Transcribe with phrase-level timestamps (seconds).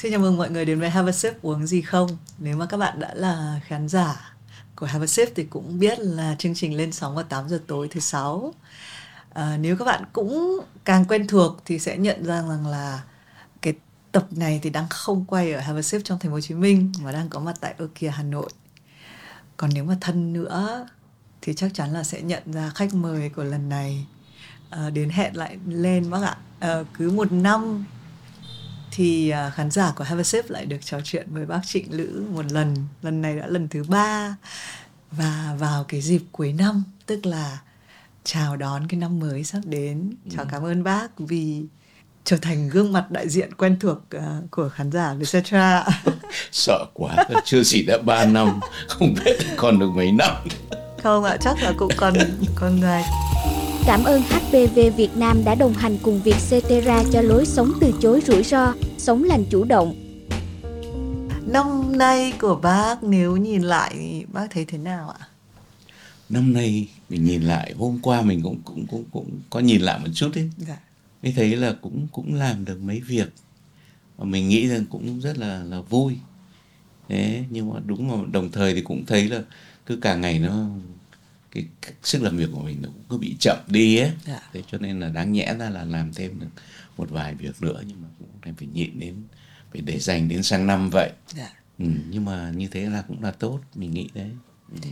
[0.00, 2.08] Xin chào mừng mọi người đến với Have a Sip uống gì không.
[2.38, 4.34] Nếu mà các bạn đã là khán giả
[4.76, 7.60] của Have a Sip thì cũng biết là chương trình lên sóng vào 8 giờ
[7.66, 8.54] tối thứ sáu.
[9.32, 13.02] À, nếu các bạn cũng càng quen thuộc thì sẽ nhận ra rằng là
[13.62, 13.74] cái
[14.12, 16.54] tập này thì đang không quay ở Have a Sip trong thành phố Hồ Chí
[16.54, 18.50] Minh mà đang có mặt tại Okia Hà Nội.
[19.56, 20.86] Còn nếu mà thân nữa
[21.42, 24.06] thì chắc chắn là sẽ nhận ra khách mời của lần này
[24.70, 26.36] à, đến hẹn lại lên bác ạ.
[26.60, 27.84] À, cứ một năm
[29.00, 31.86] thì uh, khán giả của Have a Sip lại được trò chuyện với bác Trịnh
[31.90, 32.76] Lữ một lần.
[33.02, 34.36] Lần này đã lần thứ ba
[35.10, 37.58] và vào cái dịp cuối năm tức là
[38.24, 40.14] chào đón cái năm mới sắp đến.
[40.30, 40.48] Chào ừ.
[40.52, 41.62] cảm ơn bác vì
[42.24, 45.86] trở thành gương mặt đại diện quen thuộc uh, của khán giả Vietcetera.
[46.52, 50.34] Sợ quá chưa chỉ đã ba năm không biết còn được mấy năm.
[51.02, 52.14] Không ạ chắc là cũng còn
[52.54, 53.04] còn dài
[53.86, 58.20] Cảm ơn HPV Việt Nam đã đồng hành cùng Vietcetera cho lối sống từ chối
[58.26, 59.94] rủi ro, sống lành chủ động.
[61.46, 65.26] Năm nay của bác nếu nhìn lại bác thấy thế nào ạ?
[66.28, 69.98] Năm nay mình nhìn lại hôm qua mình cũng cũng cũng cũng có nhìn lại
[69.98, 70.50] một chút đấy.
[70.56, 70.76] Dạ.
[71.22, 73.32] Mới thấy là cũng cũng làm được mấy việc
[74.16, 76.16] và mình nghĩ rằng cũng rất là là vui.
[77.08, 79.42] Thế nhưng mà đúng mà đồng thời thì cũng thấy là
[79.86, 80.66] cứ càng ngày nó
[81.50, 81.64] cái,
[82.02, 84.40] sức làm việc của mình nó cũng cứ bị chậm đi ấy dạ.
[84.52, 86.46] thế cho nên là đáng nhẽ ra là làm thêm được
[86.96, 89.14] một vài việc nữa nhưng mà cũng phải nhịn đến
[89.72, 91.52] phải để dành đến sang năm vậy dạ.
[91.78, 94.30] ừ, nhưng mà như thế là cũng là tốt mình nghĩ đấy
[94.82, 94.88] ừ.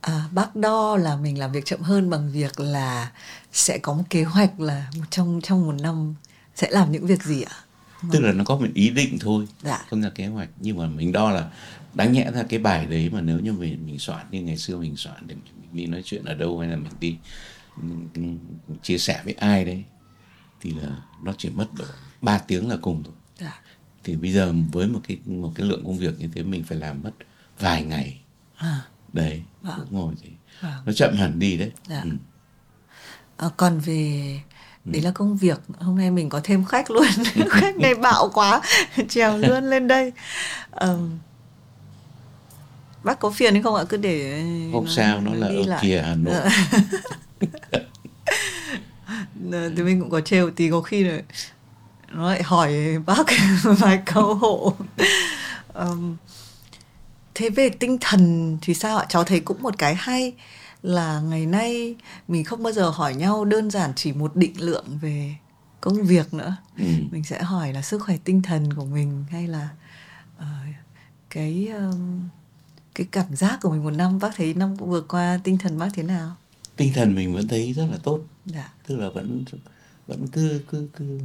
[0.00, 3.12] À, bác đo là mình làm việc chậm hơn bằng việc là
[3.52, 6.14] sẽ có một kế hoạch là trong trong một năm
[6.54, 7.56] sẽ làm những việc gì ạ?
[8.12, 9.84] Tức là nó có một ý định thôi, dạ.
[9.90, 11.50] không là kế hoạch nhưng mà mình đo là
[11.94, 14.76] đáng nhẽ ra cái bài đấy mà nếu như mình mình soạn như ngày xưa
[14.76, 17.16] mình soạn để mình đi nói chuyện ở đâu hay là mình đi
[18.14, 18.38] mình
[18.82, 19.84] chia sẻ với ai đấy
[20.60, 20.88] thì là
[21.22, 21.84] nó chỉ mất độ
[22.20, 23.60] 3 tiếng là cùng thôi dạ.
[24.04, 26.78] thì bây giờ với một cái một cái lượng công việc như thế mình phải
[26.78, 27.12] làm mất
[27.58, 28.20] vài ngày
[28.56, 28.80] à.
[29.12, 29.86] đấy vâng.
[29.90, 30.72] ngồi thì vâng.
[30.86, 32.00] nó chậm hẳn đi đấy dạ.
[32.04, 32.10] ừ.
[33.36, 34.40] à, còn về
[34.84, 34.90] ừ.
[34.92, 37.06] đấy là công việc hôm nay mình có thêm khách luôn
[37.50, 38.60] khách này bạo quá
[39.08, 40.12] trèo luôn lên đây
[40.70, 41.18] um,
[43.04, 43.84] bác có phiền hay không ạ?
[43.88, 45.80] Cứ để không sao nó là ở lại.
[45.82, 46.34] kia hà nội.
[49.76, 51.22] Thì mình cũng có trêu tí có khi rồi
[52.12, 53.26] nó lại hỏi bác
[53.78, 54.74] vài câu hộ.
[55.74, 56.16] Um,
[57.34, 59.06] thế về tinh thần thì sao ạ?
[59.08, 60.32] Cháu thấy cũng một cái hay
[60.82, 61.96] là ngày nay
[62.28, 65.34] mình không bao giờ hỏi nhau đơn giản chỉ một định lượng về
[65.80, 66.56] công việc nữa.
[66.78, 66.84] Ừ.
[67.10, 69.68] mình sẽ hỏi là sức khỏe tinh thần của mình hay là
[70.38, 70.44] uh,
[71.30, 72.28] cái um,
[72.94, 75.88] cái cảm giác của mình một năm bác thấy năm vừa qua tinh thần bác
[75.94, 76.36] thế nào?
[76.76, 78.20] Tinh thần mình vẫn thấy rất là tốt.
[78.46, 78.72] Dạ.
[78.86, 79.44] tức là vẫn
[80.06, 81.20] vẫn cứ cứ cứ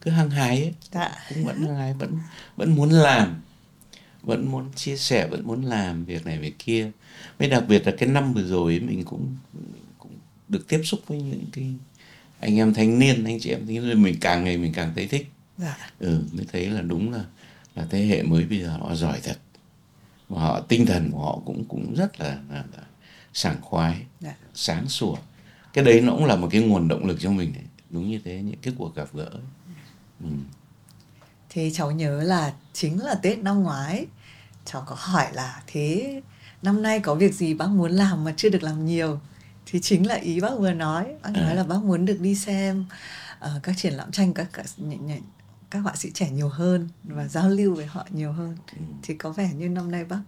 [0.00, 0.74] cứ hăng hái ấy.
[0.92, 1.12] Dạ.
[1.28, 2.18] cũng vẫn hăng hái vẫn
[2.56, 3.40] vẫn muốn làm.
[4.22, 6.90] Vẫn muốn chia sẻ vẫn muốn làm việc này việc kia.
[7.38, 10.12] Mới đặc biệt là cái năm vừa rồi ấy, mình cũng mình cũng
[10.48, 11.74] được tiếp xúc với những cái
[12.40, 14.02] anh em thanh niên anh chị em thanh niên.
[14.02, 15.30] Mình càng ngày mình càng thấy thích.
[15.58, 15.76] Dạ.
[15.98, 17.24] ừ mới thấy là đúng là
[17.74, 19.36] là thế hệ mới bây giờ họ giỏi thật
[20.32, 22.82] và họ tinh thần của họ cũng cũng rất là, là, là
[23.32, 24.34] sảng khoái dạ.
[24.54, 25.16] sáng sủa
[25.72, 27.64] cái đấy nó cũng là một cái nguồn động lực cho mình đấy.
[27.90, 29.30] đúng như thế những cái cuộc gặp gỡ
[30.20, 30.30] ừ.
[31.50, 34.06] thế cháu nhớ là chính là tết năm ngoái
[34.64, 36.20] cháu có hỏi là thế
[36.62, 39.20] năm nay có việc gì bác muốn làm mà chưa được làm nhiều
[39.66, 41.42] thì chính là ý bác vừa nói bác à.
[41.42, 42.84] nói là bác muốn được đi xem
[43.44, 44.66] uh, các triển lãm tranh các, các
[45.72, 48.82] các họa sĩ trẻ nhiều hơn và giao lưu với họ nhiều hơn ừ.
[49.02, 50.20] thì có vẻ như năm nay bác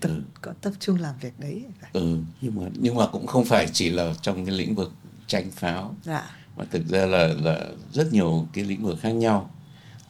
[0.00, 0.22] tập ừ.
[0.42, 3.90] có tập trung làm việc đấy ừ nhưng mà nhưng mà cũng không phải chỉ
[3.90, 4.92] là trong cái lĩnh vực
[5.26, 6.36] tranh pháo dạ.
[6.56, 9.50] mà thực ra là là rất nhiều cái lĩnh vực khác nhau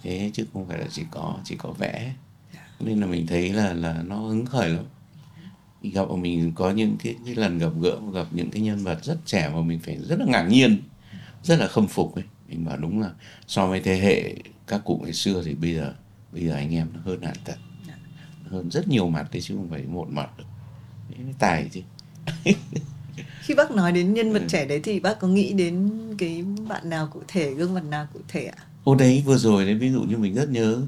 [0.03, 2.15] thế chứ không phải là chỉ có chỉ có vẽ
[2.55, 2.69] dạ.
[2.81, 4.85] nên là mình thấy là là nó hứng khởi lắm
[5.83, 9.19] gặp mình có những cái, cái lần gặp gỡ gặp những cái nhân vật rất
[9.27, 10.83] trẻ mà mình phải rất là ngạc nhiên
[11.43, 13.11] rất là khâm phục ấy mình bảo đúng là
[13.47, 14.35] so với thế hệ
[14.67, 15.95] các cụ ngày xưa thì bây giờ
[16.33, 17.57] bây giờ anh em nó hơn hẳn thật
[17.89, 17.95] dạ.
[18.45, 20.45] hơn rất nhiều mặt đấy chứ không phải một mặt được
[21.39, 21.81] tài chứ
[23.41, 24.47] khi bác nói đến nhân vật ừ.
[24.49, 28.07] trẻ đấy thì bác có nghĩ đến cái bạn nào cụ thể gương mặt nào
[28.13, 30.83] cụ thể ạ ô đấy vừa rồi đấy ví dụ như mình rất nhớ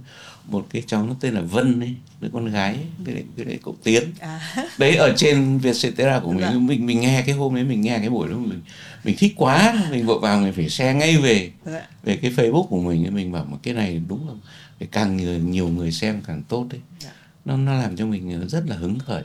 [0.49, 3.45] một cái cháu nó tên là Vân ấy đứa con gái ấy, cái đấy, cái
[3.45, 4.41] đấy cậu Tiến à.
[4.79, 6.51] đấy ở trên Vietcetera của mình dạ.
[6.51, 8.61] mình mình nghe cái hôm đấy mình nghe cái buổi đó mình
[9.05, 11.87] mình thích quá mình vội vàng mình phải share ngay về dạ.
[12.03, 14.35] về cái Facebook của mình mình bảo mà cái này đúng là
[14.79, 17.11] phải càng nhiều, nhiều người xem càng tốt đấy dạ.
[17.45, 19.25] nó nó làm cho mình rất là hứng khởi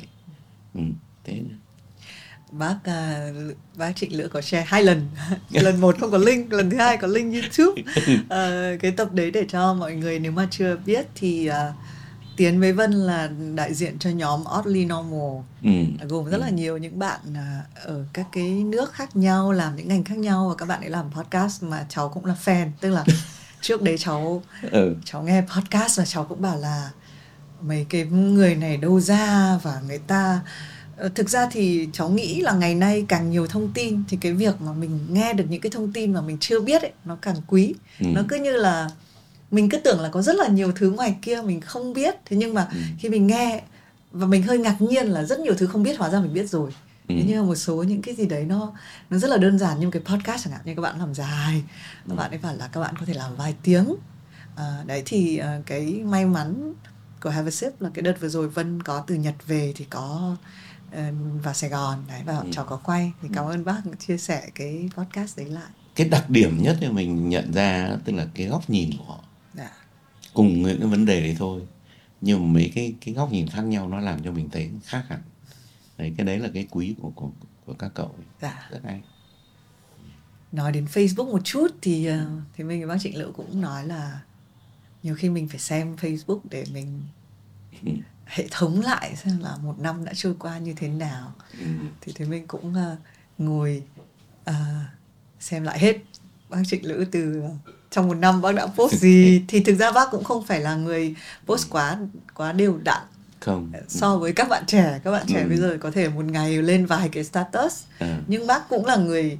[0.74, 0.82] ừ,
[1.24, 1.42] thế
[2.58, 5.08] bác uh, bác trịnh lữ có share hai lần
[5.52, 7.82] lần một không có link lần thứ hai có link youtube
[8.22, 11.76] uh, cái tập đấy để cho mọi người nếu mà chưa biết thì uh,
[12.38, 16.08] Tiến với Vân là đại diện cho nhóm Oddly Normal ừ.
[16.10, 16.54] gồm rất là ừ.
[16.54, 17.20] nhiều những bạn
[17.84, 20.90] ở các cái nước khác nhau làm những ngành khác nhau và các bạn ấy
[20.90, 23.06] làm podcast mà cháu cũng là fan tức là
[23.62, 24.96] trước đấy cháu ừ.
[25.06, 26.92] cháu nghe podcast và cháu cũng bảo là
[27.62, 30.73] mấy cái người này đâu ra và người ta Ờ,
[31.16, 34.62] thực ra thì cháu nghĩ là ngày nay càng nhiều thông tin thì cái việc
[34.62, 37.36] mà mình nghe được những cái thông tin mà mình chưa biết ấy nó càng
[37.48, 38.06] quý ừ.
[38.14, 38.90] nó cứ như là
[39.52, 42.38] mình cứ tưởng là có rất là nhiều thứ ngoài kia mình không biết thế
[42.38, 42.78] nhưng mà ừ.
[43.00, 43.62] khi mình nghe
[44.12, 46.50] và mình hơi ngạc nhiên là rất nhiều thứ không biết hóa ra mình biết
[46.50, 46.72] rồi
[47.08, 47.16] ừ.
[47.18, 48.74] thế nhưng mà một số những cái gì đấy nó
[49.10, 51.64] nó rất là đơn giản như cái podcast chẳng hạn như các bạn làm dài
[52.06, 52.10] ừ.
[52.10, 53.96] các bạn ấy bảo là các bạn có thể làm vài tiếng
[54.56, 56.74] à, đấy thì uh, cái may mắn
[57.22, 59.86] của Have a Sip là cái đợt vừa rồi Vân có từ Nhật về thì
[59.90, 60.36] có
[61.44, 62.04] vào Sài Gòn.
[62.08, 62.48] Đấy và ừ.
[62.52, 63.12] cháu có quay.
[63.22, 65.70] Thì cảm ơn bác chia sẻ cái podcast đấy lại.
[65.96, 69.24] Cái đặc điểm nhất thì mình nhận ra tức là cái góc nhìn của họ.
[69.54, 69.72] Dạ.
[70.34, 71.62] cùng những cái vấn đề đấy thôi.
[72.22, 75.04] Nhưng mà mấy cái cái góc nhìn khác nhau nó làm cho mình thấy khác
[75.10, 75.22] hẳn.
[75.98, 77.30] Đấy cái đấy là cái quý của của
[77.66, 78.68] của các cậu dạ.
[78.72, 79.02] rất hay.
[80.52, 82.26] Nói đến Facebook một chút thì ờ,
[82.56, 84.22] thì mình với bác Trịnh Lữ cũng nói là
[85.04, 87.02] nhiều khi mình phải xem Facebook để mình
[87.86, 87.92] ừ
[88.26, 91.34] hệ thống lại xem là một năm đã trôi qua như thế nào.
[91.60, 91.66] Ừ.
[92.02, 93.00] thì thì mình cũng uh,
[93.38, 93.84] ngồi
[94.50, 94.56] uh,
[95.40, 95.98] xem lại hết
[96.50, 97.44] bác trịnh lữ từ
[97.92, 99.44] trong một năm bác đã post gì.
[99.48, 101.16] Thì thực ra bác cũng không phải là người
[101.46, 101.98] post quá
[102.34, 103.02] quá đều đặn.
[103.40, 103.72] Không.
[103.88, 105.00] So với các bạn trẻ.
[105.04, 105.48] Các bạn trẻ ừ.
[105.48, 107.84] bây giờ có thể một ngày lên vài cái status.
[108.00, 108.20] À.
[108.28, 109.38] nhưng bác cũng là người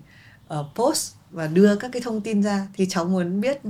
[0.54, 2.68] uh, post và đưa các cái thông tin ra.
[2.74, 3.62] Thì cháu muốn biết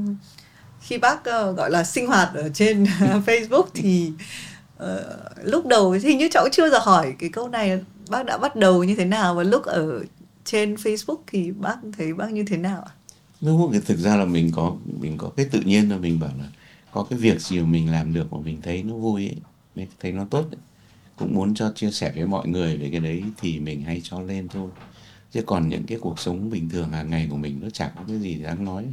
[0.81, 2.83] khi bác uh, gọi là sinh hoạt ở trên
[3.25, 4.52] Facebook thì Ờ,
[4.83, 8.55] Ờ, lúc đầu thì như cháu chưa giờ hỏi cái câu này bác đã bắt
[8.55, 10.03] đầu như thế nào và lúc ở
[10.45, 12.91] trên Facebook thì bác thấy bác như thế nào ạ?
[13.41, 16.31] Đúng thì thực ra là mình có mình có cái tự nhiên là mình bảo
[16.39, 16.45] là
[16.91, 19.35] có cái việc gì mà mình làm được mà mình thấy nó vui ấy,
[19.75, 20.59] mình thấy nó tốt ấy.
[21.15, 24.21] cũng muốn cho chia sẻ với mọi người về cái đấy thì mình hay cho
[24.21, 24.69] lên thôi
[25.33, 28.01] chứ còn những cái cuộc sống bình thường hàng ngày của mình nó chẳng có
[28.07, 28.85] cái gì đáng nói.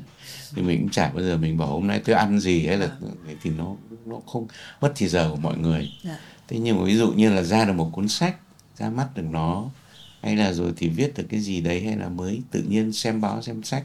[0.54, 2.86] Thì mình cũng chả bao giờ mình bảo hôm nay tôi ăn gì hay là
[2.86, 3.32] à.
[3.42, 3.76] thì nó
[4.06, 4.46] nó không
[4.80, 5.90] mất thì giờ của mọi người.
[6.04, 6.18] À.
[6.48, 8.36] thế nhưng mà ví dụ như là ra được một cuốn sách
[8.76, 9.70] ra mắt được nó
[10.22, 13.20] hay là rồi thì viết được cái gì đấy hay là mới tự nhiên xem
[13.20, 13.84] báo xem sách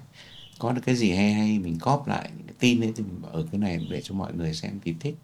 [0.59, 3.21] có được cái gì hay hay mình cóp lại những cái tin ấy thì mình
[3.21, 5.15] bảo ở cái này để cho mọi người xem thì thích.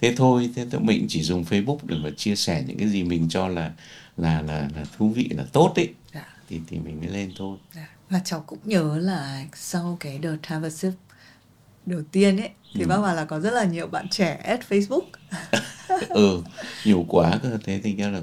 [0.00, 3.04] Thế thôi thế tụi mình chỉ dùng facebook để mà chia sẻ những cái gì
[3.04, 3.72] mình cho là
[4.16, 5.88] là là, là thú vị là tốt ấy.
[6.14, 7.88] Dạ thì thì mình mới lên thôi dạ.
[8.10, 10.92] và cháu cũng nhớ là sau cái đợt Traversip
[11.86, 12.86] đầu tiên ấy thì ừ.
[12.88, 15.06] bác bảo là có rất là nhiều bạn trẻ add Facebook
[16.08, 16.42] ừ
[16.84, 18.20] nhiều quá cơ thế thì ra là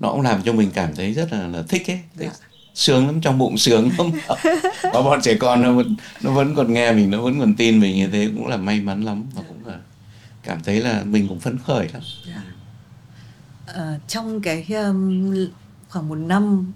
[0.00, 2.30] nó cũng làm cho mình cảm thấy rất là, là thích ấy thích.
[2.40, 2.46] Dạ.
[2.74, 4.10] sướng lắm trong bụng sướng lắm
[4.82, 7.80] và bọn trẻ con nó vẫn nó vẫn còn nghe mình nó vẫn còn tin
[7.80, 9.78] mình như thế cũng là may mắn lắm và cũng là
[10.42, 12.02] cảm thấy là mình cũng phấn khởi lắm.
[12.26, 12.42] Dạ.
[13.66, 15.34] à, trong cái um,
[15.88, 16.72] khoảng một năm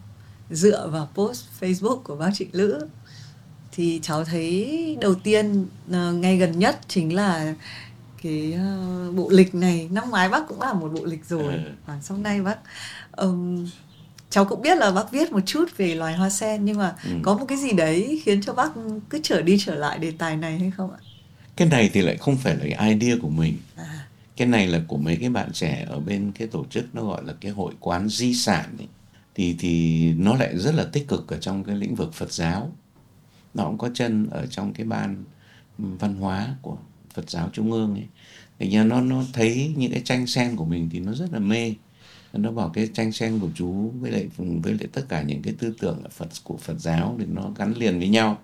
[0.51, 2.87] dựa vào post Facebook của bác Trịnh Lữ
[3.73, 7.55] thì cháu thấy đầu tiên uh, ngay gần nhất chính là
[8.23, 8.55] cái
[9.09, 11.61] uh, bộ lịch này năm ngoái bác cũng làm một bộ lịch rồi ừ.
[11.87, 12.57] và sau nay bác
[13.17, 13.69] um,
[14.31, 17.11] cháu cũng biết là bác viết một chút về loài hoa sen nhưng mà ừ.
[17.23, 18.71] có một cái gì đấy khiến cho bác
[19.11, 20.99] cứ trở đi trở lại đề tài này hay không ạ
[21.57, 24.07] cái này thì lại không phải là cái idea của mình à.
[24.37, 27.25] cái này là của mấy cái bạn trẻ ở bên cái tổ chức nó gọi
[27.25, 28.87] là cái hội quán di sản ấy
[29.39, 32.73] thì thì nó lại rất là tích cực ở trong cái lĩnh vực Phật giáo.
[33.55, 35.25] Nó cũng có chân ở trong cái ban
[35.79, 36.77] văn hóa của
[37.15, 38.07] Phật giáo Trung ương ấy.
[38.59, 41.39] Thì nhờ nó nó thấy những cái tranh sen của mình thì nó rất là
[41.39, 41.75] mê.
[42.33, 45.55] Nó bảo cái tranh sen của chú với lại với lại tất cả những cái
[45.59, 48.39] tư tưởng ở Phật của Phật giáo thì nó gắn liền với nhau.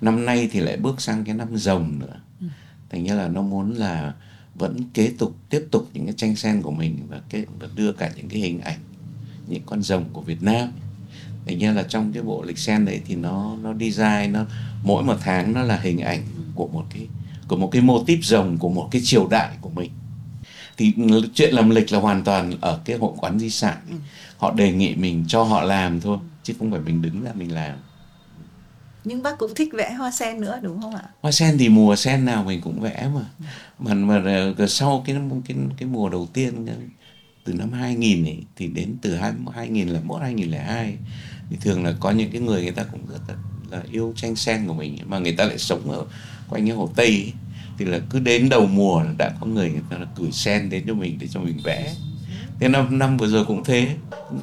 [0.00, 2.20] Năm nay thì lại bước sang cái năm rồng nữa.
[2.40, 2.46] Ừ.
[2.90, 4.14] thành ra là nó muốn là
[4.54, 7.92] vẫn kế tục tiếp tục những cái tranh sen của mình và cái và đưa
[7.92, 8.78] cả những cái hình ảnh
[9.46, 10.68] những con rồng của Việt Nam.
[11.46, 14.44] Thành ra là trong cái bộ lịch sen đấy thì nó nó design nó
[14.82, 16.22] mỗi một tháng nó là hình ảnh
[16.54, 17.06] của một cái
[17.48, 19.90] của một cái mô típ rồng của một cái triều đại của mình.
[20.76, 20.94] Thì
[21.34, 23.76] chuyện làm lịch là hoàn toàn ở cái hội quán di sản.
[24.38, 27.54] Họ đề nghị mình cho họ làm thôi chứ không phải mình đứng ra mình
[27.54, 27.76] làm.
[29.04, 31.04] Nhưng bác cũng thích vẽ hoa sen nữa đúng không ạ?
[31.20, 33.24] Hoa sen thì mùa sen nào mình cũng vẽ mà.
[33.78, 34.22] Mà mà
[34.68, 35.16] sau cái
[35.48, 36.66] cái cái mùa đầu tiên
[37.44, 39.16] từ năm 2000 ấy, thì đến từ
[39.54, 40.94] 2001 2002
[41.50, 43.34] thì thường là có những cái người người ta cũng rất là,
[43.70, 46.04] là yêu tranh sen của mình mà người ta lại sống ở
[46.48, 47.32] quanh cái hồ Tây ấy.
[47.78, 50.70] thì là cứ đến đầu mùa là đã có người người ta là gửi sen
[50.70, 51.94] đến cho mình để cho mình vẽ.
[52.60, 53.88] Thế năm năm vừa rồi cũng thế.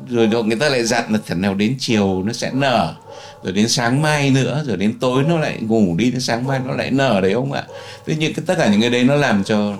[0.09, 2.95] Rồi người ta lại dặn là thật nào đến chiều nó sẽ nở
[3.43, 6.59] rồi đến sáng mai nữa rồi đến tối nó lại ngủ đi đến sáng mai
[6.65, 7.63] nó lại nở đấy không ạ.
[8.05, 9.77] Thế nhưng tất cả những cái đấy nó làm cho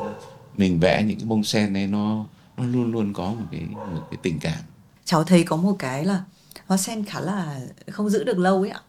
[0.57, 2.25] mình vẽ những cái bông sen này nó
[2.61, 3.61] nó luôn luôn có một cái
[3.93, 4.61] một cái tình cảm
[5.05, 6.23] cháu thấy có một cái là
[6.65, 7.59] hoa sen khá là
[7.91, 8.79] không giữ được lâu ấy ạ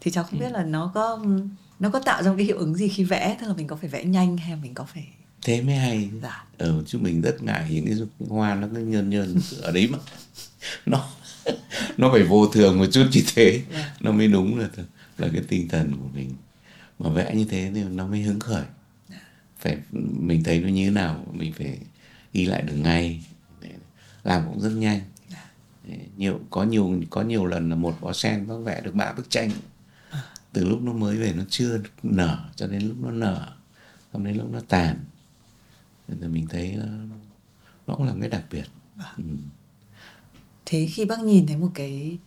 [0.00, 0.44] thì cháu không ừ.
[0.44, 1.24] biết là nó có
[1.80, 3.76] nó có tạo ra một cái hiệu ứng gì khi vẽ tức là mình có
[3.76, 5.06] phải vẽ nhanh hay mình có phải
[5.42, 6.44] thế mới hay dạ.
[6.58, 9.98] ừ, chứ mình rất ngại những cái hoa nó cứ nhơn nhơn ở đấy mà
[10.86, 11.08] nó
[11.96, 13.94] nó phải vô thường một chút như thế dạ.
[14.00, 14.68] nó mới đúng là
[15.18, 16.30] là cái tinh thần của mình
[16.98, 18.64] mà vẽ như thế thì nó mới hứng khởi
[19.08, 19.20] dạ.
[19.58, 19.78] phải
[20.18, 21.78] mình thấy nó như thế nào mình phải
[22.34, 23.24] ghi lại được ngay
[24.24, 25.50] làm cũng rất nhanh dạ.
[26.16, 29.30] nhiều có nhiều có nhiều lần là một bó sen nó vẽ được ba bức
[29.30, 29.50] tranh
[30.10, 30.24] à.
[30.52, 33.48] từ lúc nó mới về nó chưa nở cho đến lúc nó nở
[34.12, 34.98] xong đến lúc nó tàn
[36.08, 36.86] thì mình thấy nó,
[37.86, 38.64] nó cũng là cái đặc biệt
[38.98, 39.14] à.
[39.16, 39.24] ừ.
[40.66, 42.18] thế khi bác nhìn thấy một cái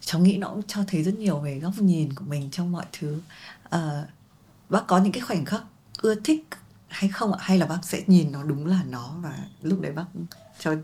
[0.00, 2.84] cháu nghĩ nó cũng cho thấy rất nhiều về góc nhìn của mình trong mọi
[2.92, 3.20] thứ
[3.70, 4.04] à,
[4.68, 5.62] bác có những cái khoảnh khắc
[6.02, 6.44] ưa thích
[6.92, 7.38] hay không ạ?
[7.40, 10.04] Hay là bác sẽ nhìn nó đúng là nó và lúc đấy bác
[10.58, 10.74] cháu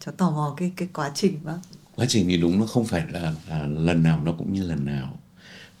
[0.00, 1.58] cháu tò mò cái cái quá trình bác?
[1.96, 4.84] Quá trình thì đúng nó không phải là, là lần nào nó cũng như lần
[4.84, 5.18] nào.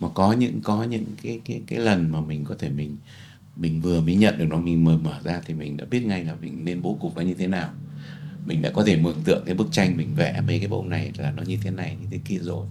[0.00, 2.96] Mà có những có những cái cái cái lần mà mình có thể mình
[3.56, 6.24] mình vừa mới nhận được nó mình mở mở ra thì mình đã biết ngay
[6.24, 7.70] là mình nên bố cục nó như thế nào.
[8.46, 11.12] Mình đã có thể mường tượng cái bức tranh mình vẽ mấy cái bông này
[11.18, 12.66] là nó như thế này như thế kia rồi.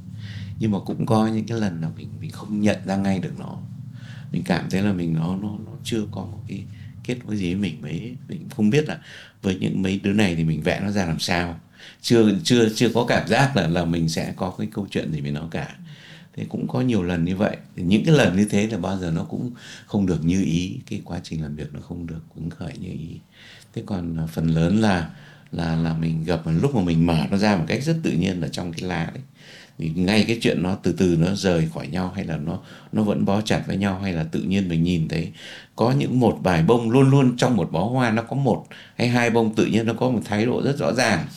[0.60, 3.39] Nhưng mà cũng có những cái lần là mình mình không nhận ra ngay được
[3.39, 3.57] nó.
[4.31, 6.63] Mình cảm thấy là mình nó nó nó chưa có một cái
[7.03, 8.98] kết nối gì với mình mấy, mình không biết là
[9.41, 11.60] với những mấy đứa này thì mình vẽ nó ra làm sao.
[12.01, 15.22] Chưa chưa chưa có cảm giác là là mình sẽ có cái câu chuyện gì
[15.22, 15.75] với nó cả.
[16.36, 17.58] Thế cũng có nhiều lần như vậy.
[17.75, 19.51] Những cái lần như thế là bao giờ nó cũng
[19.86, 22.89] không được như ý, cái quá trình làm việc nó không được hứng khởi như
[22.89, 23.20] ý.
[23.74, 25.10] Thế còn à, phần lớn là
[25.51, 28.41] là là mình gặp lúc mà mình mở nó ra một cách rất tự nhiên
[28.41, 29.24] ở trong cái lá đấy
[29.77, 32.60] thì ngay cái chuyện nó từ từ nó rời khỏi nhau hay là nó
[32.91, 35.31] nó vẫn bó chặt với nhau hay là tự nhiên mình nhìn thấy
[35.75, 38.65] có những một vài bông luôn luôn trong một bó hoa nó có một
[38.96, 41.27] hay hai bông tự nhiên nó có một thái độ rất rõ ràng.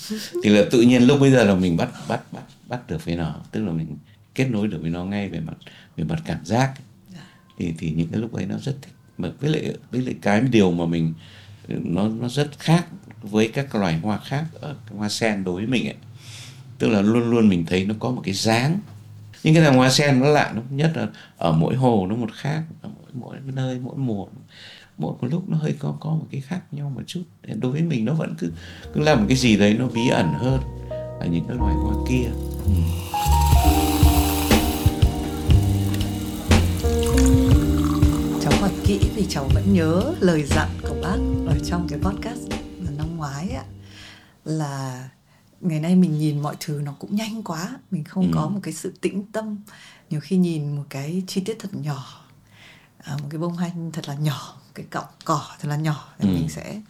[0.43, 3.17] Thì là tự nhiên lúc bây giờ là mình bắt bắt bắt bắt được với
[3.17, 3.97] nó tức là mình
[4.35, 5.55] kết nối được với nó ngay về mặt
[5.97, 6.73] về mặt cảm giác.
[7.15, 7.21] Dạ.
[7.59, 8.93] thì thì những cái lúc ấy nó rất thích.
[9.19, 11.15] Mà với lại với lại cái điều mà mình
[11.69, 12.87] nó nó rất khác
[13.23, 15.97] với các loài hoa khác ở hoa sen đối với mình ấy
[16.81, 18.79] tức là luôn luôn mình thấy nó có một cái dáng.
[19.43, 21.07] Nhưng cái dòng hoa sen nó lại nó nhất là
[21.39, 24.27] ở mỗi hồ nó một khác, ở mỗi mỗi nơi, mỗi mùa.
[24.99, 27.23] Mỗi một lúc nó hơi có có một cái khác nhau một chút.
[27.55, 28.53] Đối với mình nó vẫn cứ
[28.95, 30.61] cứ làm một cái gì đấy nó bí ẩn hơn
[31.21, 32.31] ở những cái loài hoa kia.
[32.65, 32.73] Ừ.
[38.41, 42.41] cháu hỏi kỹ vì cháu vẫn nhớ lời dặn của bác ở trong cái podcast
[42.99, 43.63] năm ngoái á
[44.45, 45.09] là
[45.61, 48.31] ngày nay mình nhìn mọi thứ nó cũng nhanh quá mình không ừ.
[48.35, 49.59] có một cái sự tĩnh tâm
[50.11, 52.25] nhiều khi nhìn một cái chi tiết thật nhỏ
[52.99, 56.29] à, một cái bông hoa thật là nhỏ cái cọng cỏ thật là nhỏ thì
[56.29, 56.35] ừ.
[56.35, 56.81] mình sẽ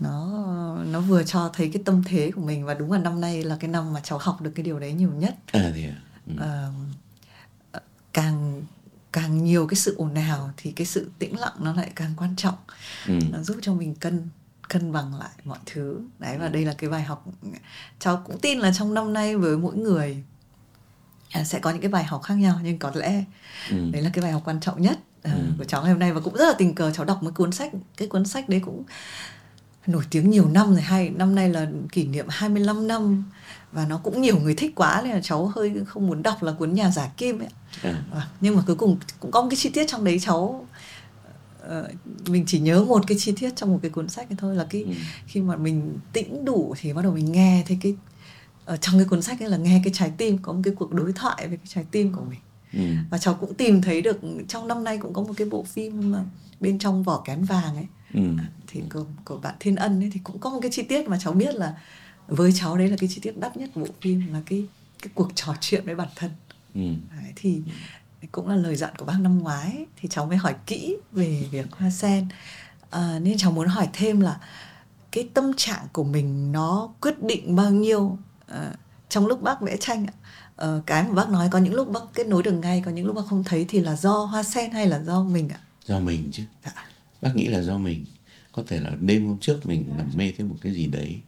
[0.00, 0.44] nó
[0.84, 3.56] nó vừa cho thấy cái tâm thế của mình và đúng là năm nay là
[3.60, 5.96] cái năm mà cháu học được cái điều đấy nhiều nhất à, thì à.
[6.26, 6.34] Ừ.
[6.40, 7.80] À,
[8.12, 8.62] càng
[9.12, 12.36] càng nhiều cái sự ồn ào thì cái sự tĩnh lặng nó lại càng quan
[12.36, 12.54] trọng
[13.06, 13.18] ừ.
[13.30, 14.28] nó giúp cho mình cân
[14.72, 17.24] cân bằng lại mọi thứ đấy và đây là cái bài học
[17.98, 20.22] cháu cũng tin là trong năm nay với mỗi người
[21.30, 23.24] à, sẽ có những cái bài học khác nhau nhưng có lẽ
[23.70, 23.76] ừ.
[23.92, 24.98] đấy là cái bài học quan trọng nhất
[25.28, 25.40] uh, ừ.
[25.58, 27.52] của cháu ngày hôm nay và cũng rất là tình cờ cháu đọc một cuốn
[27.52, 28.84] sách cái cuốn sách đấy cũng
[29.86, 33.24] nổi tiếng nhiều năm rồi hay năm nay là kỷ niệm 25 năm
[33.72, 36.52] và nó cũng nhiều người thích quá nên là cháu hơi không muốn đọc là
[36.52, 37.48] cuốn nhà giả kim ấy
[37.82, 38.02] à.
[38.14, 40.66] À, nhưng mà cuối cùng cũng có một cái chi tiết trong đấy cháu
[41.66, 44.56] uh, mình chỉ nhớ một cái chi tiết trong một cái cuốn sách này thôi
[44.56, 44.92] là cái ừ.
[45.26, 47.96] khi mà mình tĩnh đủ thì bắt đầu mình nghe thấy cái
[48.64, 50.92] ở trong cái cuốn sách ấy là nghe cái trái tim có một cái cuộc
[50.92, 52.40] đối thoại với cái trái tim của mình
[52.72, 52.96] ừ.
[53.10, 56.12] và cháu cũng tìm thấy được trong năm nay cũng có một cái bộ phim
[56.12, 56.24] mà
[56.60, 58.20] bên trong vỏ kén vàng ấy ừ.
[58.66, 61.18] thì của, của bạn Thiên Ân ấy thì cũng có một cái chi tiết mà
[61.20, 61.74] cháu biết là
[62.28, 64.66] với cháu đấy là cái chi tiết đắt nhất bộ phim là cái
[65.02, 66.30] cái cuộc trò chuyện với bản thân
[66.74, 66.80] ừ.
[67.16, 67.62] đấy, thì
[68.32, 71.66] cũng là lời dặn của bác năm ngoái thì cháu mới hỏi kỹ về việc
[71.72, 72.28] hoa sen.
[72.90, 74.40] À, nên cháu muốn hỏi thêm là
[75.12, 78.72] cái tâm trạng của mình nó quyết định bao nhiêu à,
[79.08, 80.14] trong lúc bác vẽ tranh ạ?
[80.56, 83.06] À, cái mà bác nói có những lúc bác kết nối được ngay có những
[83.06, 85.60] lúc bác không thấy thì là do hoa sen hay là do mình ạ?
[85.84, 86.42] Do mình chứ.
[86.64, 86.72] Dạ.
[87.22, 88.04] bác nghĩ là do mình.
[88.52, 91.20] Có thể là đêm hôm trước mình nằm mê thêm một cái gì đấy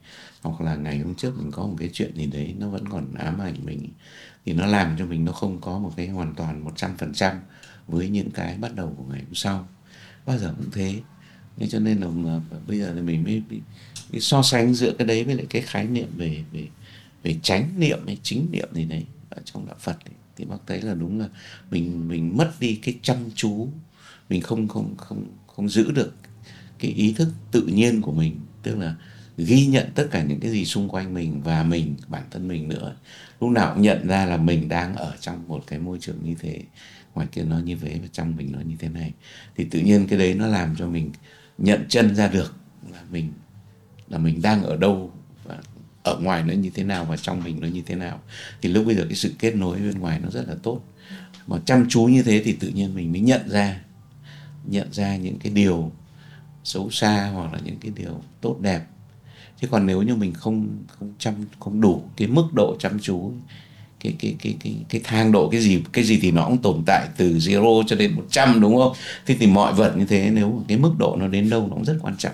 [0.43, 3.15] hoặc là ngày hôm trước mình có một cái chuyện gì đấy nó vẫn còn
[3.15, 3.89] ám ảnh mình
[4.47, 7.13] thì nó làm cho mình nó không có một cái hoàn toàn một trăm phần
[7.13, 7.37] trăm
[7.87, 9.69] với những cái bắt đầu của ngày hôm sau.
[10.27, 11.01] Bao giờ cũng thế.
[11.57, 13.61] Thế cho nên là bây giờ thì mình mới, mới,
[14.13, 16.69] mới so sánh giữa cái đấy với lại cái khái niệm về về
[17.23, 20.57] về chánh niệm hay chính niệm gì đấy ở trong đạo Phật ấy, thì bác
[20.67, 21.29] thấy là đúng là
[21.71, 23.69] mình mình mất đi cái chăm chú.
[24.29, 26.15] Mình không không không không giữ được
[26.79, 28.41] cái ý thức tự nhiên của mình.
[28.63, 28.95] Tức là
[29.37, 32.69] ghi nhận tất cả những cái gì xung quanh mình và mình bản thân mình
[32.69, 32.97] nữa
[33.45, 36.35] lúc nào cũng nhận ra là mình đang ở trong một cái môi trường như
[36.41, 36.61] thế.
[37.15, 39.13] Ngoài kia nó như thế và trong mình nó như thế này.
[39.57, 41.11] Thì tự nhiên cái đấy nó làm cho mình
[41.59, 42.55] nhận chân ra được
[42.93, 43.33] là mình
[44.09, 45.13] là mình đang ở đâu
[45.45, 45.59] và
[46.03, 48.21] ở ngoài nó như thế nào và trong mình nó như thế nào.
[48.63, 50.81] Thì lúc bây giờ cái sự kết nối bên ngoài nó rất là tốt.
[51.47, 53.81] Mà chăm chú như thế thì tự nhiên mình mới nhận ra
[54.65, 55.93] nhận ra những cái điều
[56.65, 58.87] xấu xa hoặc là những cái điều tốt đẹp
[59.65, 60.69] chứ còn nếu như mình không
[60.99, 63.33] không chăm không đủ cái mức độ chăm chú
[64.01, 66.83] cái cái cái cái cái thang độ cái gì cái gì thì nó cũng tồn
[66.87, 68.93] tại từ zero cho đến 100 đúng không?
[69.27, 71.85] Thế thì mọi vật như thế nếu cái mức độ nó đến đâu nó cũng
[71.85, 72.33] rất quan trọng.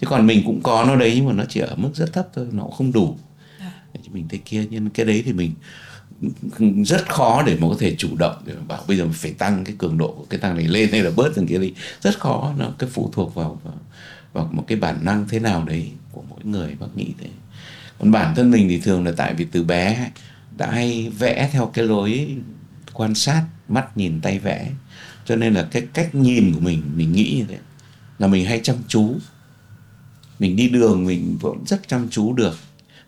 [0.00, 2.28] Chứ còn mình cũng có nó đấy nhưng mà nó chỉ ở mức rất thấp
[2.34, 3.18] thôi, nó cũng không đủ.
[3.58, 3.72] À.
[4.12, 5.54] Mình thế kia nhưng cái đấy thì mình
[6.84, 9.32] rất khó để mà có thể chủ động để mà bảo bây giờ mình phải
[9.32, 11.72] tăng cái cường độ của cái tăng này lên hay là bớt thằng kia đi
[12.00, 13.74] rất khó nó cái phụ thuộc vào, vào
[14.32, 17.28] hoặc một cái bản năng thế nào đấy của mỗi người bác nghĩ thế.
[17.98, 20.10] Còn bản thân mình thì thường là tại vì từ bé
[20.56, 22.36] đã hay vẽ theo cái lối
[22.92, 24.70] quan sát, mắt nhìn tay vẽ.
[25.24, 27.58] Cho nên là cái cách nhìn của mình mình nghĩ như thế.
[28.18, 29.16] Là mình hay chăm chú.
[30.38, 32.58] Mình đi đường mình vẫn rất chăm chú được.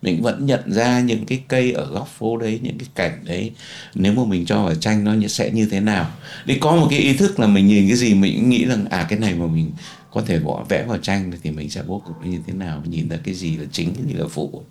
[0.01, 3.51] Mình vẫn nhận ra những cái cây ở góc phố đấy, những cái cảnh đấy.
[3.95, 6.11] Nếu mà mình cho vào tranh nó sẽ như thế nào.
[6.45, 8.85] Để có một cái ý thức là mình nhìn cái gì mình cũng nghĩ rằng
[8.89, 9.71] à cái này mà mình
[10.13, 13.09] có thể bỏ vẽ vào tranh thì mình sẽ bố cục như thế nào, nhìn
[13.09, 14.63] ra cái gì là chính cái gì là phụ.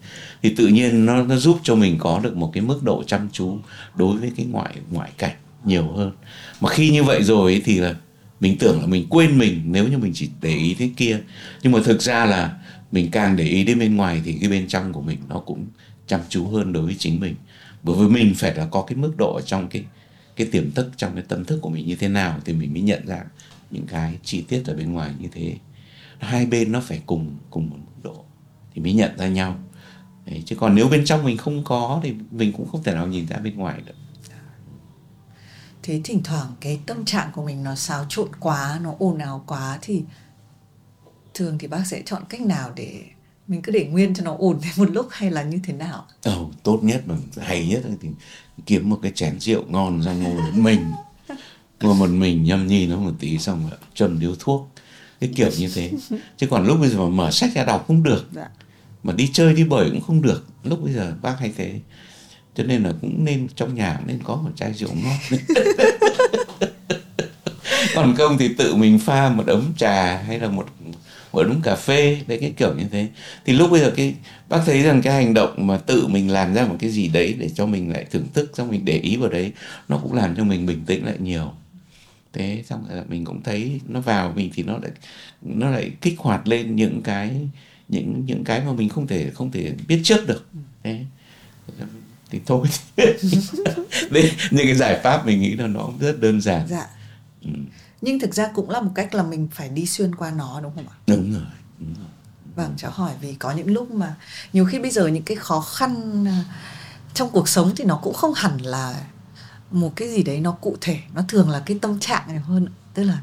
[0.42, 3.28] Thì tự nhiên nó nó giúp cho mình có được một cái mức độ chăm
[3.32, 3.58] chú
[3.94, 6.12] đối với cái ngoại ngoại cảnh nhiều hơn.
[6.60, 7.94] Mà khi như vậy rồi thì là
[8.40, 11.20] mình tưởng là mình quên mình nếu như mình chỉ để ý thế kia.
[11.62, 12.58] Nhưng mà thực ra là
[12.92, 15.66] mình càng để ý đến bên ngoài thì cái bên trong của mình nó cũng
[16.06, 17.34] chăm chú hơn đối với chính mình.
[17.82, 19.84] Bởi vì mình phải là có cái mức độ ở trong cái
[20.36, 22.82] cái tiềm thức, trong cái tâm thức của mình như thế nào thì mình mới
[22.82, 23.20] nhận ra
[23.72, 25.56] những cái chi tiết ở bên ngoài như thế.
[26.18, 28.24] Hai bên nó phải cùng cùng một mức độ
[28.74, 29.58] thì mới nhận ra nhau.
[30.26, 33.06] Đấy, chứ còn nếu bên trong mình không có thì mình cũng không thể nào
[33.06, 33.94] nhìn ra bên ngoài được.
[35.82, 39.44] Thế thỉnh thoảng cái tâm trạng của mình nó xáo trộn quá nó ồn ào
[39.46, 40.02] quá thì
[41.34, 43.02] thường thì bác sẽ chọn cách nào để
[43.48, 46.06] mình cứ để nguyên cho nó ổn thêm một lúc hay là như thế nào?
[46.30, 48.08] Oh, tốt nhất mà hay nhất thì
[48.66, 50.92] kiếm một cái chén rượu ngon ra ngồi với mình
[51.82, 54.68] ngồi một mình nhâm nhi nó một tí xong rồi châm điếu thuốc.
[55.20, 55.90] Cái kiểu như thế.
[56.36, 58.28] Chứ còn lúc bây giờ mà mở sách ra đọc không được.
[58.32, 58.48] Dạ.
[59.02, 60.46] mà đi chơi đi bời cũng không được.
[60.64, 61.80] Lúc bây giờ bác hay thế.
[62.54, 65.40] Cho nên là cũng nên trong nhà nên có một chai rượu ngon.
[67.94, 70.66] Còn không thì tự mình pha một ấm trà hay là một
[71.32, 72.20] một ấm cà phê.
[72.26, 73.08] Đấy cái kiểu như thế.
[73.44, 74.14] Thì lúc bây giờ cái
[74.48, 77.36] bác thấy rằng cái hành động mà tự mình làm ra một cái gì đấy
[77.38, 79.52] để cho mình lại thưởng thức xong mình để ý vào đấy
[79.88, 81.52] nó cũng làm cho mình bình tĩnh lại nhiều
[82.32, 84.90] thế xong rồi mình cũng thấy nó vào mình thì nó lại
[85.42, 87.48] nó lại kích hoạt lên những cái
[87.88, 90.48] những những cái mà mình không thể không thể biết trước được.
[90.82, 91.04] Thế.
[92.30, 92.66] Thì thôi.
[94.10, 96.68] Đấy những cái giải pháp mình nghĩ là nó rất đơn giản.
[96.68, 96.86] Dạ.
[97.42, 97.50] Ừ.
[98.00, 100.72] nhưng thực ra cũng là một cách là mình phải đi xuyên qua nó đúng
[100.74, 100.96] không ạ?
[101.06, 101.42] Đúng rồi,
[101.78, 102.06] đúng rồi.
[102.54, 104.14] vâng cháu hỏi vì có những lúc mà
[104.52, 106.44] nhiều khi bây giờ những cái khó khăn à,
[107.14, 109.04] trong cuộc sống thì nó cũng không hẳn là
[109.72, 112.66] một cái gì đấy nó cụ thể nó thường là cái tâm trạng này hơn.
[112.94, 113.18] Tức là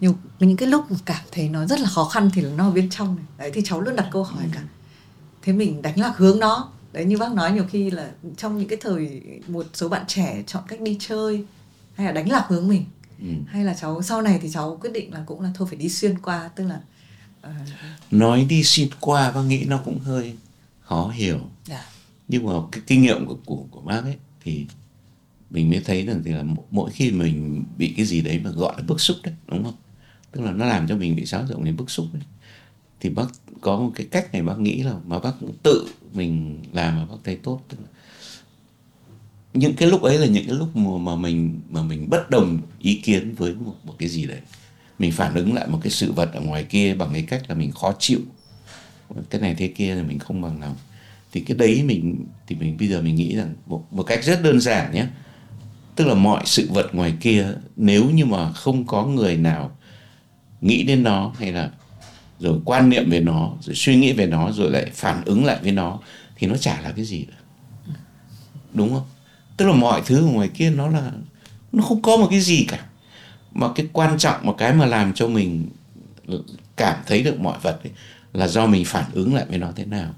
[0.00, 2.90] nhiều những cái lúc cảm thấy nó rất là khó khăn thì nó ở bên
[2.90, 3.24] trong này.
[3.38, 4.62] Đấy thì cháu luôn đặt câu hỏi cả.
[5.42, 6.70] Thế mình đánh lạc hướng nó.
[6.92, 10.42] Đấy như bác nói nhiều khi là trong những cái thời một số bạn trẻ
[10.46, 11.44] chọn cách đi chơi
[11.94, 12.84] hay là đánh lạc hướng mình
[13.20, 13.26] ừ.
[13.46, 15.88] hay là cháu sau này thì cháu quyết định là cũng là thôi phải đi
[15.88, 16.50] xuyên qua.
[16.56, 16.80] Tức là
[17.46, 17.68] uh...
[18.10, 20.36] nói đi xuyên qua bác nghĩ nó cũng hơi
[20.80, 21.38] khó hiểu.
[21.66, 21.84] Dạ.
[22.28, 24.66] nhưng mà cái kinh nghiệm của của, của bác ấy thì
[25.52, 28.74] mình mới thấy rằng thì là mỗi khi mình bị cái gì đấy mà gọi
[28.76, 29.76] là bức xúc đấy đúng không?
[30.32, 32.22] Tức là nó làm cho mình bị xáo rộng đến bức xúc đấy.
[33.00, 33.26] Thì bác
[33.60, 37.16] có một cái cách này bác nghĩ là mà bác tự mình làm mà bác
[37.24, 37.62] thấy tốt.
[37.68, 37.88] Tức là
[39.54, 42.58] những cái lúc ấy là những cái lúc mà, mà mình mà mình bất đồng
[42.80, 44.40] ý kiến với một, một cái gì đấy.
[44.98, 47.54] Mình phản ứng lại một cái sự vật ở ngoài kia bằng cái cách là
[47.54, 48.20] mình khó chịu.
[49.30, 50.76] Cái này thế kia là mình không bằng lòng.
[51.32, 54.42] Thì cái đấy mình thì mình bây giờ mình nghĩ rằng một, một cách rất
[54.42, 55.06] đơn giản nhé
[55.96, 59.76] tức là mọi sự vật ngoài kia nếu như mà không có người nào
[60.60, 61.70] nghĩ đến nó hay là
[62.40, 65.58] rồi quan niệm về nó rồi suy nghĩ về nó rồi lại phản ứng lại
[65.62, 65.98] với nó
[66.36, 67.36] thì nó chả là cái gì cả.
[68.74, 69.06] Đúng không?
[69.56, 71.10] Tức là mọi thứ ngoài kia nó là
[71.72, 72.86] nó không có một cái gì cả.
[73.52, 75.68] Mà cái quan trọng mà cái mà làm cho mình
[76.76, 77.92] cảm thấy được mọi vật ấy,
[78.32, 80.14] là do mình phản ứng lại với nó thế nào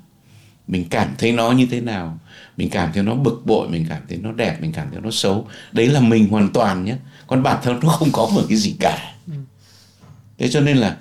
[0.68, 2.18] mình cảm thấy nó như thế nào?
[2.57, 5.11] Mình cảm thấy nó bực bội mình cảm thấy nó đẹp mình cảm thấy nó
[5.11, 5.48] xấu.
[5.72, 6.96] Đấy là mình hoàn toàn nhé.
[7.27, 9.14] Còn bản thân nó không có một cái gì cả.
[10.38, 10.96] Thế cho nên là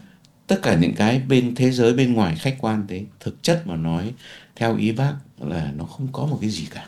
[0.48, 3.76] tất cả những cái bên thế giới bên ngoài khách quan thế thực chất mà
[3.76, 4.14] nói
[4.56, 6.86] theo ý bác là nó không có một cái gì cả.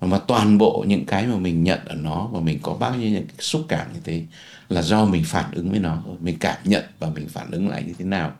[0.00, 3.10] Mà toàn bộ những cái mà mình nhận ở nó và mình có bao nhiêu
[3.10, 4.22] những cái xúc cảm như thế
[4.68, 7.82] là do mình phản ứng với nó mình cảm nhận và mình phản ứng lại
[7.86, 8.32] như thế nào.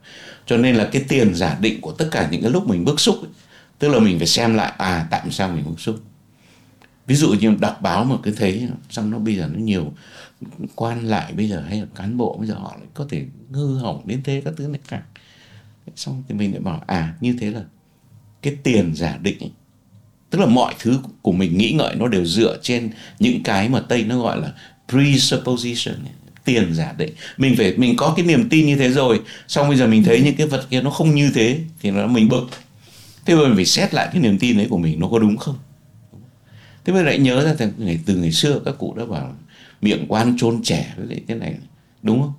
[0.47, 3.01] Cho nên là cái tiền giả định của tất cả những cái lúc mình bức
[3.01, 3.31] xúc ấy,
[3.79, 6.01] tức là mình phải xem lại à tại sao mình bức xúc?
[7.07, 9.93] Ví dụ như đọc báo mà cứ thấy xong nó bây giờ nó nhiều
[10.75, 13.79] quan lại bây giờ hay là cán bộ bây giờ họ lại có thể hư
[13.79, 15.03] hỏng đến thế các thứ này cả.
[15.97, 17.63] Xong thì mình lại bảo à như thế là
[18.43, 19.51] cái tiền giả định ấy,
[20.31, 23.81] tức là mọi thứ của mình nghĩ ngợi nó đều dựa trên những cái mà
[23.81, 24.53] tây nó gọi là
[24.89, 25.97] presupposition
[26.45, 27.13] tiền giả định.
[27.37, 30.21] Mình phải mình có cái niềm tin như thế rồi xong bây giờ mình thấy
[30.21, 32.49] những cái vật kia nó không như thế thì nó mình bực
[33.27, 35.19] thế bây giờ mình phải xét lại cái niềm tin đấy của mình nó có
[35.19, 35.59] đúng không?
[36.85, 39.37] Thế bây giờ lại nhớ ra từ ngày từ ngày xưa các cụ đã bảo
[39.81, 41.55] miệng quan chôn trẻ với lại thế này,
[42.03, 42.33] đúng không?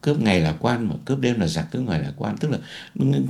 [0.00, 2.36] Cướp ngày là quan mà, cướp đêm là giặc, cướp ngày là quan.
[2.36, 2.58] Tức là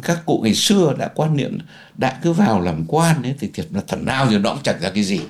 [0.02, 1.58] các cụ ngày xưa đã quan niệm,
[1.96, 4.80] đã cứ vào làm quan ấy, thì thiệt là thần nào thì nó cũng chẳng
[4.80, 5.20] ra cái gì,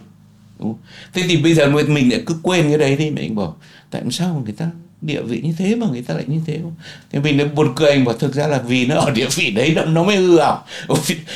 [0.58, 0.78] đúng không?
[1.12, 3.56] thế thì bây giờ mình lại cứ quên cái đấy đi mình bảo,
[3.90, 4.70] tại sao người ta
[5.02, 6.74] địa vị như thế mà người ta lại như thế không?
[7.10, 9.50] Thì mình lại buồn cười anh bảo thực ra là vì nó ở địa vị
[9.50, 10.64] đấy nó, nó mới hư ảo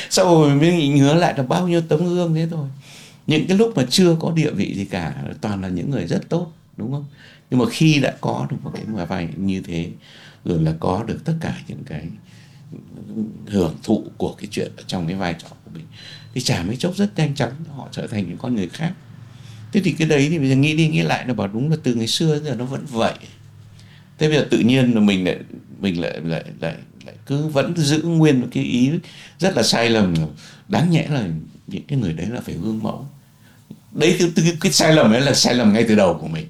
[0.09, 2.67] sau rồi mình mới nhớ lại là bao nhiêu tấm gương thế thôi?
[3.27, 6.29] Những cái lúc mà chưa có địa vị gì cả toàn là những người rất
[6.29, 7.05] tốt đúng không?
[7.49, 9.89] Nhưng mà khi đã có được một cái mà vai như thế
[10.45, 12.03] rồi là có được tất cả những cái
[13.47, 15.85] hưởng thụ của cái chuyện ở trong cái vai trò của mình
[16.33, 18.93] thì chả mấy chốc rất nhanh chóng họ trở thành những con người khác.
[19.73, 21.77] Thế thì cái đấy thì bây giờ nghĩ đi nghĩ lại là bảo đúng là
[21.83, 23.13] từ ngày xưa giờ nó vẫn vậy
[24.17, 25.37] thế bây giờ tự nhiên là mình lại
[25.79, 26.75] mình lại lại lại,
[27.05, 28.91] lại cứ vẫn giữ nguyên cái ý
[29.39, 30.13] rất là sai lầm.
[30.67, 31.27] Đáng nhẽ là
[31.67, 33.07] những cái người đấy là phải gương mẫu.
[33.91, 36.47] Đấy cái, cái, cái sai lầm ấy là sai lầm ngay từ đầu của mình.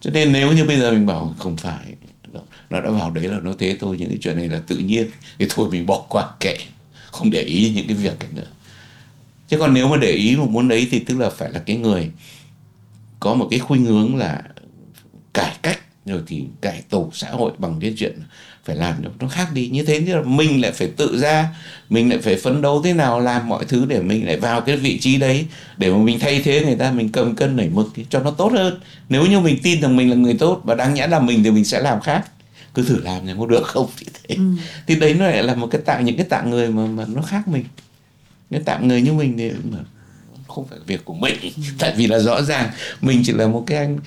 [0.00, 1.94] Cho nên nếu như bây giờ mình bảo không phải
[2.70, 5.06] nó đã vào đấy là nó thế thôi những cái chuyện này là tự nhiên
[5.38, 6.56] thì thôi mình bỏ qua kệ
[7.10, 8.46] không để ý những cái việc này nữa.
[9.48, 11.76] Chứ còn nếu mà để ý mà muốn đấy thì tức là phải là cái
[11.76, 12.10] người
[13.20, 14.42] có một cái khuynh hướng là
[15.34, 18.18] cải cách rồi thì cải tổ xã hội bằng cái chuyện
[18.64, 19.68] phải làm cho nó khác đi.
[19.68, 21.48] Như thế như là mình lại phải tự ra
[21.88, 24.76] mình lại phải phấn đấu thế nào làm mọi thứ để mình lại vào cái
[24.76, 25.46] vị trí đấy.
[25.76, 28.30] Để mà mình thay thế người ta mình cầm cân nảy mực thì cho nó
[28.30, 28.80] tốt hơn.
[29.08, 31.50] Nếu như mình tin rằng mình là người tốt và đáng nhẽ là mình thì
[31.50, 32.24] mình sẽ làm khác.
[32.74, 34.34] Cứ thử làm thì có được không thì thế.
[34.34, 34.42] Ừ.
[34.86, 37.22] thì đấy nó lại là một cái tạo những cái tạo người mà mà nó
[37.22, 37.64] khác mình.
[38.50, 39.78] Cái tạo người như mình thì mà
[40.48, 41.34] không phải việc của mình.
[41.42, 41.48] Ừ.
[41.78, 43.98] tại vì là rõ ràng mình chỉ là một cái anh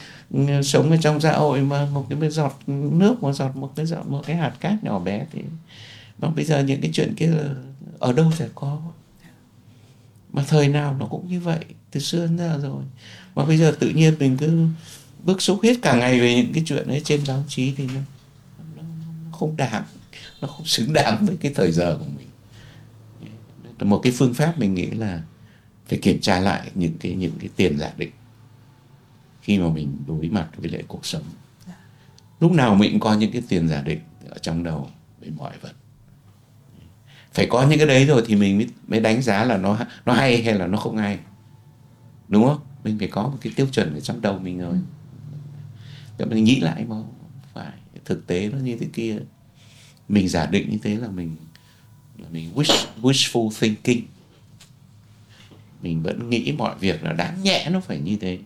[0.64, 4.04] sống ở trong xã hội mà một cái giọt nước một giọt một cái giọt
[4.08, 5.42] một cái hạt cát nhỏ bé thì
[6.20, 7.34] mà bây giờ những cái chuyện kia
[8.00, 8.82] ở đâu sẽ có?
[10.34, 11.60] Mà thời nào nó cũng như vậy
[11.92, 12.84] từ xưa đến giờ rồi.
[13.36, 14.68] Mà bây giờ tự nhiên mình cứ
[15.24, 18.02] bức xúc hết cả ngày về những cái chuyện ấy trên báo chí thì nó,
[18.76, 18.84] nó,
[19.26, 19.84] nó không đáng
[20.42, 22.28] nó không xứng đáng với cái thời giờ của mình.
[23.90, 25.22] Một cái phương pháp mình nghĩ là
[25.88, 28.12] phải kiểm tra lại những cái những cái tiền giả định
[29.42, 31.24] khi mà mình đối mặt với lại cuộc sống.
[32.40, 34.00] Lúc nào mình cũng có những cái tiền giả định
[34.30, 34.90] ở trong đầu
[35.22, 35.74] về mọi vật.
[37.34, 40.14] Phải có những cái đấy rồi thì mình mới, mới đánh giá là nó nó
[40.14, 41.20] hay hay là nó không hay.
[42.28, 42.60] Đúng không?
[42.84, 44.78] Mình phải có một cái tiêu chuẩn ở trong đầu mình rồi.
[46.18, 46.96] Để mình nghĩ lại mà
[47.54, 47.72] phải.
[48.06, 49.18] Thực tế nó như thế kia.
[50.10, 51.36] Mình giả định như thế là mình
[52.18, 54.06] là mình wish wishful thinking.
[55.82, 58.40] Mình vẫn nghĩ mọi việc là đáng nhẽ nó phải như thế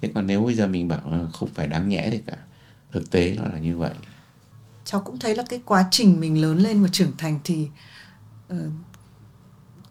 [0.00, 2.36] thế còn nếu bây giờ mình bảo là không phải đáng nhẽ thì cả
[2.92, 3.94] thực tế nó là như vậy
[4.84, 7.68] cháu cũng thấy là cái quá trình mình lớn lên và trưởng thành thì
[8.52, 8.58] uh,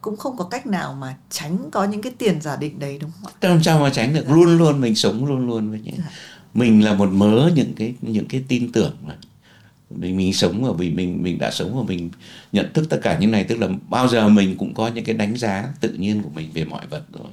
[0.00, 3.10] cũng không có cách nào mà tránh có những cái tiền giả định đấy đúng
[3.10, 3.48] không ạ?
[3.48, 4.24] Làm sao mà tránh được?
[4.28, 4.34] Dạ.
[4.34, 6.10] Luôn luôn mình sống luôn luôn với những dạ.
[6.54, 9.16] mình là một mớ những cái những cái tin tưởng mà
[9.90, 12.10] mình mình sống và vì mình mình đã sống và mình
[12.52, 15.16] nhận thức tất cả những này tức là bao giờ mình cũng có những cái
[15.16, 17.30] đánh giá tự nhiên của mình về mọi vật rồi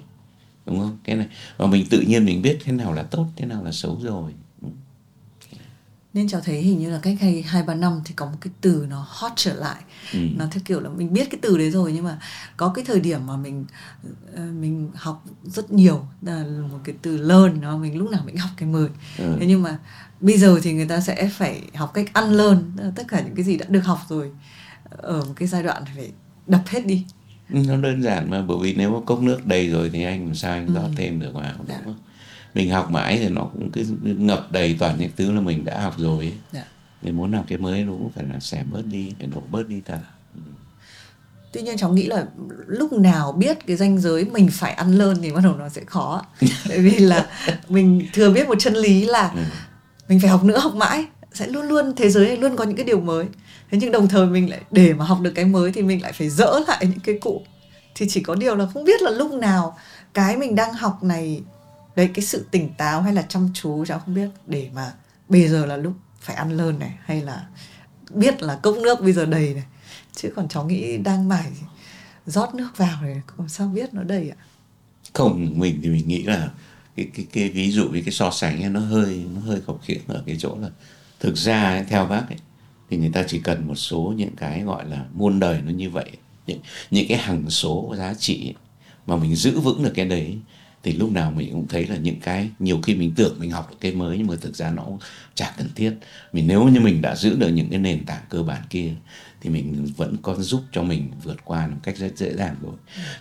[0.66, 0.98] đúng không?
[1.04, 1.28] Cái này.
[1.58, 4.32] Và mình tự nhiên mình biết thế nào là tốt thế nào là xấu rồi.
[6.14, 8.54] Nên cháu thấy hình như là cách hay hai ba năm thì có một cái
[8.62, 9.82] từ nó hot trở lại.
[10.14, 10.20] Ừ.
[10.38, 12.20] nó theo kiểu là mình biết cái từ đấy rồi nhưng mà
[12.58, 13.66] có cái thời điểm mà mình
[14.36, 18.38] ờ, mình học rất nhiều là một cái từ learn nó mình lúc nào mình
[18.38, 19.36] học cái mười ừ.
[19.40, 19.78] thế nhưng mà
[20.20, 23.46] bây giờ thì người ta sẽ phải học cách ăn lơn tất cả những cái
[23.46, 24.32] gì đã được học rồi
[24.90, 26.12] ở một cái giai đoạn phải
[26.48, 27.06] đập hết đi
[27.50, 30.36] nó đơn giản mà bởi vì nếu mà cốc nước đầy rồi thì anh làm
[30.36, 30.92] sao anh rót ừ.
[30.96, 31.82] thêm được vào đúng dạ.
[31.86, 31.96] không
[32.54, 35.82] mình học mãi thì nó cũng cứ ngập đầy toàn những thứ là mình đã
[35.82, 36.34] học rồi ấy.
[36.52, 36.66] Dạ.
[37.02, 39.68] nên muốn làm cái mới nó cũng phải là xẻ bớt đi phải nổ bớt
[39.68, 40.00] đi thật
[40.36, 40.42] ừ.
[41.52, 42.26] tuy nhiên cháu nghĩ là
[42.68, 45.82] lúc nào biết cái ranh giới mình phải ăn lơn thì bắt đầu nó sẽ
[45.86, 46.26] khó
[46.70, 47.28] tại vì là
[47.70, 49.42] mình thừa biết một chân lý là ừ.
[50.10, 52.76] mình phải học nữa học mãi sẽ luôn luôn thế giới này luôn có những
[52.76, 53.26] cái điều mới
[53.74, 56.14] thế nhưng đồng thời mình lại để mà học được cái mới thì mình lại
[56.14, 57.46] phải dỡ lại những cái cũ
[57.96, 59.78] thì chỉ có điều là không biết là lúc nào
[60.14, 61.42] cái mình đang học này
[61.96, 64.30] đấy cái sự tỉnh táo hay là chăm chú cháu không biết.
[64.48, 64.94] Để mà
[65.30, 67.48] bây giờ là lúc phải ăn lơn này hay là
[68.10, 69.64] biết là cốc nước bây giờ đầy này.
[70.16, 71.52] Chứ còn cháu nghĩ đang mải
[72.26, 74.38] rót nước vào này làm sao biết nó đầy ạ.
[75.14, 76.50] Không mình thì mình nghĩ là
[76.96, 79.76] cái cái cái ví dụ với cái so sánh ấy, nó hơi nó hơi khập
[79.84, 80.70] khiễng ở cái chỗ là
[81.20, 82.38] thực ra ấy, theo bác ấy,
[82.94, 85.90] thì người ta chỉ cần một số những cái gọi là muôn đời nó như
[85.90, 86.12] vậy.
[86.48, 86.60] Những
[86.92, 88.54] những cái hằng số giá trị ấy,
[89.08, 90.38] mà mình giữ vững được cái đấy
[90.84, 93.68] thì lúc nào mình cũng thấy là những cái, nhiều khi mình tưởng mình học
[93.72, 94.84] được cái mới nhưng mà thực ra nó
[95.36, 95.94] chả cần thiết.
[96.34, 98.92] Mình nếu như mình đã giữ được những cái nền tảng cơ bản kia
[99.42, 102.74] thì mình vẫn có giúp cho mình vượt qua một cách rất dễ dàng rồi.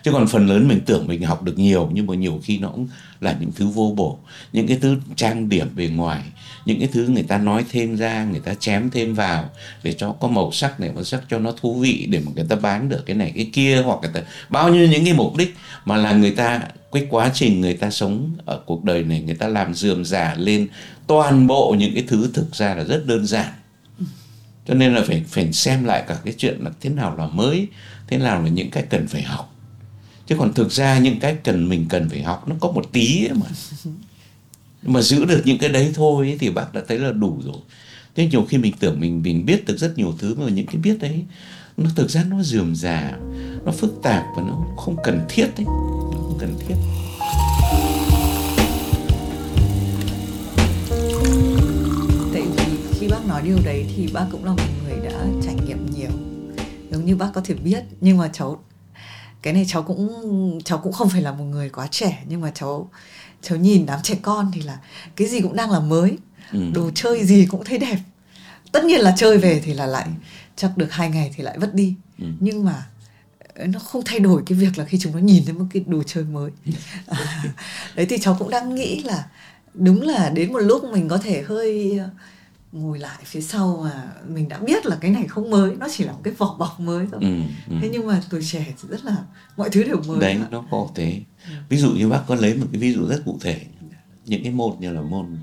[0.03, 2.69] Chứ còn phần lớn mình tưởng mình học được nhiều nhưng mà nhiều khi nó
[2.69, 2.87] cũng
[3.21, 4.19] là những thứ vô bổ,
[4.53, 6.21] những cái thứ trang điểm bề ngoài,
[6.65, 9.49] những cái thứ người ta nói thêm ra, người ta chém thêm vào
[9.83, 12.45] để cho có màu sắc này, màu sắc cho nó thú vị để mà người
[12.49, 15.37] ta bán được cái này, cái kia hoặc người ta, bao nhiêu những cái mục
[15.37, 16.61] đích mà là người ta
[16.93, 20.35] cái quá trình người ta sống ở cuộc đời này người ta làm dườm giả
[20.37, 20.67] lên
[21.07, 23.53] toàn bộ những cái thứ thực ra là rất đơn giản.
[24.67, 27.67] Cho nên là phải phải xem lại cả cái chuyện là thế nào là mới
[28.07, 29.55] thế nào là những cái cần phải học.
[30.27, 33.25] Chứ còn thực ra những cái cần mình cần phải học nó có một tí
[33.25, 33.45] ấy mà.
[34.83, 37.57] Mà giữ được những cái đấy thôi ấy, thì bác đã thấy là đủ rồi.
[38.15, 40.75] Thế nhiều khi mình tưởng mình mình biết được rất nhiều thứ mà những cái
[40.75, 41.23] biết đấy
[41.77, 43.11] nó thực ra nó dườm già
[43.65, 46.75] nó phức tạp và nó không cần thiết đấy nó không cần thiết.
[52.33, 55.55] Tại vì khi bác nói điều đấy thì bác cũng là một người đã trải
[55.65, 56.11] nghiệm nhiều.
[56.91, 58.63] Giống như bác có thể biết nhưng mà cháu
[59.41, 62.51] cái này cháu cũng cháu cũng không phải là một người quá trẻ nhưng mà
[62.55, 62.89] cháu
[63.41, 64.77] cháu nhìn đám trẻ con thì là
[65.15, 66.17] cái gì cũng đang là mới.
[66.51, 66.59] Ừ.
[66.73, 67.97] đồ chơi gì cũng thấy đẹp.
[68.71, 70.07] Tất nhiên là chơi về thì là lại
[70.55, 71.95] chắc được hai ngày thì lại vứt đi.
[72.19, 72.25] Ừ.
[72.39, 72.85] nhưng mà
[73.55, 75.83] ờ, nó không thay đổi cái việc là khi chúng nó nhìn thấy một cái
[75.87, 76.51] đồ chơi mới.
[77.07, 77.43] À,
[77.95, 79.25] đấy thì cháu cũng đang nghĩ là
[79.73, 82.09] đúng là đến một lúc mình có thể hơi ờ,
[82.71, 86.03] ngồi lại phía sau mà mình đã biết là cái này không mới nó chỉ
[86.03, 87.21] là một cái vỏ bọc mới thôi.
[87.23, 87.75] Ừ, ừ.
[87.81, 89.17] thế nhưng mà tuổi trẻ thì rất là
[89.57, 91.21] mọi thứ đều mới đấy nó có thế.
[91.47, 91.53] Ừ.
[91.69, 93.65] ví dụ như bác có lấy một cái ví dụ rất cụ thể
[94.25, 95.37] những cái môn như là môn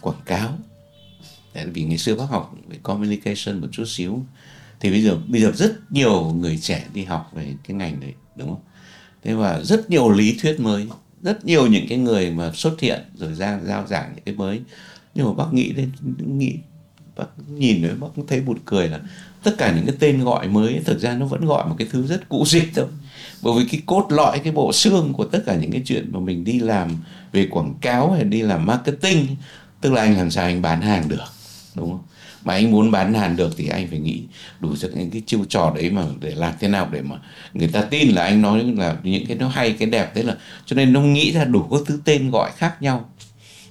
[0.00, 0.58] quảng cáo
[1.52, 4.22] tại vì ngày xưa bác học về communication một chút xíu.
[4.80, 8.14] Thì bây giờ bây giờ rất nhiều người trẻ đi học về cái ngành đấy,
[8.36, 8.60] đúng không?
[9.24, 10.86] Thế và rất nhiều lý thuyết mới,
[11.22, 14.60] rất nhiều những cái người mà xuất hiện rồi ra, giao giảng những cái mới.
[15.14, 15.90] Nhưng mà bác nghĩ đến,
[16.38, 16.54] nghĩ,
[17.16, 19.00] bác nhìn đấy bác cũng thấy buồn cười là
[19.42, 22.06] tất cả những cái tên gọi mới, thực ra nó vẫn gọi một cái thứ
[22.06, 22.86] rất cũ dịch thôi.
[23.42, 26.20] Bởi vì cái cốt lõi, cái bộ xương của tất cả những cái chuyện mà
[26.20, 26.96] mình đi làm
[27.32, 29.26] về quảng cáo hay đi làm marketing,
[29.80, 31.24] tức là anh làm sao anh bán hàng được
[31.78, 32.02] đúng không?
[32.44, 34.22] Mà anh muốn bán hàng được thì anh phải nghĩ
[34.60, 37.16] đủ được những cái chiêu trò đấy mà để làm thế nào để mà
[37.54, 40.12] người ta tin là anh nói là những cái nó hay cái đẹp.
[40.14, 40.36] Thế là
[40.66, 43.10] cho nên nó nghĩ ra đủ các thứ tên gọi khác nhau.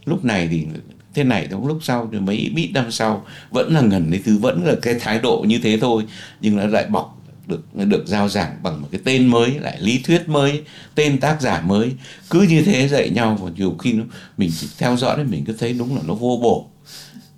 [0.06, 0.65] Lúc này thì
[1.13, 4.38] thế này trong lúc sau thì mấy ít năm sau vẫn là ngần đấy thứ
[4.38, 6.04] vẫn là cái thái độ như thế thôi.
[6.41, 7.13] Nhưng nó lại bọc
[7.48, 10.62] được được giao giảng bằng một cái tên mới lại lý thuyết mới
[10.96, 11.91] tên tác giả mới.
[12.30, 14.04] Cứ như thế dạy nhau và nhiều khi nó,
[14.38, 16.70] mình theo dõi mình cứ thấy đúng là nó vô bổ.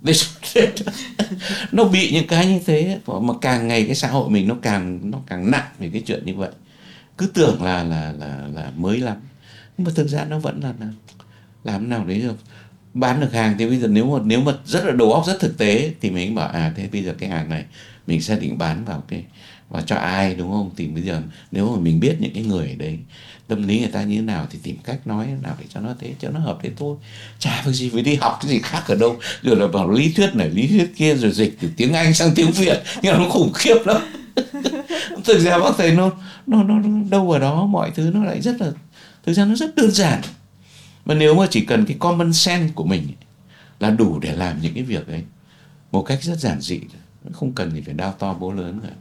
[1.72, 5.10] nó bị những cái như thế mà càng ngày cái xã hội mình nó càng
[5.10, 6.50] nó càng nặng về cái chuyện như vậy.
[7.18, 9.16] Cứ tưởng là là là là mới lắm.
[9.78, 10.86] Nhưng mà thực ra nó vẫn là, là
[11.64, 12.36] làm nào đấy được.
[12.94, 15.40] Bán được hàng thì bây giờ nếu mà nếu mà rất là đầu óc rất
[15.40, 17.64] thực tế thì mình bảo à thế bây giờ cái hàng này
[18.06, 19.24] mình sẽ định bán vào cái
[19.68, 20.70] và cho ai đúng không?
[20.76, 22.98] Thì bây giờ nếu mà mình biết những cái người đấy
[23.50, 25.94] tâm lý người ta như thế nào thì tìm cách nói nào để cho nó
[25.98, 26.96] thế cho nó hợp thế thôi
[27.38, 29.16] chả việc gì phải đi học cái gì khác ở đâu.
[29.42, 32.34] Rồi là bảo lý thuyết này lý thuyết kia rồi dịch từ tiếng anh sang
[32.34, 32.82] tiếng việt.
[33.02, 34.02] Nhưng nó khủng khiếp lắm.
[35.24, 36.10] Thực ra bác thầy nó,
[36.46, 36.74] nó nó
[37.10, 38.72] đâu ở đó mọi thứ nó lại rất là
[39.26, 40.20] thực ra nó rất đơn giản.
[41.04, 43.08] Mà nếu mà chỉ cần cái common sense của mình
[43.80, 45.22] là đủ để làm những cái việc ấy
[45.92, 46.80] một cách rất giản dị
[47.32, 48.94] không cần thì phải đao to bố lớn cả.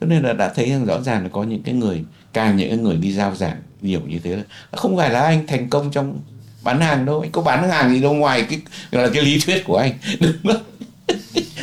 [0.00, 2.82] Cho nên là đã thấy rằng rõ ràng là có những cái người càng những
[2.82, 4.30] người đi giao giảng nhiều như thế.
[4.36, 6.20] Là không phải là anh thành công trong
[6.62, 8.60] bán hàng đâu anh có bán hàng gì đâu ngoài cái
[8.90, 10.62] là cái lý thuyết của anh đúng không?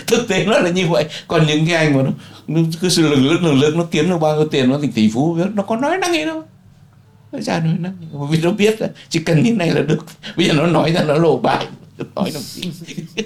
[0.07, 1.05] Thực tế nó là như vậy.
[1.27, 2.09] Còn những cái anh mà nó,
[2.47, 4.91] nó cứ sự lực lực lực lực nó kiếm được bao nhiêu tiền nó thành
[4.91, 6.43] tỷ phú nó có nói năng gì đâu.
[7.31, 7.97] Nó ra nói năng.
[8.31, 10.05] Vì nó biết là chỉ cần như này là được.
[10.37, 11.67] Bây giờ nó nói ra nó lộ bại.
[12.15, 12.71] Nói làm gì?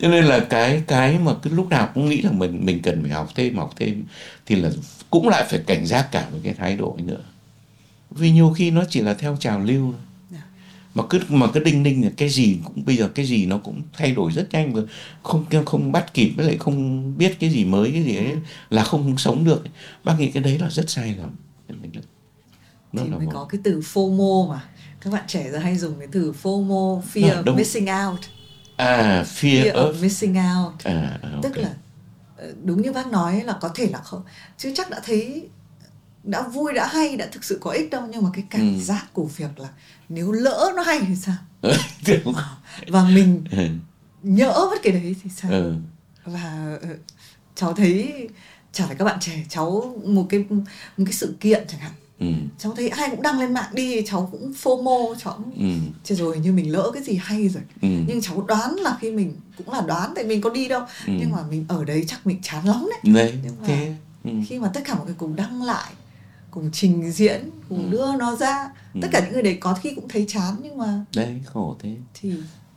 [0.00, 3.02] Cho nên là cái cái mà cứ lúc nào cũng nghĩ là mình mình cần
[3.02, 4.04] phải học thêm học thêm
[4.46, 4.70] thì là
[5.20, 7.22] cũng lại phải cảnh giác cả với cái thái độ ấy nữa.
[8.10, 9.94] Vì nhiều khi nó chỉ là theo trào lưu
[10.30, 10.42] dạ.
[10.94, 13.58] mà cứ mà cứ đinh ninh là cái gì cũng bây giờ cái gì nó
[13.58, 14.82] cũng thay đổi rất nhanh và
[15.22, 18.34] không không bắt kịp với lại không biết cái gì mới cái gì ấy
[18.70, 19.64] là không sống được.
[20.04, 21.30] Bác nghĩ cái đấy là rất sai lầm.
[22.92, 23.30] Nó thì mới một...
[23.34, 24.60] có cái từ FOMO mà.
[25.00, 28.20] Các bạn trẻ giờ hay dùng cái từ FOMO fear à, of missing out.
[28.76, 29.92] À fear, fear of...
[29.92, 30.84] of missing out.
[30.84, 31.40] À, okay.
[31.42, 31.74] tức là
[32.64, 34.22] đúng như bác nói là có thể là không
[34.58, 35.48] chứ chắc đã thấy
[36.24, 38.82] đã vui đã hay đã thực sự có ích đâu nhưng mà cái cảm ừ.
[38.82, 39.68] giác của việc là
[40.08, 41.36] nếu lỡ nó hay thì sao
[42.88, 43.66] và mình ừ.
[44.22, 45.74] nhỡ mất cái đấy thì sao ừ.
[46.24, 46.88] và ờ,
[47.54, 48.28] cháu thấy
[48.72, 52.26] chả phải các bạn trẻ cháu một cái một cái sự kiện chẳng hạn ừ.
[52.58, 55.66] cháu thấy ai cũng đăng lên mạng đi cháu cũng fomo cháu ừ.
[56.04, 57.88] chứ rồi như mình lỡ cái gì hay rồi ừ.
[58.08, 61.12] nhưng cháu đoán là khi mình cũng là đoán tại mình có đi đâu ừ.
[61.18, 63.94] nhưng mà mình ở đấy chắc mình chán lắm đấy, đấy nhưng mà thế.
[64.24, 64.30] Ừ.
[64.46, 65.92] khi mà tất cả mọi người cùng đăng lại
[66.50, 67.90] cùng trình diễn cùng ừ.
[67.90, 69.00] đưa nó ra ừ.
[69.02, 71.96] tất cả những người đấy có khi cũng thấy chán nhưng mà đấy khổ thế
[72.14, 72.32] thì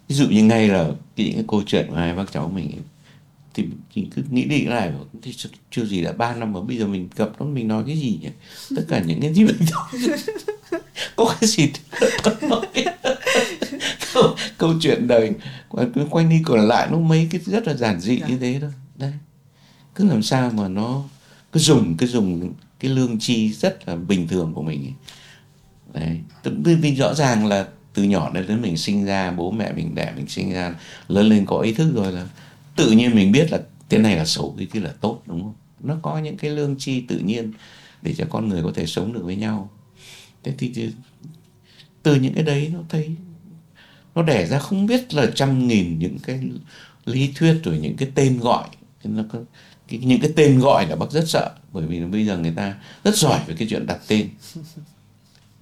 [0.07, 2.71] ví dụ như ngay là những cái câu chuyện của hai bác cháu mình
[3.61, 4.91] thì mình cứ nghĩ đi lại
[5.21, 5.35] thì
[5.71, 8.19] chưa gì đã ba năm mà bây giờ mình gặp nó mình nói cái gì
[8.21, 8.29] nhỉ?
[8.75, 10.17] Tất cả những cái gì mình nói.
[11.15, 11.71] Có cái gì
[14.13, 15.33] câu, câu chuyện đời
[15.73, 18.71] cứ quanh đi còn lại nó mấy cái rất là giản dị như thế thôi.
[18.95, 19.13] Đấy.
[19.95, 21.03] Cứ làm sao mà nó
[21.51, 24.93] cứ dùng cứ dùng cái lương chi rất là bình thường của mình ấy.
[25.93, 26.19] đấy.
[26.43, 30.13] Tự vì rõ ràng là từ nhỏ đến mình sinh ra bố mẹ mình đẻ
[30.15, 30.73] mình sinh ra
[31.07, 32.27] lớn lên có ý thức rồi là
[32.75, 35.53] tự nhiên mình biết là cái này là xấu cái kia là tốt đúng không?
[35.79, 37.53] Nó có những cái lương chi tự nhiên
[38.01, 39.69] để cho con người có thể sống được với nhau.
[40.43, 40.89] Thế thì
[42.03, 43.15] từ những cái đấy nó thấy
[44.15, 46.39] nó đẻ ra không biết là trăm nghìn những cái
[47.05, 48.67] lý thuyết rồi những cái tên gọi.
[49.03, 49.39] Nó có,
[49.87, 52.75] cái, những cái tên gọi là bác rất sợ bởi vì bây giờ người ta
[53.03, 54.29] rất giỏi về cái chuyện đặt tên.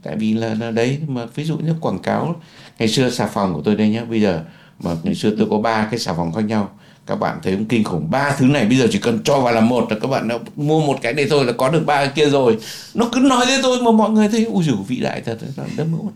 [0.03, 2.41] Tại vì là, là đấy mà ví dụ như quảng cáo
[2.79, 4.43] ngày xưa xà phòng của tôi đây nhá bây giờ
[4.79, 7.65] mà ngày xưa tôi có ba cái xà phòng khác nhau các bạn thấy cũng
[7.65, 8.11] kinh khủng.
[8.11, 10.37] Ba thứ này bây giờ chỉ cần cho vào là một là các bạn đã
[10.55, 12.57] mua một cái này thôi là có được ba cái kia rồi.
[12.93, 15.65] Nó cứ nói thế thôi mà mọi người thấy ui dù vĩ đại thật là
[15.77, 16.11] đấm một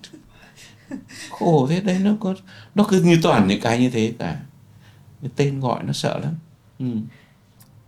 [1.29, 2.35] khổ thế đấy nó có
[2.75, 4.37] nó cứ như toàn những cái như thế cả.
[5.21, 6.35] Cái tên gọi nó sợ lắm.
[6.79, 6.85] Ừ.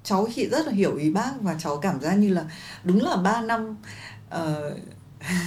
[0.03, 2.43] cháu thì rất là hiểu ý bác và cháu cảm giác như là
[2.83, 3.75] đúng là ba năm
[4.35, 4.41] uh,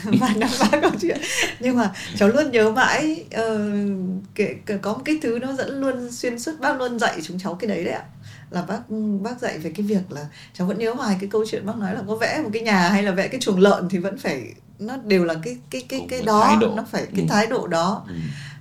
[0.05, 1.21] và năm ba câu chuyện.
[1.61, 6.39] Nhưng mà cháu luôn nhớ mãi uh, có một cái thứ nó dẫn luôn xuyên
[6.39, 8.03] suốt bác luôn dạy chúng cháu cái đấy đấy ạ.
[8.51, 8.81] Là bác
[9.23, 11.95] bác dạy về cái việc là cháu vẫn nhớ hoài cái câu chuyện bác nói
[11.95, 14.55] là có vẽ một cái nhà hay là vẽ cái chuồng lợn thì vẫn phải
[14.79, 17.27] nó đều là cái cái cái cái, cái đó nó phải cái ừ.
[17.29, 18.05] thái độ đó.
[18.09, 18.15] Ừ.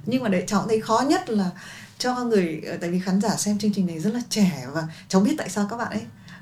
[0.06, 1.50] nhưng mà để cháu thấy khó nhất là
[1.98, 4.84] cho người ờ, tại vì khán giả xem chương trình này rất là trẻ và
[5.08, 6.02] cháu biết tại sao các bạn ấy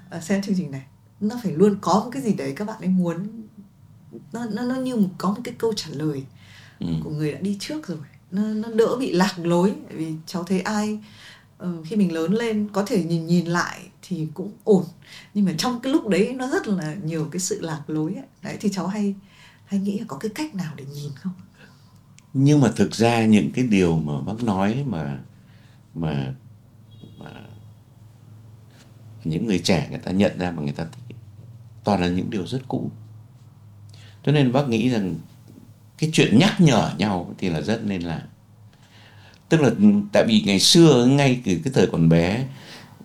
[0.10, 0.82] ờ, xem chương trình này.
[1.20, 3.28] Nó phải luôn có một cái gì đấy các bạn ấy muốn
[4.34, 6.24] nó nó nó như một có một cái câu trả lời
[6.80, 6.88] ừ.
[7.04, 7.98] của người đã đi trước rồi
[8.32, 11.00] nó nó đỡ bị lạc lối vì cháu thấy ai
[11.64, 14.84] uh, khi mình lớn lên có thể nhìn nhìn lại thì cũng ổn
[15.34, 18.26] nhưng mà trong cái lúc đấy nó rất là nhiều cái sự lạc lối ấy.
[18.42, 19.16] đấy thì cháu hay
[19.66, 21.34] hay nghĩ là có cái cách nào để nhìn không
[22.34, 25.20] nhưng mà thực ra những cái điều mà bác nói mà
[25.94, 26.34] mà
[27.18, 27.32] mà
[29.24, 31.16] những người trẻ người ta nhận ra mà người ta thích
[31.84, 32.92] toàn là những điều rất cũ
[34.26, 35.16] cho nên bác nghĩ rằng
[35.98, 38.22] cái chuyện nhắc nhở nhau thì là rất nên làm.
[39.50, 39.70] Tức là
[40.12, 42.46] tại vì ngày xưa, ngay từ cái thời còn bé,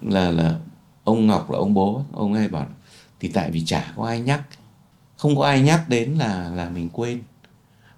[0.03, 0.59] là là
[1.05, 2.67] ông ngọc là ông bố, ông hay bảo
[3.21, 4.43] thì tại vì chả có ai nhắc,
[5.17, 7.23] không có ai nhắc đến là là mình quên,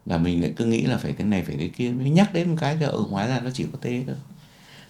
[0.06, 2.48] là mình lại cứ nghĩ là phải thế này, phải thế kia, mới nhắc đến
[2.48, 4.16] một cái là ở ngoài hóa ra nó chỉ có thế thôi.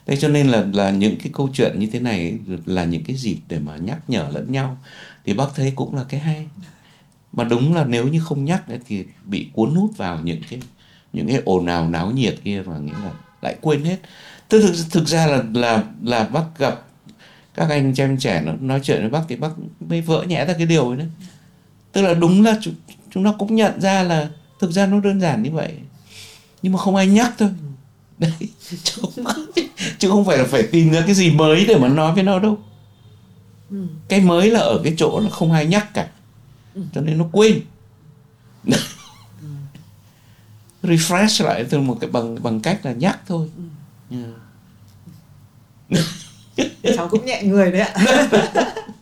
[0.07, 3.17] Thế cho nên là là những cái câu chuyện như thế này là những cái
[3.17, 4.79] dịp để mà nhắc nhở lẫn nhau.
[5.25, 6.49] Thì bác thấy cũng là cái hay
[7.33, 10.61] mà đúng là nếu như không nhắc thì bị cuốn hút vào những cái
[11.13, 13.11] những cái ồn ào náo nhiệt kia và nghĩ là
[13.43, 13.97] lại quên hết.
[14.49, 16.83] Thực thực, thực ra là là là bác gặp
[17.55, 20.53] các anh em trẻ nó nói chuyện với bác thì bác mới vỡ nhẽ ra
[20.53, 21.09] cái điều ấy đấy.
[21.93, 22.75] Tức là đúng là chúng,
[23.11, 24.29] chúng nó cũng nhận ra là
[24.61, 25.73] thực ra nó đơn giản như vậy.
[26.63, 27.51] Nhưng mà không ai nhắc thôi.
[28.19, 28.33] Đấy
[28.83, 29.47] chứ không,
[29.99, 32.39] chứ không phải là phải tìm ra cái gì mới để mà nói với nó
[32.39, 32.59] đâu.
[33.71, 33.87] Ừ.
[34.09, 36.09] cái mới là ở cái chỗ là không ai nhắc cả.
[36.93, 37.61] Cho nên nó quên
[38.67, 38.73] ừ.
[40.83, 43.49] refresh lại từ một cái bằng bằng cách là nhắc thôi
[44.11, 44.25] yeah.
[46.97, 47.95] cháu cũng nhẹ người đấy ạ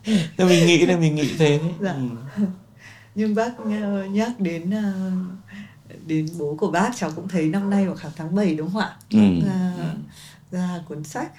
[0.37, 1.93] thì mình nghĩ là mình nghĩ thế đấy dạ.
[1.93, 2.09] ừ.
[3.15, 3.61] nhưng bác
[4.11, 4.73] nhắc đến
[6.07, 8.83] đến bố của bác cháu cũng thấy năm nay vào khoảng tháng 7 đúng không
[8.83, 9.19] ạ ừ.
[9.47, 9.85] ra, ừ.
[10.51, 11.33] ra cuốn sách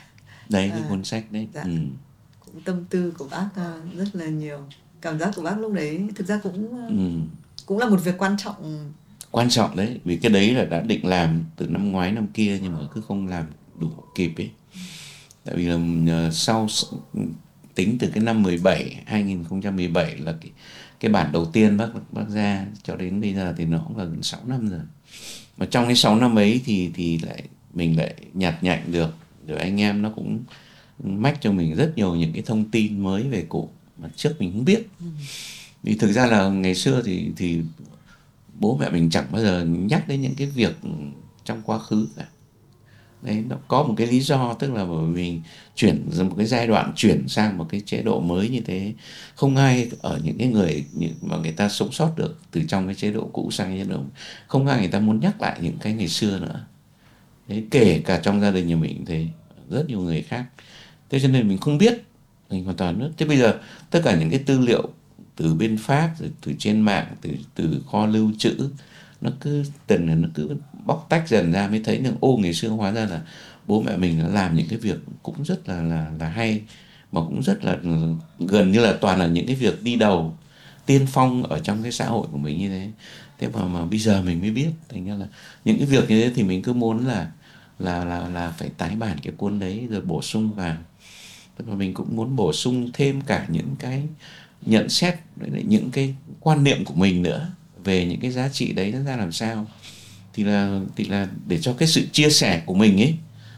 [0.50, 1.62] đấy cái à, cuốn sách đấy dạ.
[1.62, 1.78] ừ.
[2.46, 3.50] cũng tâm tư của bác
[3.96, 4.60] rất là nhiều
[5.02, 7.20] cảm giác của bác lúc đấy thực ra cũng ừ.
[7.66, 8.91] cũng là một việc quan trọng.
[9.32, 12.60] Quan trọng đấy vì cái đấy là đã định làm từ năm ngoái năm kia
[12.64, 13.45] nhưng mà cứ không làm
[13.80, 14.50] đủ kịp ấy.
[15.43, 15.78] Tại vì là
[16.14, 16.68] ờ, sau
[17.76, 20.52] tính từ cái năm 17 2017 là cái
[21.00, 24.04] cái bản đầu tiên bác bác ra cho đến bây giờ thì nó cũng là
[24.04, 24.80] gần 6 năm rồi.
[25.58, 27.43] Mà trong cái 6 năm ấy thì thì lại
[27.74, 29.16] mình lại nhặt nhạnh được.
[29.47, 30.43] Rồi anh em nó cũng
[31.04, 33.70] mách cho mình rất nhiều những cái thông tin mới về cụ
[34.02, 34.88] mà trước mình không biết.
[35.00, 35.06] Ừ.
[35.84, 37.62] vì thực ra là ngày xưa thì thì
[38.60, 40.76] bố mẹ mình chẳng bao giờ nhắc đến những cái việc
[41.45, 42.26] trong quá khứ cả.
[43.22, 45.39] Đấy nó có một cái lý do tức là bởi vì
[45.76, 48.93] chuyển một cái giai đoạn chuyển sang một cái chế độ mới như thế.
[49.36, 50.86] Không ai ở những cái người
[51.22, 54.02] mà người ta sống sót được từ trong cái chế độ cũ sang chế độ
[54.47, 56.66] không ai người ta muốn nhắc lại những cái ngày xưa nữa.
[57.47, 59.28] Thế kể cả trong gia đình nhà mình thì
[59.70, 60.45] rất nhiều người khác.
[61.10, 62.04] Thế cho nên mình không biết
[62.50, 64.89] mình hoàn toàn nữa thế bây giờ tất cả những cái tư liệu
[65.36, 68.70] từ bên pháp từ, từ trên mạng từ từ kho lưu trữ
[69.22, 72.54] nó cứ từng là nó cứ bóc tách dần ra mới thấy được ô ngày
[72.54, 73.22] xưa hóa ra là
[73.68, 76.62] bố mẹ mình đã làm những cái việc cũng rất là là là hay
[77.12, 77.78] mà cũng rất là
[78.39, 80.38] gần như là toàn là những cái việc đi đầu
[80.86, 82.91] tiên phong ở trong cái xã hội của mình như thế.
[83.39, 85.26] Thế mà mà bây giờ mình mới biết thành ra là
[85.66, 87.32] những cái việc như thế thì mình cứ muốn là
[87.80, 90.78] là là là phải tái bản cái cuốn đấy rồi bổ sung vào
[91.60, 94.03] tức là mình cũng muốn bổ sung thêm cả những cái
[94.66, 95.16] nhận xét
[95.68, 97.49] những cái quan niệm của mình nữa
[97.84, 99.68] về những cái giá trị đấy nó ra làm sao.
[100.34, 103.16] Thì là thì là để cho cái sự chia sẻ của mình ấy,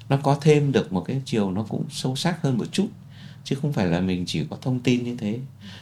[0.10, 2.88] nó có thêm được một cái chiều nó cũng sâu sắc hơn một chút.
[3.44, 5.40] Chứ không phải là mình chỉ có thông tin như thế.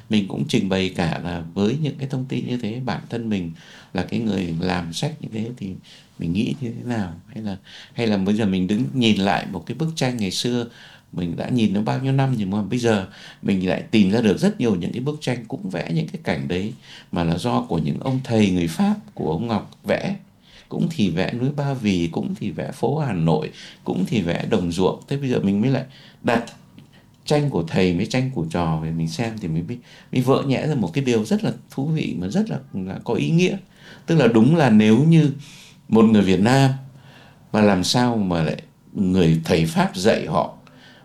[0.09, 3.29] Mình cũng trình bày cả là với những cái thông tin như thế, bản thân
[3.29, 3.51] mình
[3.93, 5.73] là cái người làm sách như thế thì
[6.19, 7.13] mình nghĩ như thế nào?
[7.27, 7.57] Hay là
[7.93, 10.67] hay là bây giờ mình đứng nhìn lại một cái bức tranh ngày xưa
[11.13, 13.07] mình đã nhìn nó bao nhiêu năm nhưng mà bây giờ
[13.41, 16.21] mình lại tìm ra được rất nhiều những cái bức tranh cũng vẽ những cái
[16.23, 16.73] cảnh đấy
[17.11, 20.15] mà là do của những ông thầy người Pháp của ông Ngọc vẽ.
[20.69, 23.49] Cũng thì vẽ núi Ba Vì cũng thì vẽ phố Hà Nội
[23.83, 25.01] cũng thì vẽ đồng ruộng.
[25.07, 25.83] Thế bây giờ mình mới lại
[26.23, 26.43] đặt
[27.25, 29.77] tranh của thầy với tranh của trò về mình xem thì mình mới,
[30.11, 32.99] mới vỡ nhẽ ra một cái điều rất là thú vị mà rất là, là
[33.03, 33.57] có ý nghĩa.
[34.05, 35.31] Tức là đúng là nếu như
[35.87, 36.71] một người Việt Nam
[37.53, 38.61] mà làm sao mà lại
[38.93, 40.53] người thầy Pháp dạy họ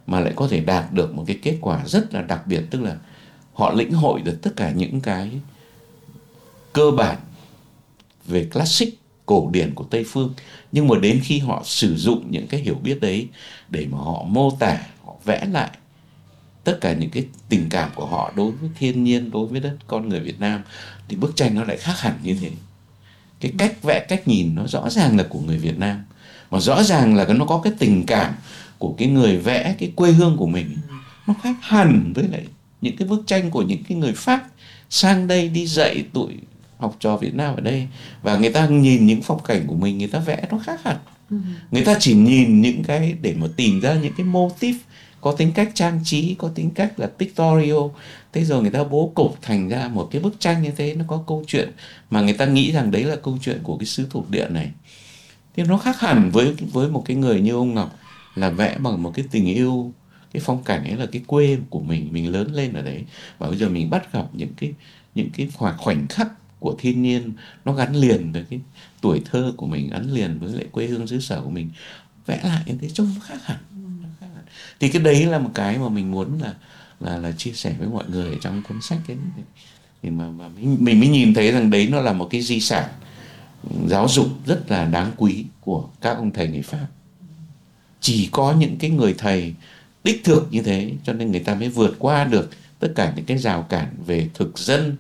[0.07, 2.82] mà lại có thể đạt được một cái kết quả rất là đặc biệt, tức
[2.82, 2.96] là
[3.52, 5.30] họ lĩnh hội được tất cả những cái
[6.72, 7.16] cơ bản
[8.26, 10.34] về classic cổ điển của Tây phương.
[10.72, 13.28] Nhưng mà đến khi họ sử dụng những cái hiểu biết đấy
[13.68, 15.70] để mà họ mô tả, họ vẽ lại
[16.64, 19.76] tất cả những cái tình cảm của họ đối với thiên nhiên, đối với đất,
[19.86, 20.62] con người Việt Nam,
[21.09, 22.50] thì bức tranh nó lại khác hẳn như thế.
[23.40, 26.05] Cái cách vẽ, cách nhìn nó rõ ràng là của người Việt Nam.
[26.50, 28.34] Mà rõ ràng là nó có cái tình cảm
[28.78, 30.76] của cái người vẽ cái quê hương của mình
[31.26, 32.44] nó khác hẳn với lại
[32.80, 34.48] những cái bức tranh của những cái người Pháp
[34.90, 36.34] sang đây đi dạy tụi
[36.78, 37.88] học trò Việt Nam ở đây.
[38.22, 40.96] Và người ta nhìn những phong cảnh của mình người ta vẽ nó khác hẳn.
[41.30, 41.36] Ừ.
[41.70, 44.74] người ta chỉ nhìn những cái để mà tìm ra những cái mô típ
[45.20, 47.86] có tính cách trang trí có tính cách là pictorial.
[48.32, 51.04] Thế rồi người ta bố cục thành ra một cái bức tranh như thế nó
[51.08, 51.70] có câu chuyện
[52.10, 54.70] mà người ta nghĩ rằng đấy là câu chuyện của cái sứ thuộc địa này.
[55.56, 57.96] Thì nó khác hẳn với với một cái người như ông Ngọc
[58.35, 59.93] là vẽ bằng một cái tình yêu
[60.32, 63.05] cái phong cảnh ấy là cái quê của mình mình lớn lên ở đấy.
[63.39, 64.72] Và bây giờ mình bắt gặp những cái
[65.14, 66.28] những cái khoảnh khắc
[66.61, 67.32] của thiên nhiên
[67.64, 68.61] nó gắn liền với cái
[69.01, 71.70] tuổi thơ của mình gắn liền với lại quê hương xứ sở của mình
[72.26, 73.59] vẽ lại như thế trông nó khác hẳn
[74.80, 76.55] thì cái đấy là một cái mà mình muốn là
[77.01, 79.16] là là chia sẻ với mọi người trong cuốn sách ấy.
[80.03, 82.61] Thì mà, mà mình, mình mới nhìn thấy rằng đấy nó là một cái di
[82.61, 82.89] sản
[83.87, 86.87] giáo dục rất là đáng quý của các ông thầy người Pháp
[88.05, 89.55] chỉ có những cái người thầy
[90.05, 93.24] đích thực như thế, cho nên người ta mới vượt qua được tất cả những
[93.24, 94.96] cái rào cản về thực dân,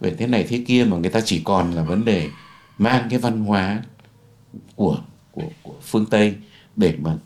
[0.00, 2.28] về thế này thế kia, mà người ta chỉ còn là vấn đề
[2.78, 3.82] mang cái văn hóa
[4.76, 4.98] của
[5.30, 6.34] của của phương Tây
[6.76, 7.16] để mà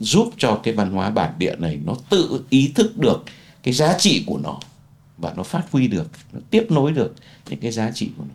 [0.00, 3.24] giúp cho cái văn hóa bản địa này nó tự ý thức được
[3.62, 4.58] cái giá trị của nó
[5.18, 7.14] và nó phát huy được, nó tiếp nối được
[7.50, 8.34] những cái giá trị của nó.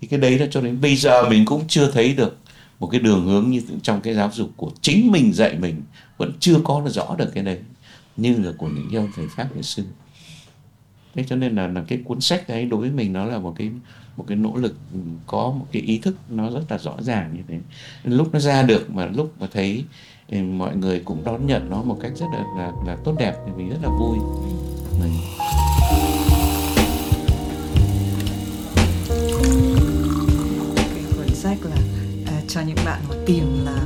[0.00, 2.38] Thì cái đấy là cho đến bây giờ mình cũng chưa thấy được
[2.80, 5.82] một cái đường hướng như trong cái giáo dục của chính mình dạy mình
[6.18, 7.58] vẫn chưa có được rõ được cái đấy.
[8.16, 9.82] Như là của những ông thầy pháp ngày xưa
[11.14, 13.54] thế cho nên là là cái cuốn sách đấy đối với mình nó là một
[13.56, 13.70] cái
[14.16, 14.76] một cái nỗ lực
[15.26, 17.58] có một cái ý thức nó rất là rõ ràng như thế.
[18.04, 19.84] Lúc nó ra được mà lúc mà thấy
[20.30, 23.52] mọi người cũng đón nhận nó một cách rất là là, là tốt đẹp thì
[23.56, 24.18] mình rất là vui.
[25.00, 25.12] Mình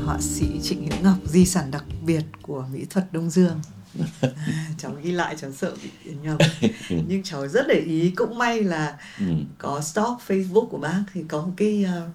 [0.08, 3.60] họa sĩ Trịnh Hiễu Ngọc di sản đặc biệt của mỹ thuật Đông Dương
[4.78, 6.38] cháu ghi lại cháu sợ bị nhầm
[7.08, 9.26] nhưng cháu rất để ý cũng may là ừ.
[9.58, 12.14] có stock Facebook của bác thì có một cái uh,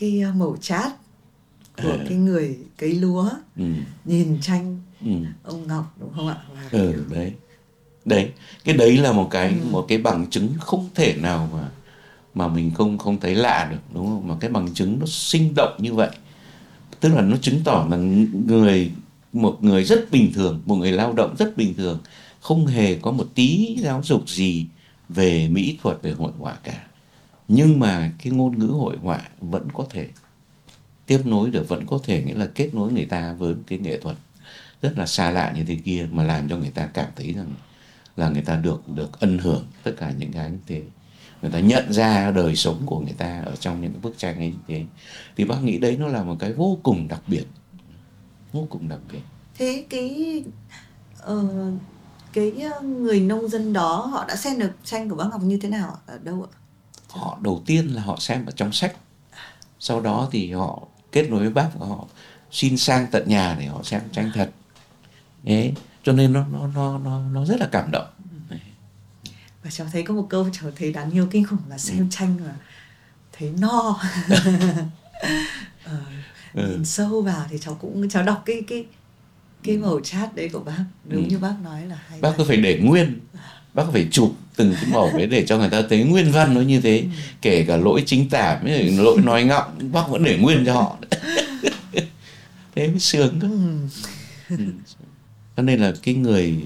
[0.00, 0.92] cái uh, màu chat
[1.82, 2.04] của à.
[2.08, 3.64] cái người cấy lúa ừ.
[4.04, 5.12] nhìn tranh ừ.
[5.42, 6.36] ông Ngọc đúng không ạ?
[6.54, 7.32] Và ừ đấy
[8.04, 8.32] đấy
[8.64, 9.66] cái đấy là một cái ừ.
[9.70, 11.68] một cái bằng chứng không thể nào mà
[12.34, 15.52] mà mình không không thấy lạ được đúng không mà cái bằng chứng nó sinh
[15.56, 16.10] động như vậy
[17.00, 17.96] tức là nó chứng tỏ là
[18.46, 18.90] người,
[19.32, 21.98] một người rất bình thường, một người lao động rất bình thường,
[22.40, 24.66] không hề có một tí giáo dục gì
[25.08, 26.86] về mỹ thuật, về hội họa cả.
[27.48, 30.08] Nhưng mà cái ngôn ngữ hội họa vẫn có thể
[31.06, 33.98] tiếp nối được, vẫn có thể nghĩa là kết nối người ta với cái nghệ
[33.98, 34.16] thuật
[34.82, 37.50] rất là xa lạ như thế kia, mà làm cho người ta cảm thấy rằng
[38.16, 40.82] là người ta được được ân hưởng tất cả những cái như thế
[41.42, 44.54] người ta nhận ra đời sống của người ta ở trong những bức tranh ấy
[44.68, 44.84] thế
[45.36, 47.44] thì bác nghĩ đấy nó là một cái vô cùng đặc biệt
[48.52, 49.20] vô cùng đặc biệt
[49.54, 50.42] thế cái
[51.32, 51.80] uh,
[52.32, 55.68] cái người nông dân đó họ đã xem được tranh của bác Ngọc như thế
[55.68, 56.56] nào ở đâu ạ?
[57.08, 58.96] Họ đầu tiên là họ xem ở trong sách,
[59.78, 60.82] sau đó thì họ
[61.12, 62.04] kết nối với bác và họ
[62.50, 64.50] xin sang tận nhà để họ xem tranh thật.
[65.44, 65.72] Thế
[66.02, 68.06] cho nên nó nó nó nó nó rất là cảm động.
[69.64, 72.04] Và cháu thấy có một câu cháu thấy đáng yêu kinh khủng là xem ừ.
[72.10, 72.54] tranh mà
[73.32, 74.00] thấy no.
[75.84, 75.96] ờ,
[76.54, 76.66] ừ.
[76.68, 78.84] nhìn sâu vào thì cháu cũng cháu đọc cái cái
[79.62, 81.28] cái màu chat đấy của bác đúng ừ.
[81.30, 83.20] như bác nói là hay bác cứ phải để nguyên
[83.74, 86.60] bác phải chụp từng cái màu đấy để cho người ta thấy nguyên văn nó
[86.60, 87.06] như thế ừ.
[87.42, 90.96] kể cả lỗi chính tả với lỗi nói ngọng bác vẫn để nguyên cho họ
[92.74, 94.56] thế mới sướng cơ ừ.
[94.58, 94.64] ừ.
[95.56, 96.56] cho nên là cái người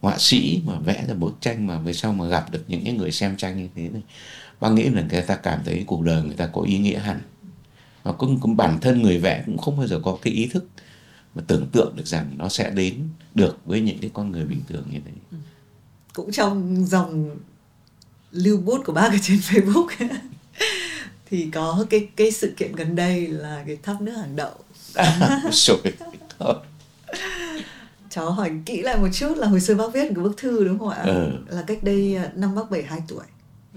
[0.00, 2.92] họa sĩ mà vẽ ra bức tranh mà về sau mà gặp được những cái
[2.92, 4.02] người xem tranh như thế này
[4.60, 7.20] bác nghĩ là người ta cảm thấy cuộc đời người ta có ý nghĩa hẳn.
[8.02, 10.68] Và cũng, cũng bản thân người vẽ cũng không bao giờ có cái ý thức
[11.34, 14.62] mà tưởng tượng được rằng nó sẽ đến được với những cái con người bình
[14.68, 15.12] thường như thế.
[15.30, 15.36] Ừ.
[16.14, 17.36] cũng trong dòng
[18.30, 19.86] lưu bút của bác ở trên Facebook
[21.30, 24.54] thì có cái cái sự kiện gần đây là cái thắp nước hàng đậu
[28.10, 30.78] cháu hỏi kỹ lại một chút là hồi xưa bác viết cái bức thư đúng
[30.78, 31.02] không ạ?
[31.02, 31.30] Ừ.
[31.48, 33.24] là cách đây à, năm bác 72 tuổi.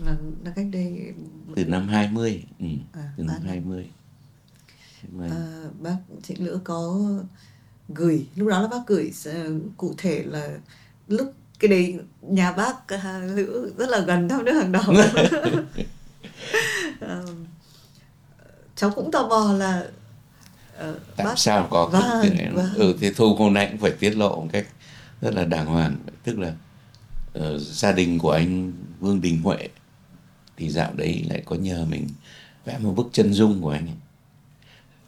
[0.05, 0.15] Là,
[0.45, 1.13] là cách đây
[1.55, 2.65] từ năm 20 ừ.
[2.93, 3.89] à, từ năm 20
[5.21, 7.01] à, bác Trịnh Lữ có
[7.89, 10.57] gửi lúc đó là bác gửi uh, cụ thể là
[11.07, 14.83] lúc cái đấy nhà bác uh, Lữ rất là gần thăm nước hàng đầu.
[16.95, 17.29] Uh,
[18.75, 19.87] cháu cũng tò mò là
[20.89, 21.39] uh, tại bác...
[21.39, 22.73] sao có vâng, cái, vâng.
[22.73, 24.67] ừ thì thu hôm nay cũng phải tiết lộ một cách
[25.21, 25.97] rất là đàng hoàng.
[26.23, 26.53] Tức là
[27.39, 29.69] uh, gia đình của anh Vương Đình Huệ
[30.57, 32.07] thì dạo đấy lại có nhờ mình
[32.65, 33.95] vẽ một bức chân dung của anh ấy.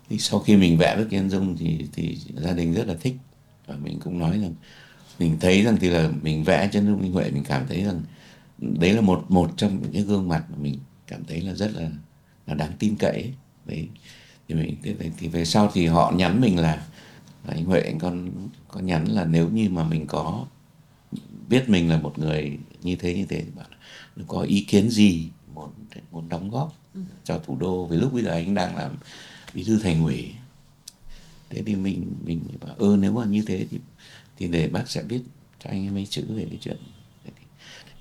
[0.09, 3.16] Thì sau khi mình vẽ bức chân dung thì thì gia đình rất là thích.
[3.68, 4.53] Và mình cũng nói rằng
[5.20, 8.01] mình thấy rằng thì là mình vẽ chân dung minh huệ mình cảm thấy rằng
[8.59, 11.72] đấy là một một trong những cái gương mặt mà mình cảm thấy là rất
[11.74, 11.89] là
[12.47, 13.34] là đáng tin cậy
[13.66, 13.88] đấy
[14.47, 14.75] thì mình
[15.17, 16.87] thì về sau thì họ nhắn mình là,
[17.47, 18.29] là anh huệ anh con
[18.67, 20.45] có nhắn là nếu như mà mình có
[21.49, 23.67] biết mình là một người như thế như thế thì bạn
[24.27, 25.69] có ý kiến gì muốn
[26.11, 27.01] muốn đóng góp ừ.
[27.23, 27.85] cho thủ đô?
[27.85, 28.95] Vì lúc bây giờ anh đang làm
[29.53, 30.31] bí thư thành ủy.
[31.49, 33.79] Thế thì mình mình bảo ơ ừ, nếu mà như thế thì
[34.37, 35.21] thì để bác sẽ biết
[35.63, 36.77] cho anh mấy chữ về cái chuyện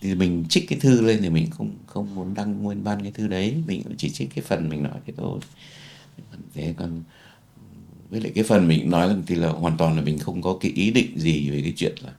[0.01, 3.13] thì mình trích cái thư lên thì mình không không muốn đăng nguyên văn cái
[3.13, 3.63] thư đấy.
[3.67, 5.41] Mình chỉ trích cái phần mình nói thế thôi
[6.55, 7.03] thế còn
[8.11, 10.73] với lại cái phần mình nói thì là hoàn toàn là mình không có cái
[10.75, 12.13] ý định gì về cái chuyện là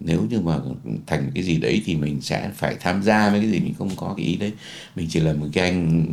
[0.00, 0.58] nếu như mà
[1.06, 3.96] thành cái gì đấy thì mình sẽ phải tham gia với cái gì mình không
[3.96, 4.52] có cái ý đấy.
[4.96, 6.06] Mình chỉ là một cái anh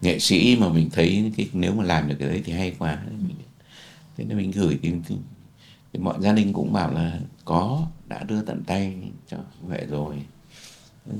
[0.00, 2.98] nghệ sĩ mà mình thấy cái nếu mà làm được cái đấy thì hay quá.
[4.16, 5.16] Thế nên mình gửi thì, thì,
[5.92, 8.94] thì mọi gia đình cũng bảo là có đã đưa tận tay
[9.28, 10.16] cho vậy rồi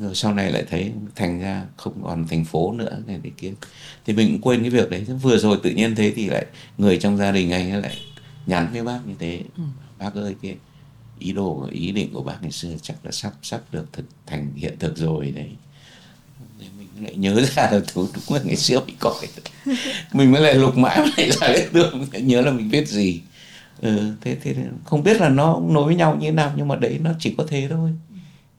[0.01, 3.53] rồi sau này lại thấy thành ra không còn thành phố nữa này để kia.
[4.07, 5.05] Thì mình cũng quên cái việc đấy.
[5.23, 6.47] Vừa rồi tự nhiên thế thì lại
[6.79, 7.97] người trong gia đình anh ấy lại
[8.47, 9.41] nhắn với bác như thế.
[9.57, 9.63] Ừ.
[9.99, 10.57] bác ơi cái
[11.19, 14.53] ý đồ ý định của bác ngày xưa chắc là sắp sắp được thực thành
[14.57, 15.51] hiện thực rồi đấy.
[16.79, 19.31] Mình lại nhớ ra là đúng là ngày xưa mình có cái
[20.13, 23.21] mình mới lại lục mãi lại ra cái tưởng nhớ là mình biết gì.
[23.81, 26.77] Ừ, thế thế không biết là nó nối với nhau như thế nào nhưng mà
[26.77, 27.91] đấy nó chỉ có thế thôi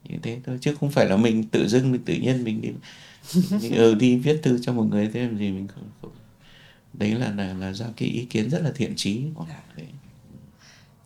[0.10, 0.58] như thế thôi.
[0.62, 2.70] Chứ không phải là mình tự dưng mình tự nhiên mình đi
[3.62, 6.12] mình, ừ, đi viết thư cho một người thế làm gì mình không, không.
[6.94, 9.46] đấy là là là do cái ý kiến rất là thiện trí của
[9.78, 9.88] đấy.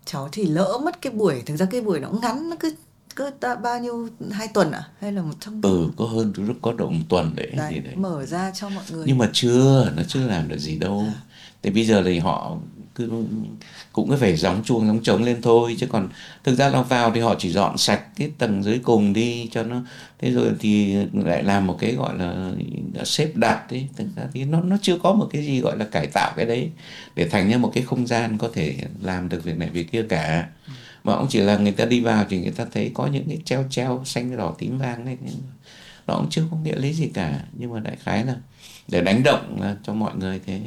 [0.05, 2.75] Cháu thì lỡ mất cái buổi thực ra cái buổi nó ngắn nó cứ
[3.15, 6.53] cứ ta bao nhiêu hai tuần à hay là một trong ừ có hơn rất
[6.61, 7.95] có độ một tuần đấy, đấy, đấy.
[7.95, 9.05] mở ra cho mọi người.
[9.07, 11.05] Nhưng mà chưa nó chưa làm được gì đâu.
[11.07, 11.21] À.
[11.61, 12.57] thì bây giờ thì họ
[12.95, 13.11] cứ
[13.91, 15.75] cũng phải gióng chuông, gióng trống lên thôi.
[15.79, 16.09] Chứ còn
[16.43, 19.63] thực ra là vào thì họ chỉ dọn sạch cái tầng dưới cùng đi cho
[19.63, 19.81] nó.
[20.19, 22.51] Thế rồi thì lại làm một cái gọi là
[23.05, 25.85] xếp đặt đấy thực ra thì nó nó chưa có một cái gì gọi là
[25.85, 26.69] cải tạo cái đấy
[27.15, 30.05] để thành ra một cái không gian có thể làm được việc này việc kia
[30.09, 30.47] cả.
[31.03, 33.37] Mà cũng chỉ là người ta đi vào thì người ta thấy có những cái
[33.45, 35.17] treo treo xanh đỏ tím vàng này.
[36.07, 37.39] Nó cũng chưa có nghĩa lý gì cả.
[37.53, 38.35] Nhưng mà đại khái là
[38.87, 40.61] để đánh động cho mọi người thế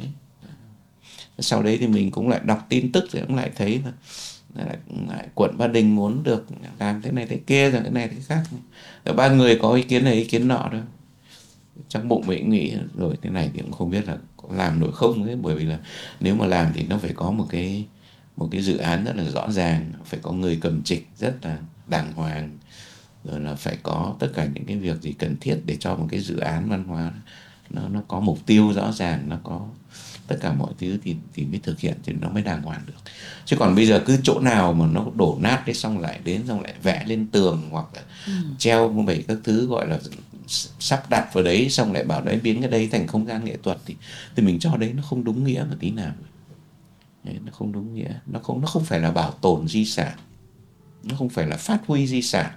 [1.39, 3.91] sau đấy thì mình cũng lại đọc tin tức thì cũng lại thấy là
[4.65, 4.77] lại,
[5.07, 6.45] lại quận ba đình muốn được
[6.79, 8.43] làm thế này thế kia rồi thế này thế khác.
[9.05, 10.81] Rồi ba người có ý kiến này ý kiến nọ thôi.
[11.89, 14.91] Trong bụng mình nghĩ rồi thế này thì cũng không biết là có làm nổi
[14.93, 15.79] không ấy bởi vì là
[16.19, 17.85] nếu mà làm thì nó phải có một cái
[18.37, 21.57] một cái dự án rất là rõ ràng phải có người cầm trịch rất là
[21.87, 22.57] đàng hoàng
[23.23, 26.07] rồi là phải có tất cả những cái việc gì cần thiết để cho một
[26.09, 27.11] cái dự án văn hóa
[27.69, 29.67] nó nó có mục tiêu rõ ràng nó có
[30.27, 32.93] tất cả mọi thứ thì thì mới thực hiện thì nó mới đàng hoàng được.
[33.45, 36.43] Chứ còn bây giờ cứ chỗ nào mà nó đổ nát đấy xong lại đến
[36.47, 38.33] xong lại vẽ lên tường hoặc là ừ.
[38.57, 39.99] treo một bảy các thứ gọi là
[40.79, 43.57] sắp đặt vào đấy xong lại bảo đấy biến cái đấy thành không gian nghệ
[43.63, 43.95] thuật thì
[44.35, 46.13] thì mình cho đấy nó không đúng nghĩa một tí nào.
[47.23, 48.13] Đấy, nó không đúng nghĩa.
[48.25, 50.17] Nó không nó không phải là bảo tồn di sản.
[51.03, 52.51] Nó không phải là phát huy di sản.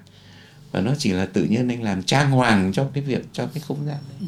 [0.73, 3.61] Và nó chỉ là tự nhiên anh làm trang hoàng cho cái việc cho cái
[3.61, 4.17] không gian đấy.
[4.21, 4.27] Ừ.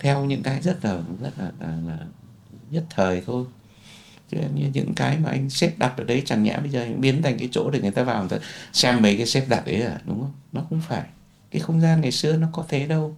[0.00, 1.98] theo những cái rất là rất là, là, là
[2.70, 3.44] nhất thời thôi.
[4.30, 7.00] Chứ như những cái mà anh xếp đặt ở đấy chẳng nhẽ bây giờ anh
[7.00, 9.66] biến thành cái chỗ để người ta vào người ta xem mấy cái xếp đặt
[9.66, 10.32] đấy à đúng không?
[10.52, 11.04] Nó không phải.
[11.50, 13.16] Cái không gian ngày xưa nó có thế đâu.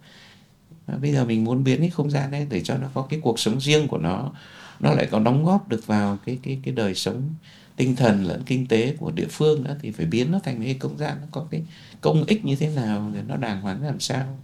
[0.87, 3.21] Mà bây giờ mình muốn biến cái không gian đấy để cho nó có cái
[3.23, 4.33] cuộc sống riêng của nó
[4.81, 7.35] nó lại có đóng góp được vào cái cái cái đời sống
[7.77, 10.77] tinh thần lẫn kinh tế của địa phương nữa thì phải biến nó thành cái
[10.81, 11.63] không gian nó có cái
[12.01, 14.39] công ích như thế nào để nó đàng hoàng làm sao.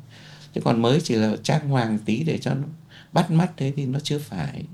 [0.55, 2.67] Chứ còn mới chỉ là trang hoàng tí để cho nó
[3.13, 4.65] bắt mắt thế thì nó chưa phải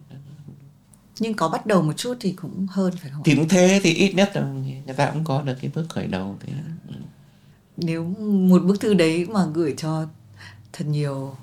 [1.19, 3.95] nhưng có bắt đầu một chút thì cũng hơn phải không thì cũng thế thì
[3.95, 6.53] ít nhất là người ta cũng có được cái bước khởi đầu thì
[6.89, 6.95] ừ.
[7.77, 8.05] nếu
[8.49, 10.07] một bức thư đấy mà gửi cho
[10.73, 11.37] thật nhiều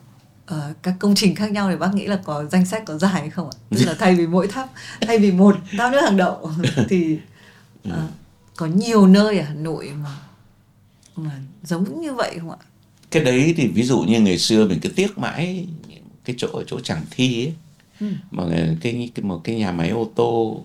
[0.53, 3.11] uh, các công trình khác nhau thì bác nghĩ là có danh sách có dài
[3.11, 3.57] hay không ạ?
[3.69, 4.69] Tức là thay vì mỗi tháp
[5.01, 6.51] thay vì một tháp nước hàng đậu
[6.89, 7.19] thì
[7.89, 7.93] uh,
[8.55, 10.17] có nhiều nơi ở hà nội mà
[11.15, 11.31] mà
[11.63, 12.57] giống như vậy không ạ?
[13.11, 15.67] Cái đấy thì ví dụ như ngày xưa mình cứ tiếc mãi
[16.25, 17.53] cái chỗ ở chỗ chẳng thi ấy
[17.99, 18.07] ừ.
[18.31, 18.43] mà
[18.81, 20.63] cái, cái một cái nhà máy ô tô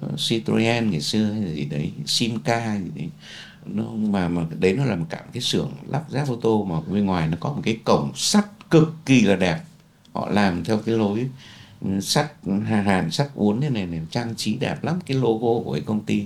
[0.00, 3.08] ờ, Citroen ngày xưa hay là gì đấy Simca gì đấy
[3.66, 6.80] nó mà mà đấy nó là một cả cái xưởng lắp ráp ô tô mà
[6.80, 9.60] bên ngoài nó có một cái cổng sắt cực kỳ là đẹp
[10.12, 11.28] họ làm theo cái lối
[12.00, 12.32] sắt
[12.66, 16.00] hàn sắt uốn thế này này trang trí đẹp lắm cái logo của cái công
[16.00, 16.24] ty.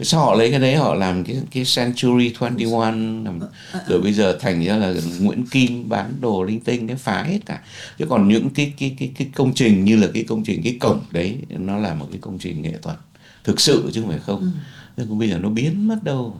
[0.00, 3.40] Sau họ lấy cái đấy họ làm cái cái Century 21 làm,
[3.88, 7.38] rồi bây giờ thành ra là Nguyễn Kim bán đồ linh tinh cái phá hết
[7.46, 7.60] cả.
[7.98, 10.76] Chứ còn những cái cái cái cái công trình như là cái công trình cái
[10.80, 12.96] cổng đấy nó là một cái công trình nghệ thuật
[13.44, 14.40] thực sự chứ không phải không.
[14.40, 14.48] Ừ.
[14.96, 16.36] nhưng bây giờ nó biến mất đâu.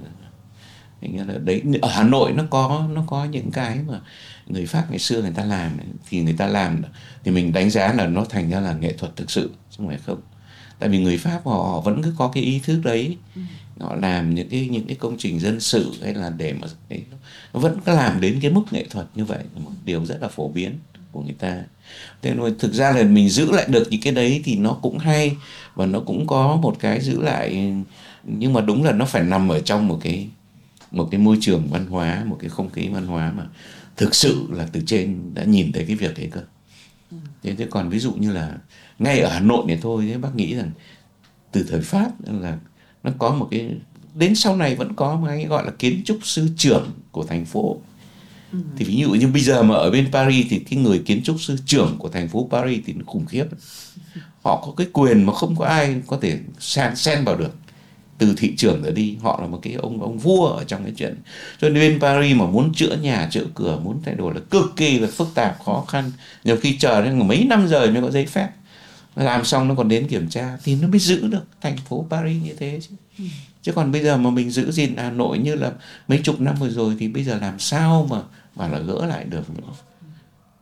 [1.00, 4.00] Thành là đấy ở Hà Nội nó có nó có những cái mà
[4.46, 5.78] người Pháp ngày xưa người ta làm
[6.08, 6.82] thì người ta làm
[7.24, 9.88] thì mình đánh giá là nó thành ra là nghệ thuật thực sự chứ không
[9.88, 10.20] phải không.
[10.78, 13.16] Tại vì người Pháp họ, họ vẫn cứ có cái ý thức đấy.
[13.36, 13.40] Ừ.
[13.80, 17.02] họ làm những cái những cái công trình dân sự hay là để mà ấy,
[17.54, 20.28] nó vẫn có làm đến cái mức nghệ thuật như vậy một điều rất là
[20.28, 20.78] phổ biến
[21.12, 21.62] của người ta.
[22.22, 24.98] Thế nên thực ra là mình giữ lại được những cái đấy thì nó cũng
[24.98, 25.36] hay
[25.74, 27.74] và nó cũng có một cái giữ lại
[28.24, 30.28] nhưng mà đúng là nó phải nằm ở trong một cái
[30.90, 33.46] một cái môi trường văn hóa một cái không khí văn hóa mà
[33.96, 36.40] thực sự là từ trên đã nhìn thấy cái việc đấy cơ
[37.10, 37.16] ừ.
[37.42, 38.56] thế thế còn ví dụ như là
[38.98, 40.70] ngay ở hà nội này thôi thế bác nghĩ rằng
[41.52, 42.10] từ thời pháp
[42.42, 42.58] là
[43.02, 43.70] nó có một cái
[44.14, 47.44] đến sau này vẫn có một cái gọi là kiến trúc sư trưởng của thành
[47.44, 47.76] phố
[48.52, 48.58] ừ.
[48.76, 51.40] thì ví dụ như bây giờ mà ở bên Paris thì cái người kiến trúc
[51.40, 53.44] sư trưởng của thành phố Paris thì nó khủng khiếp
[54.44, 56.38] họ có cái quyền mà không có ai có thể
[56.94, 57.52] xen vào được
[58.18, 60.92] từ thị trường trở đi họ là một cái ông ông vua ở trong cái
[60.96, 61.14] chuyện.
[61.60, 64.72] Cho nên bên Paris mà muốn chữa nhà chữa cửa muốn thay đổi là cực
[64.76, 66.12] kỳ là phức tạp khó khăn.
[66.44, 68.48] Nhiều khi chờ đến mấy năm rồi mới có giấy phép.
[69.16, 72.42] Làm xong nó còn đến kiểm tra thì nó mới giữ được thành phố Paris
[72.42, 72.94] như thế chứ.
[73.18, 73.24] Ừ.
[73.62, 75.72] chứ còn bây giờ mà mình giữ gìn Hà Nội như là
[76.08, 78.22] mấy chục năm vừa rồi thì bây giờ làm sao mà
[78.56, 79.72] mà là gỡ lại được nữa.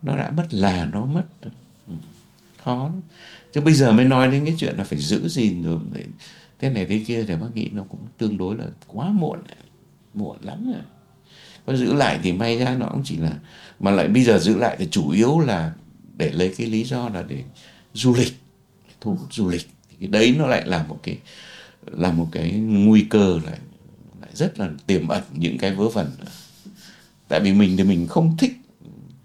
[0.02, 1.24] Nó đã mất là nó mất
[1.88, 1.94] ừ.
[2.64, 2.90] khó
[3.52, 5.78] chứ bây giờ mới nói đến cái chuyện là phải giữ gìn rồi
[6.62, 9.38] thế này thế kia thì bác nghĩ nó cũng tương đối là quá muộn
[10.14, 10.82] muộn lắm rồi.
[11.66, 13.32] Có giữ lại thì may ra nó cũng chỉ là,
[13.80, 15.72] mà lại bây giờ giữ lại thì chủ yếu là
[16.16, 17.44] để lấy cái lý do là để
[17.94, 18.32] du lịch,
[19.00, 19.68] thu hút du lịch.
[19.90, 21.18] Thì cái đấy nó lại là một cái,
[21.86, 23.58] là một cái nguy cơ lại
[24.20, 26.10] lại rất là tiềm ẩn những cái vớ vẩn.
[27.28, 28.52] Tại vì mình thì mình không thích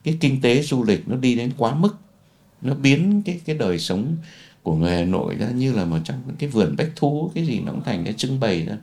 [0.04, 1.96] cái kinh tế du lịch nó đi đến quá mức,
[2.62, 4.16] nó biến cái cái đời sống
[4.68, 7.60] của người Hà Nội ra như là một trong cái vườn bách thú cái gì
[7.60, 8.74] nó cũng thành cái trưng bày ra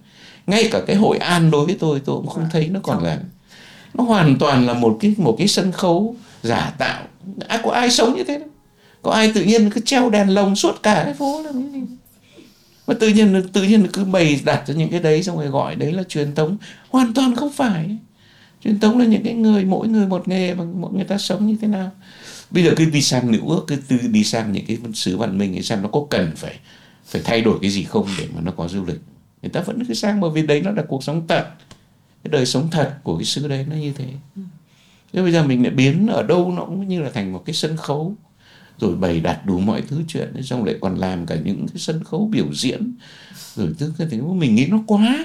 [0.47, 3.19] ngay cả cái hội an đối với tôi tôi cũng không thấy nó còn là
[3.95, 7.03] nó hoàn toàn là một cái một cái sân khấu giả tạo.
[7.49, 8.49] Ai có ai sống như thế đâu?
[9.03, 11.81] Có ai tự nhiên cứ treo đèn lồng suốt cả cái phố là cái gì
[12.87, 15.75] mà tự nhiên tự nhiên cứ bày đặt cho những cái đấy xong rồi gọi
[15.75, 16.57] đấy là truyền thống.
[16.91, 17.97] Hoàn toàn không phải.
[18.65, 21.47] Truyền thống là những cái người mỗi người một nghề và mỗi người ta sống
[21.47, 21.91] như thế nào
[22.55, 25.39] bây giờ cứ đi sang nữ ước cứ tư đi sang những cái xứ văn
[25.39, 26.59] minh thì xem nó có cần phải
[27.07, 29.01] phải thay đổi cái gì không để mà nó có du lịch.
[29.43, 31.47] Người ta vẫn cứ sang bởi vì đấy nó là cuộc sống thật
[32.25, 34.07] cái đời sống thật của cái xứ đấy nó như thế.
[35.13, 37.55] Thế bây giờ mình lại biến ở đâu nó cũng như là thành một cái
[37.55, 38.15] sân khấu.
[38.79, 42.05] Rồi bày đặt đủ mọi thứ chuyện, xong lại còn làm cả những cái sân
[42.05, 42.95] khấu biểu diễn.
[43.57, 45.25] Rồi tức cái thứ mình nghĩ nó quá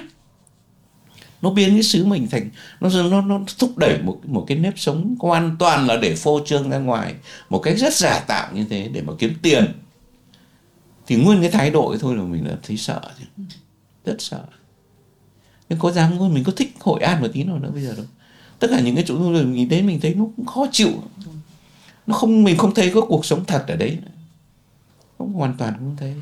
[1.42, 4.78] nó biến cái xứ mình thành, nó nó nó thúc đẩy một một cái nếp
[4.78, 7.14] sống hoàn toàn là để phô trương ra ngoài.
[7.50, 9.64] Một cách rất giả tạo như thế để mà kiếm tiền.
[11.06, 13.44] Thì nguyên cái thái độ thôi là mình đã thấy sợ chứ.
[14.04, 14.44] Rất sợ.
[15.68, 18.06] Nhưng có dám mình có thích hội an một tí nào nữa bây giờ đâu.
[18.58, 20.92] Tất cả những cái chỗ du lịch mình đến mình thấy nó cũng khó chịu.
[22.06, 23.98] Nó không, mình không thấy có cuộc sống thật ở đấy
[25.18, 26.14] không hoàn toàn không thấy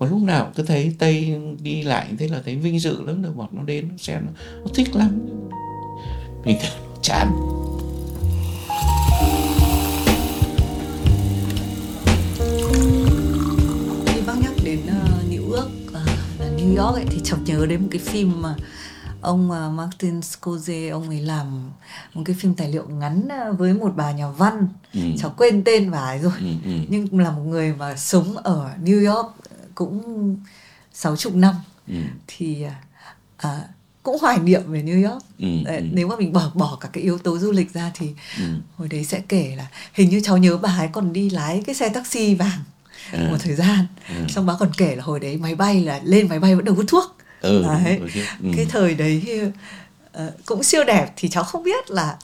[0.00, 3.36] và lúc nào cứ thấy tây đi lại thế là thấy vinh dự lắm được
[3.36, 4.32] bọn nó đến nó xem nó,
[4.64, 5.18] nó thích lắm
[6.44, 6.58] mình
[7.02, 7.32] chán
[14.06, 15.94] khi bác nhắc đến uh, New York uh,
[16.40, 18.54] là New York ấy, thì chợt nhớ đến một cái phim mà
[19.20, 21.70] ông uh, Martin Scorsese ông ấy làm
[22.14, 23.28] một cái phim tài liệu ngắn
[23.58, 25.00] với một bà nhà văn ừ.
[25.18, 26.70] cháu quên tên bà ấy rồi ừ, ừ.
[26.88, 29.34] nhưng là một người mà sống ở New York
[29.80, 30.36] cũng
[30.92, 31.54] sáu chục năm
[31.88, 31.94] ừ.
[32.26, 32.64] thì
[33.36, 33.60] à,
[34.02, 35.80] cũng hoài niệm về New York ừ, ừ.
[35.92, 38.44] nếu mà mình bỏ bỏ cả cái yếu tố du lịch ra thì ừ.
[38.76, 41.74] hồi đấy sẽ kể là hình như cháu nhớ bà ấy còn đi lái cái
[41.74, 42.64] xe taxi vàng
[43.12, 43.28] à.
[43.30, 44.24] một thời gian à.
[44.28, 46.74] xong bà còn kể là hồi đấy máy bay là lên máy bay vẫn được
[46.76, 48.00] hút thuốc ừ, đấy.
[48.42, 48.50] Ừ.
[48.56, 49.42] cái thời đấy
[50.16, 52.16] uh, cũng siêu đẹp thì cháu không biết là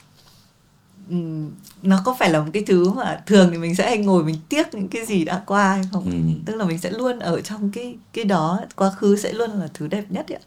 [1.81, 4.35] nó có phải là một cái thứ mà thường thì mình sẽ hay ngồi mình
[4.49, 6.05] tiếc những cái gì đã qua hay không?
[6.05, 6.41] Ừ.
[6.45, 9.67] tức là mình sẽ luôn ở trong cái cái đó quá khứ sẽ luôn là
[9.73, 10.39] thứ đẹp nhất ạ.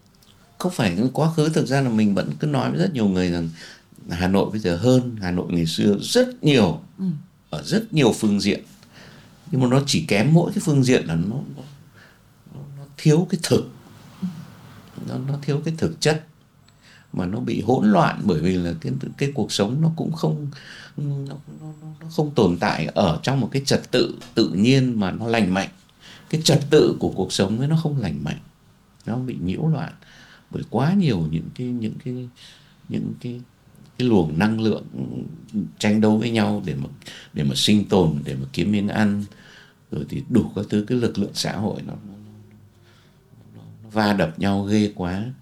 [0.57, 3.31] Không phải quá khứ thực ra là mình vẫn cứ nói với rất nhiều người
[3.31, 3.49] rằng
[4.09, 7.05] Hà Nội bây giờ hơn Hà Nội ngày xưa rất nhiều ừ.
[7.49, 8.63] ở rất nhiều phương diện.
[9.51, 11.63] Nhưng mà nó chỉ kém mỗi cái phương diện là nó nó,
[12.77, 13.69] nó thiếu cái thực.
[15.07, 16.23] Nó nó thiếu cái thực chất
[17.13, 20.47] mà nó bị hỗn loạn bởi vì là cái cái cuộc sống nó cũng không
[20.97, 21.35] nó, nó,
[22.01, 25.53] nó không tồn tại ở trong một cái trật tự tự nhiên mà nó lành
[25.53, 25.69] mạnh.
[26.29, 28.39] Cái trật tự của cuộc sống ấy nó không lành mạnh
[29.05, 29.93] nó bị nhiễu loạn
[30.51, 32.29] bởi quá nhiều những cái những cái
[32.89, 33.41] những cái
[33.97, 34.85] cái luồng năng lượng
[35.79, 36.89] tranh đấu với nhau để mà
[37.33, 39.23] để mà sinh tồn để mà kiếm miếng ăn.
[39.91, 42.13] Rồi thì đủ các thứ cái lực lượng xã hội nó, nó,
[43.55, 45.33] nó, nó va đập nhau ghê quá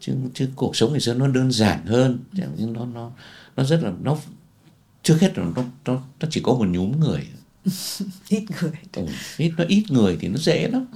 [0.00, 2.18] chứ chứ cuộc sống ngày xưa nó đơn giản hơn.
[2.32, 3.10] Nhưng nó nó
[3.56, 4.16] nó rất là nó
[5.02, 7.26] trước hết là nó nó nó chỉ có một nhóm người.
[8.28, 8.72] Ít người.
[8.92, 10.86] Ừ, ít nó ít người thì nó dễ lắm.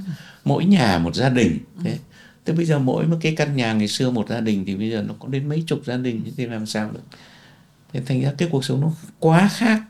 [0.44, 1.98] Mỗi nhà một gia đình thế.
[2.44, 4.90] Thế bây giờ mỗi một cái căn nhà ngày xưa một gia đình thì bây
[4.90, 7.00] giờ nó có đến mấy chục gia đình thì làm sao được?
[7.92, 9.82] Thế thành ra cái cuộc sống nó quá khác.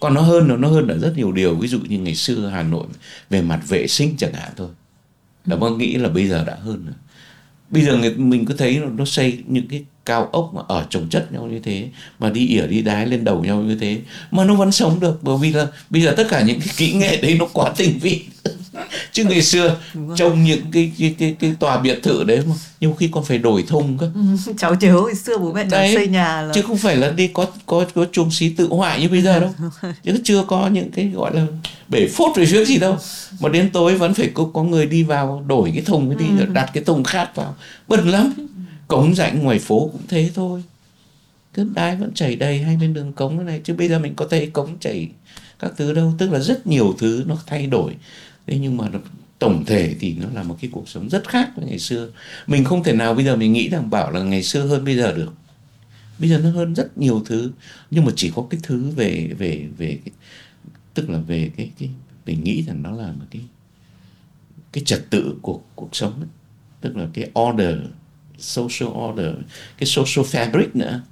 [0.00, 1.56] Còn nó hơn nó nó hơn ở rất nhiều điều.
[1.56, 2.86] Ví dụ như ngày xưa hà nội
[3.30, 4.68] về mặt vệ sinh chẳng hạn thôi.
[5.46, 5.76] Là ừ.
[5.76, 6.94] nghĩ là bây giờ đã hơn rồi
[7.72, 10.86] bây giờ người, mình cứ thấy nó, nó xây những cái cao ốc mà ở
[10.90, 13.98] trồng chất nhau như thế mà đi ỉa đi đái lên đầu nhau như thế
[14.30, 15.18] mà nó vẫn sống được.
[15.22, 17.98] Bởi vì là bây giờ tất cả những cái kỹ nghệ đấy nó quá tinh
[18.02, 18.20] vi
[19.12, 19.76] chứ ngày xưa
[20.16, 23.38] trông những cái cái cái, cái tòa biệt thự đấy mà nhiều khi còn phải
[23.38, 24.10] đổi thùng cơ.
[24.14, 26.52] Ừ, cháu nhớ hồi xưa bố mẹ đấy, xây nhà là...
[26.54, 29.40] chứ không phải là đi có có có chùm xí tự hoại như bây giờ
[29.40, 29.50] đâu.
[30.04, 31.46] Chứ chưa có những cái gọi là
[31.88, 32.96] bể phốt về phía gì đâu.
[33.40, 36.44] Mà đến tối vẫn phải có có người đi vào đổi cái thùng cái đi
[36.44, 36.46] ừ.
[36.52, 37.54] đặt cái thùng khác vào.
[37.88, 38.32] Bẩn lắm.
[38.88, 40.62] Cống rãnh ngoài phố cũng thế thôi.
[41.54, 43.60] Cứ đái vẫn chảy đầy hai bên đường cống này.
[43.64, 45.08] Chứ bây giờ mình có thấy cống chảy
[45.58, 46.12] các thứ đâu.
[46.18, 47.92] Tức là rất nhiều thứ nó thay đổi
[48.46, 48.88] thế nhưng mà
[49.38, 52.08] tổng thể thì nó là một cái cuộc sống rất khác với ngày xưa.
[52.46, 54.96] Mình không thể nào bây giờ mình nghĩ rằng bảo là ngày xưa hơn bây
[54.96, 55.32] giờ được.
[56.18, 57.52] Bây giờ nó hơn rất nhiều thứ.
[57.90, 60.12] Nhưng mà chỉ có cái thứ về về về cái,
[60.94, 61.90] tức là về cái cái
[62.26, 63.42] mình nghĩ rằng nó là một cái
[64.72, 66.28] cái trật tự của cuộc sống ấy.
[66.80, 67.76] tức là cái order
[68.38, 69.34] social order
[69.78, 71.02] cái social fabric nữa.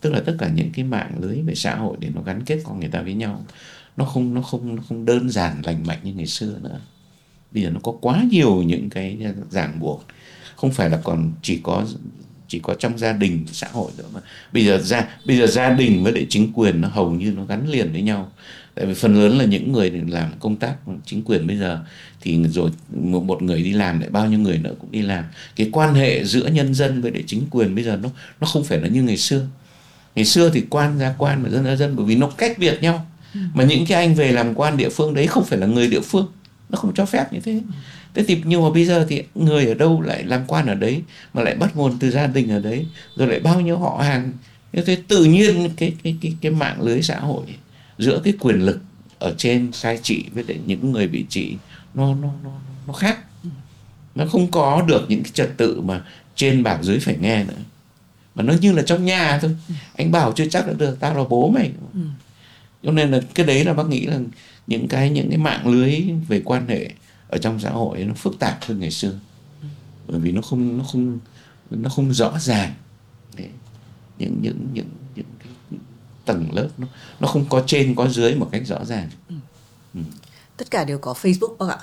[0.00, 2.60] Tức là tất cả những cái mạng lưới về xã hội để nó gắn kết
[2.64, 3.44] con người ta với nhau
[3.96, 6.80] nó không nó không nó không đơn giản lành mạnh như ngày xưa nữa.
[7.52, 9.18] Bây giờ nó có quá nhiều những cái
[9.50, 10.04] ràng buộc.
[10.56, 11.84] Không phải là còn chỉ có
[12.48, 14.20] chỉ có trong gia đình xã hội nữa mà.
[14.52, 17.44] Bây giờ gia bây giờ gia đình với lại chính quyền nó hầu như nó
[17.44, 18.32] gắn liền với nhau.
[18.74, 20.76] Tại vì phần lớn là những người làm công tác
[21.06, 21.84] chính quyền bây giờ
[22.20, 25.24] thì rồi một, một người đi làm lại bao nhiêu người nữa cũng đi làm.
[25.56, 28.08] Cái quan hệ giữa nhân dân với lại chính quyền bây giờ nó
[28.40, 29.46] nó không phải là như ngày xưa.
[30.14, 32.78] Ngày xưa thì quan ra quan mà dân ra dân bởi vì nó cách biệt
[32.82, 35.88] nhau mà những cái anh về làm quan địa phương đấy không phải là người
[35.88, 36.26] địa phương.
[36.68, 37.52] Nó không cho phép như thế.
[37.52, 37.60] Ừ.
[38.14, 41.02] thế thì nhưng mà bây giờ thì người ở đâu lại làm quan ở đấy
[41.34, 44.32] mà lại bắt nguồn từ gia đình ở đấy rồi lại bao nhiêu họ hàng?
[44.72, 47.44] Như thế tự nhiên cái cái cái cái mạng lưới xã hội
[47.98, 48.80] giữa cái quyền lực
[49.18, 51.56] ở trên sai trị với lại những người bị trị
[51.94, 52.50] nó nó nó
[52.86, 53.18] nó khác.
[54.14, 56.02] Nó không có được những cái trật tự mà
[56.34, 57.54] trên bảo dưới phải nghe nữa.
[58.34, 59.56] Mà nó như là trong nhà thôi.
[59.96, 61.70] Anh bảo chưa chắc đã được tao là bố mày.
[61.94, 62.00] Ừ.
[62.86, 64.18] cho nên là cái đấy là bác nghĩ là
[64.66, 66.90] những cái những cái mạng lưới về quan hệ
[67.28, 69.12] ở trong xã hội nó phức tạp hơn ngày xưa.
[70.06, 71.18] Bởi vì nó không nó không
[71.70, 72.74] nó không rõ ràng.
[73.36, 73.48] Đấy.
[74.18, 75.78] những những những những cái
[76.24, 76.86] tầng lớp nó
[77.20, 79.08] nó không có trên có dưới một cách rõ ràng.
[79.28, 79.34] Ừ.
[79.94, 80.00] Ừ.
[80.56, 81.78] Tất cả đều có Facebook bác ạ.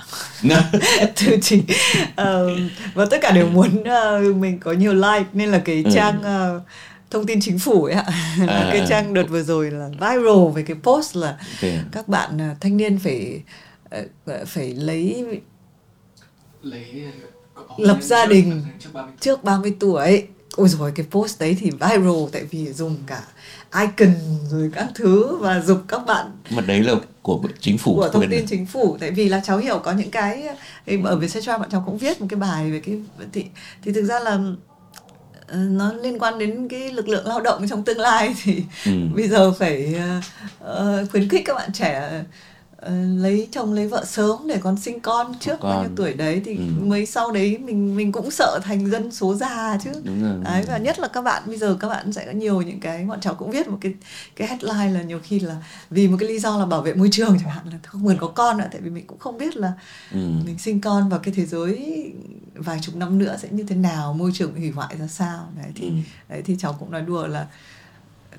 [1.16, 1.64] Từ chỉ
[2.06, 2.60] uh,
[2.93, 5.91] và tất cả đều muốn uh, mình có nhiều like nên là cái ừ.
[5.93, 6.62] trang uh,
[7.14, 8.05] thông tin chính phủ ấy ạ.
[8.47, 11.80] À, cái trang đợt vừa rồi là viral về cái post là okay.
[11.91, 13.41] các bạn uh, thanh niên phải
[13.99, 15.26] uh, phải lấy
[16.61, 17.03] lấy
[17.78, 18.61] lập gia đình
[19.20, 20.28] trước 30 tuổi.
[20.55, 23.22] ôi rồi cái post đấy thì viral tại vì dùng cả
[23.82, 24.16] icon
[24.49, 28.30] rồi các thứ và dục các bạn mà đấy là của chính phủ của thông
[28.30, 28.97] tin chính phủ.
[28.99, 30.47] Tại vì là cháu hiểu có những cái
[31.03, 32.97] ở Vietcetera bọn cháu cũng viết một cái bài về cái
[33.32, 33.45] thì
[33.84, 34.55] thì thực ra là ờ,
[35.52, 38.91] nó liên quan đến cái lực lượng lao động trong tương lai thì ừ.
[39.16, 39.96] bây giờ phải
[40.64, 42.24] uh, khuyến khích các bạn trẻ Ờ,
[43.18, 45.72] lấy chồng lấy vợ sớm để con sinh con trước con.
[45.72, 46.64] bao nhiêu tuổi đấy thì ừ.
[46.82, 50.44] mới sau đấy mình mình cũng sợ thành dân số già chứ Đúng rồi.
[50.44, 53.06] đấy và nhất là các bạn bây giờ các bạn sẽ có nhiều những cái
[53.06, 53.94] bọn cháu cũng viết một cái
[54.36, 55.56] cái headline là nhiều khi là
[55.90, 58.18] vì một cái lý do là bảo vệ môi trường chẳng hạn là không muốn
[58.18, 59.72] có con nữa tại vì mình cũng không biết là
[60.12, 60.18] ừ.
[60.46, 62.12] mình sinh con vào cái thế giới
[62.56, 65.72] vài chục năm nữa sẽ như thế nào môi trường hủy hoại ra sao đấy
[65.76, 65.94] thì ừ.
[66.30, 67.48] đấy thì cháu cũng nói đùa là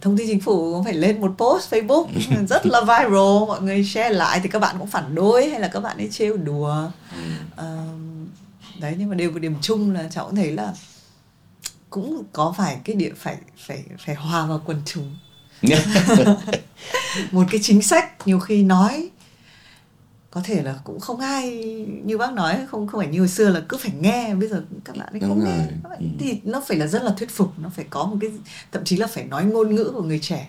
[0.00, 2.06] thông tin chính phủ cũng phải lên một post Facebook
[2.48, 5.68] rất là viral mọi người share lại thì các bạn cũng phản đối hay là
[5.68, 6.90] các bạn ấy trêu đùa.
[7.54, 7.64] Uh,
[8.80, 10.74] đấy nhưng mà điều điểm chung là cháu cũng thấy là
[11.90, 13.36] cũng có phải cái địa phải
[13.66, 15.16] phải phải hòa vào quần chúng.
[17.30, 19.10] Một cái chính sách nhiều khi nói
[20.34, 21.64] có thể là cũng không ai
[22.04, 24.64] như bác nói không không phải như hồi xưa là cứ phải nghe bây giờ
[24.84, 25.66] các bạn ấy không nghe.
[25.98, 26.06] Ừ.
[26.18, 28.30] thì nó phải là rất là thuyết phục nó phải có một cái
[28.72, 30.48] thậm chí là phải nói ngôn ngữ của người trẻ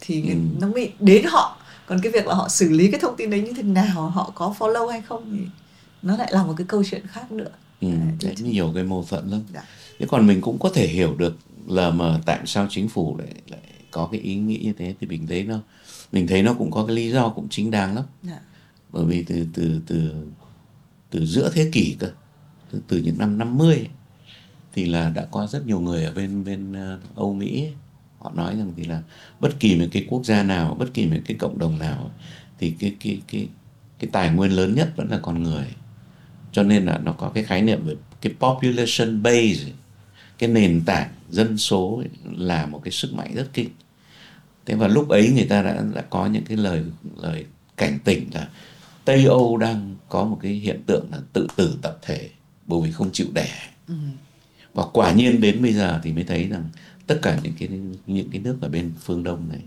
[0.00, 0.34] thì ừ.
[0.60, 3.40] nó mới đến họ còn cái việc là họ xử lý cái thông tin đấy
[3.40, 5.46] như thế nào họ có follow hay không thì
[6.02, 7.50] nó lại là một cái câu chuyện khác nữa
[7.80, 7.88] ừ,
[8.22, 9.64] đấy, nhiều cái mâu thuẫn lắm dạ.
[9.98, 13.34] thế còn mình cũng có thể hiểu được là mà tại sao chính phủ lại
[13.48, 13.60] lại
[13.90, 15.58] có cái ý nghĩ như thế thì mình thấy nó
[16.12, 18.38] mình thấy nó cũng có cái lý do cũng chính đáng lắm dạ
[18.96, 20.10] bởi vì từ từ từ
[21.10, 22.10] từ giữa thế kỷ cơ
[22.70, 23.88] từ, từ những năm 50
[24.74, 27.68] thì là đã có rất nhiều người ở bên bên ờ, Âu Mỹ.
[28.18, 29.02] Họ nói rằng thì là
[29.40, 32.10] bất kỳ một cái quốc gia nào bất kỳ một cái cộng đồng nào
[32.58, 33.48] thì cái cái cái
[33.98, 35.66] cái tài nguyên lớn nhất vẫn là con người.
[36.52, 39.72] Cho nên là nó có cái khái niệm về cái population base
[40.38, 42.02] cái nền tảng dân số
[42.36, 43.70] là một cái sức mạnh rất kinh.
[44.66, 46.84] Thế và lúc ấy người ta đã đã có những cái lời
[47.16, 47.44] lời
[47.76, 48.48] cảnh tỉnh là
[49.06, 52.28] Tây Âu đang có một cái hiện tượng là tự tử tập thể
[52.66, 53.50] bởi vì không chịu đẻ.
[53.88, 53.94] Ừ.
[54.74, 56.64] Và quả nhiên đến bây giờ thì mới thấy rằng
[57.06, 57.68] tất cả những cái
[58.06, 59.60] những cái nước ở bên phương Đông này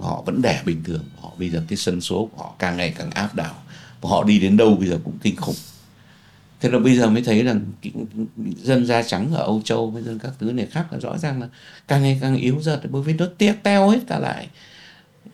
[0.00, 2.94] họ vẫn đẻ bình thường, họ bây giờ cái sân số của họ càng ngày
[2.98, 3.54] càng áp đảo
[4.00, 5.54] và họ đi đến đâu bây giờ cũng kinh khủng.
[6.60, 7.60] Thế là bây giờ mới thấy rằng
[8.56, 11.40] dân da trắng ở Âu Châu với dân các thứ này khác là rõ ràng
[11.40, 11.48] là
[11.88, 14.48] càng ngày càng yếu dần bởi vì nó tiếc teo hết cả lại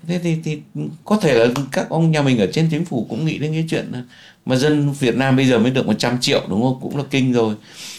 [0.09, 0.59] thế thì, thì
[1.05, 3.65] có thể là các ông nhà mình ở trên chính phủ cũng nghĩ đến cái
[3.69, 4.03] chuyện là
[4.47, 6.79] mà dân Việt Nam bây giờ mới được 100 triệu đúng không?
[6.81, 7.55] Cũng là kinh rồi.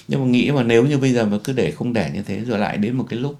[0.07, 2.39] Nhưng mà nghĩ mà nếu như bây giờ mà cứ để không để như thế
[2.39, 3.39] rồi lại đến một cái lúc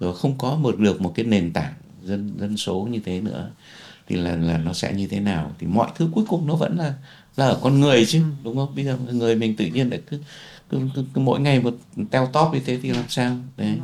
[0.00, 1.72] rồi không có một được một cái nền tảng
[2.04, 3.50] dân dân số như thế nữa
[4.08, 5.52] thì là là nó sẽ như thế nào?
[5.58, 6.94] Thì mọi thứ cuối cùng nó vẫn là
[7.36, 8.74] là ở con người chứ đúng không?
[8.74, 10.18] Bây giờ người mình tự nhiên lại cứ,
[10.70, 11.74] cứ, cứ, cứ mỗi ngày một
[12.10, 13.36] teo top như thế thì làm sao?
[13.56, 13.78] Đấy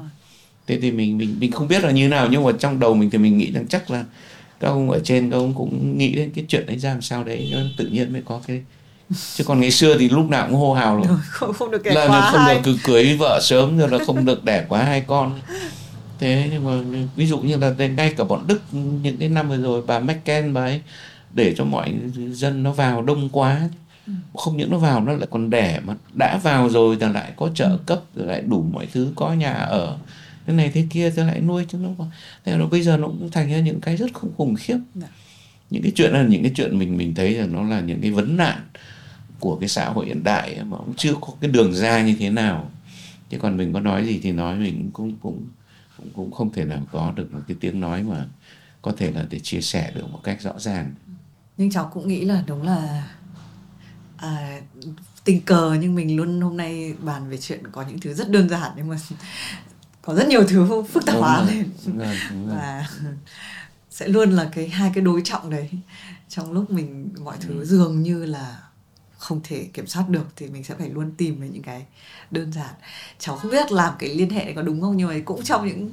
[0.72, 3.10] thế thì mình mình mình không biết là như nào nhưng mà trong đầu mình
[3.10, 4.04] thì mình nghĩ rằng chắc là
[4.60, 7.24] các ông ở trên các ông cũng nghĩ đến cái chuyện đấy ra làm sao
[7.24, 8.62] đấy tự nhiên mới có cái
[9.34, 11.06] chứ còn ngày xưa thì lúc nào cũng hô hào rồi.
[11.28, 12.60] Không, không được là quá không hai.
[12.64, 15.40] được cưới vợ sớm rồi là không được đẻ quá hai con.
[16.18, 18.60] Thế nhưng mà ví dụ như là ngay cả bọn đức
[19.02, 20.80] những cái năm vừa rồi bà Merkel bà ấy
[21.34, 21.92] để cho mọi
[22.32, 23.60] dân nó vào đông quá.
[24.34, 27.48] Không những nó vào nó lại còn đẻ mà đã vào rồi thì lại có
[27.54, 29.96] trợ cấp rồi lại đủ mọi thứ có nhà ở
[30.46, 31.90] thế này thế kia thì lại nuôi cho nó
[32.44, 34.78] thế nó bây giờ nó cũng thành ra những cái rất không khủng khiếp.
[34.94, 35.08] Dạ.
[35.70, 38.10] những cái chuyện là những cái chuyện mình mình thấy là nó là những cái
[38.10, 38.60] vấn nạn
[39.40, 42.30] của cái xã hội hiện đại mà cũng chưa có cái đường ra như thế
[42.30, 42.70] nào.
[43.30, 45.46] Chứ còn mình có nói gì thì nói mình cũng cũng
[45.96, 48.26] cũng, cũng không thể nào có được một cái tiếng nói mà
[48.82, 50.94] có thể là để chia sẻ được một cách rõ ràng.
[51.56, 53.08] Nhưng cháu cũng nghĩ là đúng là
[54.16, 54.60] à,
[55.24, 58.48] tình cờ nhưng mình luôn hôm nay bàn về chuyện có những thứ rất đơn
[58.48, 58.96] giản nhưng mà
[60.02, 61.70] có rất nhiều thứ phức tạp hóa lên
[62.46, 62.88] và
[63.90, 65.70] sẽ luôn là cái hai cái đối trọng đấy
[66.28, 67.64] trong lúc mình mọi thứ ừ.
[67.64, 68.58] dường như là
[69.18, 71.86] không thể kiểm soát được thì mình sẽ phải luôn tìm về những cái
[72.30, 72.74] đơn giản
[73.18, 75.66] cháu không biết làm cái liên hệ này có đúng không nhưng mà cũng trong
[75.66, 75.90] những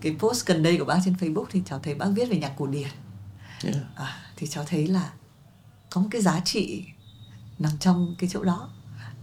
[0.00, 2.52] cái post gần đây của bác trên facebook thì cháu thấy bác viết về nhạc
[2.56, 2.88] cổ điển
[3.64, 3.76] yeah.
[3.94, 5.10] à, thì cháu thấy là
[5.90, 6.84] có một cái giá trị
[7.58, 8.70] nằm trong cái chỗ đó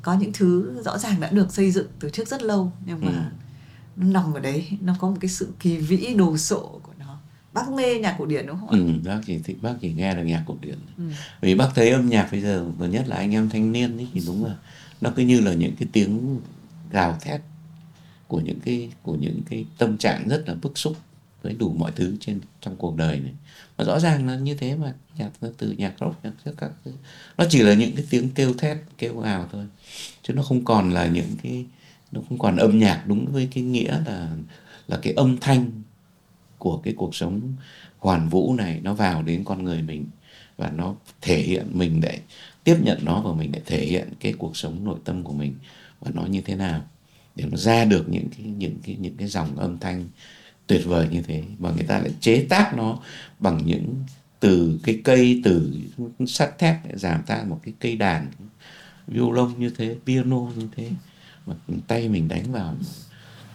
[0.02, 3.12] có những thứ rõ ràng đã được xây dựng từ trước rất lâu nhưng mà
[3.12, 3.43] ừ.
[3.96, 7.20] Nó nằm ở đấy nó có một cái sự kỳ vĩ đồ sộ của nó
[7.54, 8.78] bác mê nhạc cổ điển đúng không ạ?
[8.78, 11.04] Ừ, bác chỉ thích bác chỉ nghe được nhạc cổ điển ừ.
[11.42, 14.08] vì bác thấy âm nhạc bây giờ và nhất là anh em thanh niên ấy
[14.14, 14.56] thì đúng là
[15.02, 16.40] nó cứ như là những cái tiếng
[16.92, 17.42] gào thét
[18.28, 20.98] của những cái của những cái tâm trạng rất là bức xúc
[21.42, 23.34] với đủ mọi thứ trên trong cuộc đời này
[23.78, 26.92] và rõ ràng là như thế mà nhạc từ nhạc rock nhạc trước các thứ
[27.38, 29.66] nó chỉ là những cái tiếng kêu thét kêu gào thôi
[30.24, 31.66] chứ nó không còn là những cái
[32.14, 34.30] nó không còn âm nhạc đúng với cái nghĩa là
[34.88, 35.72] là cái âm thanh
[36.58, 37.42] của cái cuộc sống
[38.00, 40.06] hoàn vũ này nó vào đến con người mình
[40.58, 42.20] và nó thể hiện mình để
[42.64, 45.56] tiếp nhận nó và mình để thể hiện cái cuộc sống nội tâm của mình
[46.00, 46.82] và nó như thế nào
[47.36, 50.06] để nó ra được những cái những cái những cái dòng âm thanh
[50.68, 51.44] tuyệt vời như thế.
[51.60, 53.00] Và người ta lại chế tác nó
[53.40, 53.96] bằng những
[54.40, 55.74] từ cái cây, từ
[56.28, 58.28] sắt thép để giảm ra một cái cây đàn,
[59.08, 60.90] violon như thế, piano như thế
[61.46, 61.54] mà
[61.88, 62.76] tay mình đánh vào,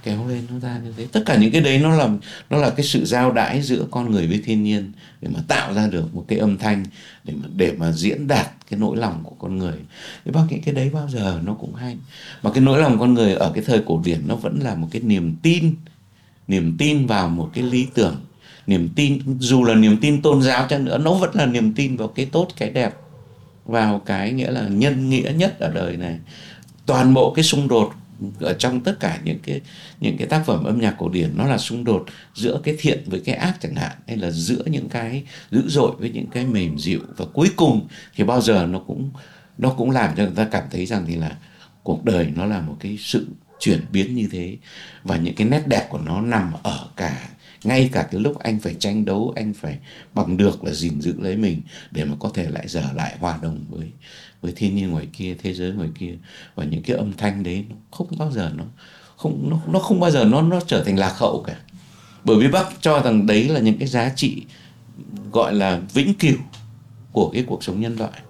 [0.02, 1.06] kéo lên nó ra như thế.
[1.12, 2.08] Tất cả những cái đấy nó là
[2.50, 5.74] nó là cái sự giao đãi giữa con người với thiên nhiên để mà tạo
[5.74, 6.84] ra được một cái âm thanh,
[7.24, 9.76] để mà để mà diễn đạt cái nỗi lòng của con người.
[10.24, 11.96] Thế bao những cái đấy bao giờ nó cũng hay.
[12.42, 14.88] Mà cái nỗi lòng con người ở cái thời cổ điển nó vẫn là một
[14.90, 15.74] cái niềm tin
[16.48, 18.16] niềm tin vào một cái lý tưởng.
[18.66, 21.96] Niềm tin, dù là niềm tin tôn giáo chăng nữa, nó vẫn là niềm tin
[21.96, 22.94] vào cái tốt, cái đẹp,
[23.64, 26.18] vào cái nghĩa là nhân nghĩa nhất ở đời này
[26.88, 27.92] toàn bộ cái xung đột
[28.40, 29.60] ở trong tất cả những cái
[30.00, 33.02] những cái tác phẩm âm nhạc cổ điển nó là xung đột giữa cái thiện
[33.06, 36.46] với cái ác chẳng hạn, hay là giữa những cái dữ dội với những cái
[36.46, 37.00] mềm dịu.
[37.16, 39.10] Và cuối cùng thì bao giờ nó cũng
[39.58, 41.36] nó cũng làm cho người ta cảm thấy rằng thì là
[41.82, 43.26] cuộc đời nó là một cái sự
[43.60, 44.56] chuyển biến như thế.
[45.04, 47.28] Và những cái nét đẹp của nó nằm ở cả,
[47.64, 49.78] ngay cả cái lúc anh phải tranh đấu, anh phải
[50.14, 53.38] bằng được là gìn giữ lấy mình để mà có thể lại giờ lại hòa
[53.42, 53.86] đồng với
[54.42, 56.14] với thiên nhiên ngoài kia, thế giới ngoài kia,
[56.54, 58.64] và những cái âm thanh đấy nó không bao giờ nó
[59.16, 61.56] không, nó nó không bao giờ nó nó trở thành lạc hậu cả.
[62.24, 64.42] Bởi vì bác cho rằng đấy là những cái giá trị
[65.32, 66.36] gọi là vĩnh cửu
[67.12, 68.20] của cái cuộc sống nhân loại.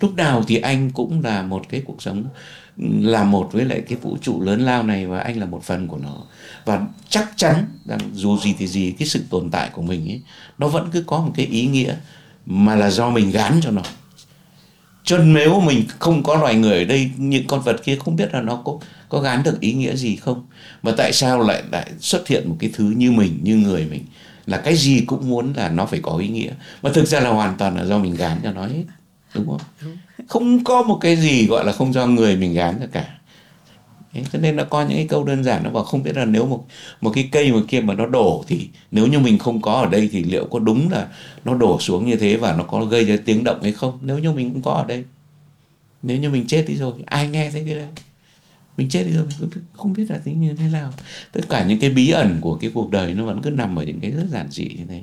[0.00, 2.24] Lúc nào thì anh cũng là một cái cuộc sống,
[3.00, 5.88] là một với lại cái vũ trụ lớn lao này và anh là một phần
[5.88, 6.16] của nó.
[6.64, 10.20] Và chắc chắn rằng dù gì thì gì, cái sự tồn tại của mình ấy,
[10.58, 11.94] nó vẫn cứ có một cái ý nghĩa
[12.46, 13.82] mà là do mình gán cho nó
[15.08, 18.34] cho nếu mình không có loài người ở đây những con vật kia không biết
[18.34, 18.78] là nó có
[19.08, 20.46] có gán được ý nghĩa gì không?
[20.82, 24.04] Mà tại sao lại lại xuất hiện một cái thứ như mình như người mình?
[24.46, 26.50] Là cái gì cũng muốn là nó phải có ý nghĩa.
[26.82, 28.84] Mà thực ra là hoàn toàn là do mình gán cho nó hết
[29.34, 29.60] đúng không?
[30.28, 33.17] Không có một cái gì gọi là không do người mình gán ra cả
[34.12, 36.24] Thế cho nên là có những cái câu đơn giản nó bảo không biết là
[36.24, 36.66] nếu một
[37.00, 39.86] một cái cây mà kia mà nó đổ thì nếu như mình không có ở
[39.86, 41.08] đây thì liệu có đúng là
[41.44, 43.98] nó đổ xuống như thế và nó có gây ra tiếng động hay không?
[44.02, 45.04] Nếu như mình cũng có ở đây,
[46.02, 47.88] nếu như mình chết đi rồi, ai nghe thấy cái đấy?
[48.76, 50.92] Mình chết đi rồi, mình không biết là tính như thế nào.
[51.32, 53.84] Tất cả những cái bí ẩn của cái cuộc đời nó vẫn cứ nằm ở
[53.84, 55.02] những cái rất giản dị như thế.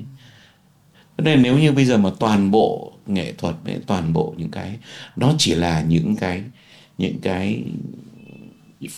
[1.18, 3.56] Cho nên nếu như bây giờ mà toàn bộ nghệ thuật,
[3.88, 4.76] toàn bộ những cái,
[5.16, 6.44] nó chỉ là những cái
[6.98, 7.64] những cái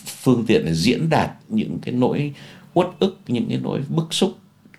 [0.06, 2.34] phương tiện để diễn đạt những cái nỗi
[2.74, 4.38] uất ức những cái nỗi bức xúc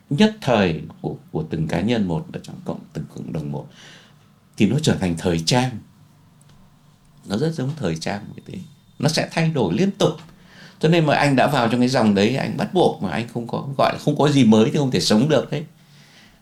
[0.09, 3.67] nhất thời của, của từng cá nhân một ở trong cộng từng cộng đồng một
[4.57, 5.69] thì nó trở thành thời trang.
[7.25, 8.59] Nó rất giống thời trang như thế
[8.99, 10.11] nó sẽ thay đổi liên tục.
[10.79, 13.27] Cho nên mà anh đã vào trong cái dòng đấy anh bắt buộc mà anh
[13.27, 15.63] không có gọi là không có gì mới thì không thể sống được đấy.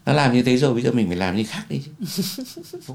[0.05, 1.91] Nó làm như thế rồi bây giờ mình phải làm như khác đi chứ.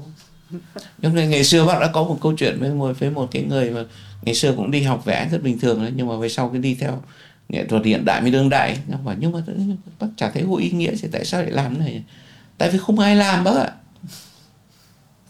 [0.97, 3.71] Nhưng ngày xưa bác đã có một câu chuyện với một với một cái người
[3.71, 3.83] mà
[4.25, 6.61] ngày xưa cũng đi học vẽ rất bình thường đấy, nhưng mà về sau cái
[6.61, 7.01] đi theo
[7.49, 9.41] nghệ thuật hiện đại mới đương đại nhưng mà nhưng mà
[9.99, 12.03] bác chả thấy có ý nghĩa thì tại sao lại làm này
[12.57, 13.71] tại vì không ai làm bác ạ.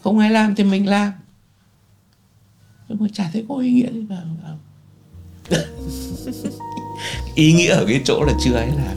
[0.02, 1.12] Không ai làm thì mình làm.
[2.88, 4.16] Nhưng mà chả thấy có ý nghĩa gì cả
[7.34, 8.96] ý nghĩa ở cái chỗ là chưa ấy làm.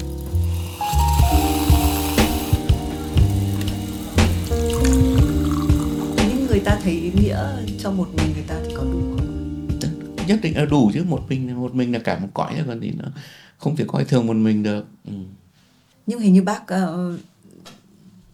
[6.48, 7.38] Người ta thấy ý nghĩa
[7.80, 8.56] cho một mình người ta
[10.28, 11.04] nhất định là đủ chứ.
[11.04, 13.12] Một mình một mình là cả một cõi còn gì nữa.
[13.58, 14.86] Không thể coi thường một mình được.
[15.06, 15.14] Ừ.
[16.08, 17.20] nhưng hình như bác uh,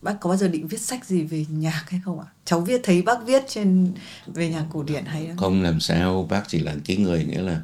[0.03, 2.25] bác có bao giờ định viết sách gì về nhạc hay không ạ?
[2.45, 3.91] Cháu viết thấy bác viết trên
[4.27, 6.27] về nhạc cổ điển hay không không làm sao.
[6.29, 7.61] Bác chỉ là cái người nghĩa là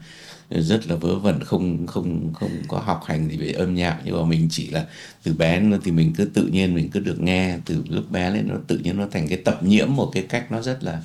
[0.50, 4.00] rất là vớ vẩn không không không có học hành gì về âm nhạc.
[4.06, 4.86] Nhưng mà mình chỉ là
[5.24, 7.58] từ bé thì mình cứ tự nhiên mình cứ được nghe.
[7.66, 10.52] Từ lúc bé lên nó tự nhiên nó thành cái tập nhiễm một cái cách
[10.52, 11.02] nó rất là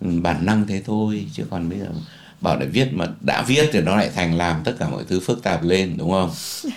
[0.00, 1.26] ừ, bản năng thế thôi.
[1.32, 1.88] Chứ còn bây giờ
[2.40, 5.20] bảo để viết mà đã viết thì nó lại thành làm tất cả mọi thứ
[5.20, 6.30] phức tạp lên đúng không?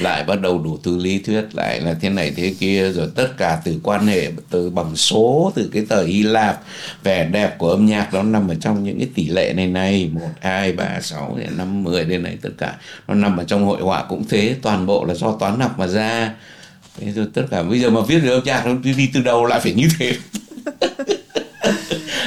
[0.00, 3.28] Lại bắt đầu đủ từ lý thuyết lại là thế này thế kia rồi tất
[3.36, 6.62] cả từ quan hệ từ bằng số từ cái tờ Hy Lạp
[7.02, 10.10] vẻ đẹp của âm nhạc nó nằm ở trong những cái tỷ lệ này này
[10.12, 12.76] một hai ba sáu năm mười đến này tất cả
[13.08, 15.86] nó nằm ở trong hội họa cũng thế toàn bộ là do toán học mà
[15.86, 16.34] ra.
[16.98, 19.46] Thế rồi tất cả bây giờ mà viết được âm nhạc nó đi từ đầu
[19.46, 20.16] lại phải như thế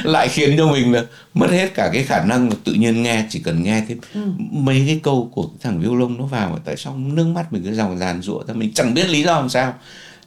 [0.04, 3.38] lại khiến cho mình là mất hết cả cái khả năng tự nhiên nghe chỉ
[3.38, 4.20] cần nghe thêm ừ.
[4.50, 7.98] mấy cái câu của thằng violon nó vào tại sao nước mắt mình cứ dòng
[7.98, 8.54] dàn rụa ra?
[8.54, 9.74] Mình chẳng biết lý do làm sao.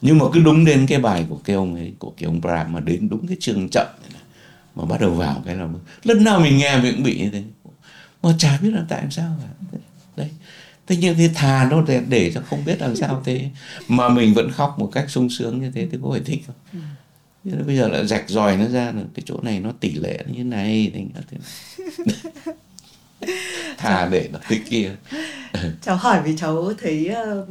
[0.00, 2.72] Nhưng mà cứ đúng đến cái bài của cái ông ấy của cái ông Bram
[2.72, 4.22] mà đến đúng cái chương chậm này,
[4.74, 5.68] mà bắt đầu vào cái là
[6.04, 7.42] lần nào mình nghe mình cũng bị như thế.
[8.22, 9.78] Mà chả biết là tại sao cả
[10.16, 10.30] đấy.
[10.86, 13.50] Thế nhưng thì thà nó để, để cho không biết làm sao thế.
[13.88, 16.82] Mà mình vẫn khóc một cách sung sướng như thế thì có phải thích không
[17.50, 20.18] ừ bây giờ lại rạch ròi nó ra là cái chỗ này nó tỷ lệ
[20.26, 22.54] như này thành thế này
[23.78, 24.90] thà để nó thế kia.
[25.82, 27.48] Cháu hỏi vì cháu thấy uh,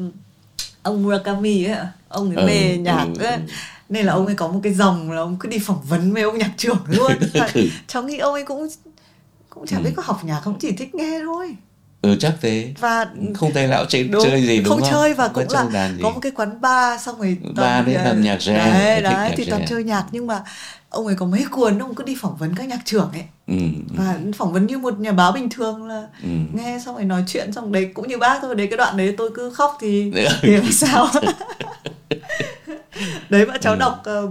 [0.81, 1.77] ông Murakami ấy
[2.07, 3.33] ông ấy mê ừ, nhạc ừ, ấy.
[3.33, 3.39] Ừ.
[3.89, 6.23] nên là ông ấy có một cái dòng là ông cứ đi phỏng vấn với
[6.23, 7.11] ông nhạc trưởng luôn.
[7.87, 8.67] Cháu nghĩ ông ấy cũng
[9.49, 9.93] cũng chả biết ừ.
[9.95, 11.55] có học nhạc không chỉ thích nghe thôi
[12.01, 12.73] ừ chắc thế.
[12.79, 14.89] Và không thấy lão chơi đúng, chơi gì đúng không, không?
[14.91, 18.37] chơi và cũng là có một cái quán bar xong rồi ba đấy làm nhạc
[18.37, 20.05] jazz đấy đấy thì toàn chơi nhạc.
[20.11, 20.43] Nhưng mà
[20.89, 23.23] ông ấy có mấy cuốn ông cứ đi phỏng vấn các nhạc trưởng ấy.
[23.47, 23.95] Ừ, ừ.
[23.97, 26.29] và phỏng vấn như một nhà báo bình thường là ừ.
[26.53, 28.55] nghe xong rồi nói chuyện xong đấy cũng như bác thôi.
[28.55, 31.07] Đấy cái đoạn đấy tôi cứ khóc thì thì làm sao?
[33.29, 33.79] Đấy mà cháu ừ.
[33.79, 34.29] đọc uh,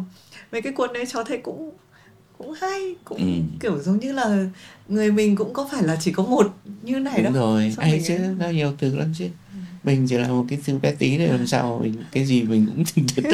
[0.52, 1.70] mấy cái cuốn đấy cháu thấy cũng
[2.38, 3.58] cũng hay cũng ừ.
[3.60, 4.46] kiểu giống như là
[4.88, 7.42] người mình cũng có phải là chỉ có một như này Đúng đâu.
[7.42, 9.24] rồi ai chứ nó nhiều từ lắm chứ.
[9.24, 9.58] Ừ.
[9.84, 12.66] mình chỉ là một cái thứ bé tí để làm sao mình cái gì mình
[12.66, 13.06] cũng chừng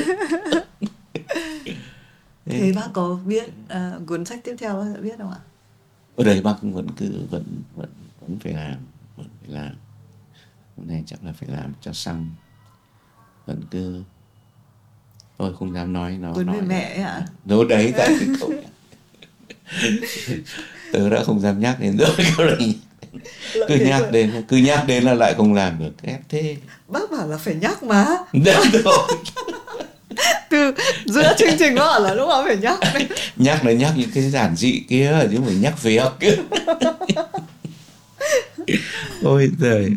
[2.46, 5.38] thế bác có biết uh, cuốn sách tiếp theo bác sẽ biết không ạ?
[6.16, 7.44] Ở đây bác vẫn cứ vẫn
[7.76, 7.88] vẫn
[8.20, 8.76] vẫn phải làm
[9.16, 9.72] vẫn phải làm.
[10.76, 12.30] Hôm nay chắc là phải làm cho xong.
[13.46, 14.03] Vẫn cứ
[15.36, 17.09] tôi không dám nói nó nói mẹ ạ.
[17.09, 17.26] À?
[17.44, 18.50] đâu đấy tại cái câu
[20.92, 22.10] tớ đã không dám nhắc đến rồi
[23.68, 25.92] cứ nhắc đến cứ nhắc đến là lại không làm được.
[26.02, 26.56] Ép thế.
[26.88, 28.06] Bác bảo là phải nhắc mà.
[28.32, 28.44] Đúng
[28.84, 29.08] rồi.
[30.50, 30.74] Từ
[31.06, 32.78] giữa chương trình nó là lúc nào phải nhắc.
[33.36, 36.02] Nhắc là nhắc những cái giản dị kia chứ phải nhắc việc.
[39.22, 39.90] Ôi trời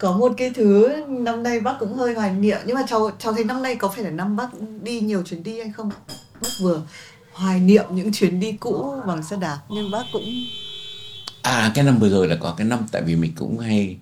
[0.00, 3.32] có một cái thứ năm nay bác cũng hơi hoài niệm nhưng mà cháu cháu
[3.32, 4.48] thấy năm nay có phải là năm bác
[4.82, 5.90] đi nhiều chuyến đi hay không?
[6.42, 6.82] Bác vừa
[7.40, 9.58] hoài niệm những chuyến đi cũ bằng xe đạp.
[9.68, 10.24] Nhưng bác cũng
[11.42, 13.96] à cái năm vừa rồi là có cái năm tại vì mình cũng hay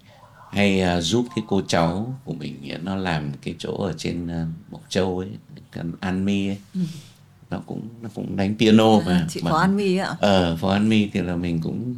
[0.53, 4.73] hay uh, giúp cái cô cháu của mình nó làm cái chỗ ở trên uh,
[4.73, 5.29] Mộc Châu ấy
[6.01, 6.59] An Mi ấy.
[6.75, 6.81] Ừ.
[7.51, 10.17] nó cũng nó cũng đánh piano à, mà chị Phó An Mi ạ.
[10.21, 11.95] Ờ Phó An Mi thì là mình cũng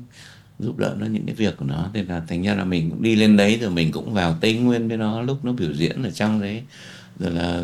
[0.59, 1.91] giúp đỡ nó những cái việc của nó.
[1.93, 4.55] Nên là thành ra là mình cũng đi lên đấy rồi mình cũng vào tây
[4.55, 6.63] nguyên với nó lúc nó biểu diễn ở trong đấy.
[7.19, 7.63] Rồi là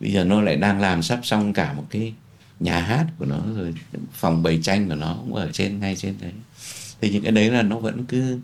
[0.00, 2.12] bây giờ nó lại đang làm sắp xong cả một cái
[2.60, 3.74] nhà hát của nó rồi
[4.12, 6.32] phòng bày tranh của nó cũng ở trên ngay trên đấy.
[7.00, 8.38] Thì những cái đấy là nó vẫn cứ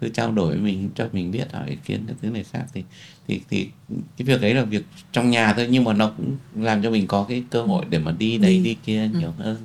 [0.00, 2.64] cứ trao đổi với mình cho mình biết hỏi ý kiến các thứ này khác.
[2.74, 2.84] Thì
[3.28, 3.68] thì thì
[4.16, 7.06] cái việc đấy là việc trong nhà thôi nhưng mà nó cũng làm cho mình
[7.06, 9.18] có cái cơ hội để mà đi đây đi kia ừ.
[9.18, 9.56] nhiều hơn.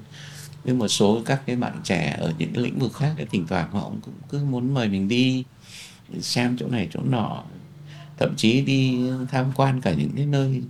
[0.63, 3.47] Nhưng một số các cái bạn trẻ ở những cái lĩnh vực khác thì thỉnh
[3.47, 5.43] thoảng họ cũng cứ muốn mời mình đi
[6.19, 7.43] xem chỗ này chỗ nọ.
[8.17, 8.97] Thậm chí đi
[9.31, 10.61] tham quan cả những cái nơi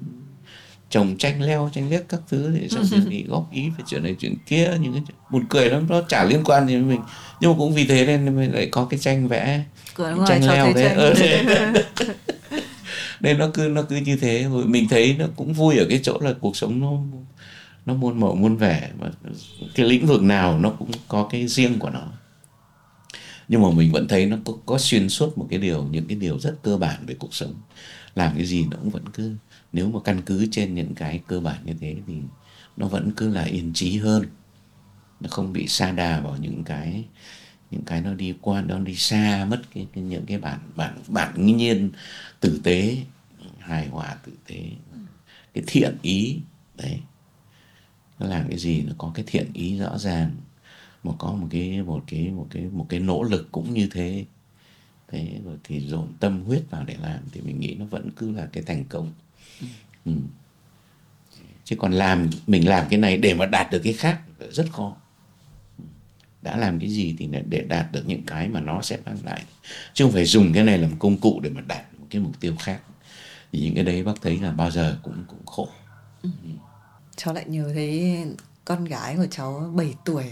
[0.89, 4.03] trồng tranh leo tranh liếc các thứ để xong rồi thì góp ý về chuyện
[4.03, 5.01] này chuyện kia những cái
[5.31, 7.01] buồn cười lắm nó chả liên quan gì với mình.
[7.41, 9.63] Nhưng mà cũng vì thế nên mình lại có cái tranh vẽ
[10.27, 11.45] tranh leo đấy ở đấy
[13.19, 14.43] nên nó cứ nó cứ như thế.
[14.51, 16.91] Rồi mình thấy nó cũng vui ở cái chỗ là cuộc sống nó
[17.85, 18.89] nó muôn màu muôn vẻ.
[18.99, 19.07] Mà
[19.75, 22.07] cái lĩnh vực nào nó cũng có cái riêng của nó.
[23.47, 26.17] Nhưng mà mình vẫn thấy nó có, có xuyên suốt một cái điều những cái
[26.17, 27.53] điều rất cơ bản về cuộc sống.
[28.15, 29.35] Làm cái gì nó cũng vẫn cứ
[29.73, 32.13] nếu mà căn cứ trên những cái cơ bản như thế thì
[32.77, 34.23] nó vẫn cứ là yên trí hơn.
[35.19, 37.05] Nó không bị xa đà vào những cái
[37.71, 40.99] những cái nó đi qua nó đi xa mất cái, cái những cái bản bản
[41.07, 41.89] bản nhiên
[42.39, 42.97] tử tế
[43.59, 44.63] hài hòa tử tế.
[45.53, 46.39] Cái thiện ý
[46.77, 46.99] đấy.
[48.19, 50.35] Nó làm cái gì nó có cái thiện ý rõ ràng
[51.03, 54.25] một có một cái một cái một cái một cái nỗ lực cũng như thế.
[55.07, 58.31] Thế rồi thì dồn tâm huyết vào để làm thì mình nghĩ nó vẫn cứ
[58.31, 59.13] là cái thành công
[60.05, 60.11] ừ.
[61.63, 64.19] chứ còn làm mình làm cái này để mà đạt được cái khác
[64.51, 64.95] rất khó.
[66.41, 69.43] Đã làm cái gì thì để đạt được những cái mà nó sẽ mang lại.
[69.93, 72.39] Chứ không phải dùng cái này làm công cụ để mà đạt một cái mục
[72.39, 72.79] tiêu khác.
[73.51, 75.69] Thì những cái đấy bác thấy là bao giờ cũng cũng khổ.
[76.23, 76.29] Ừ.
[77.15, 78.17] cháu lại nhớ thấy
[78.65, 80.23] con gái của cháu 7 tuổi.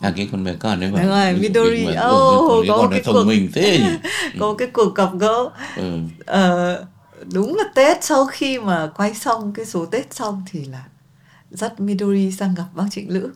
[0.00, 1.02] À cái con bé con đấy mà.
[1.02, 1.86] Đúng rồi Midori.
[1.86, 3.98] oh, có cái cuộc mình thế
[4.38, 5.50] có cái cuộc gặp gỡ.
[5.76, 5.98] Ừ.
[6.20, 6.88] uh,
[7.32, 10.84] đúng là Tết sau khi mà quay xong cái số Tết xong thì là
[11.50, 13.30] dắt Midori sang gặp bác Trịnh Lữ.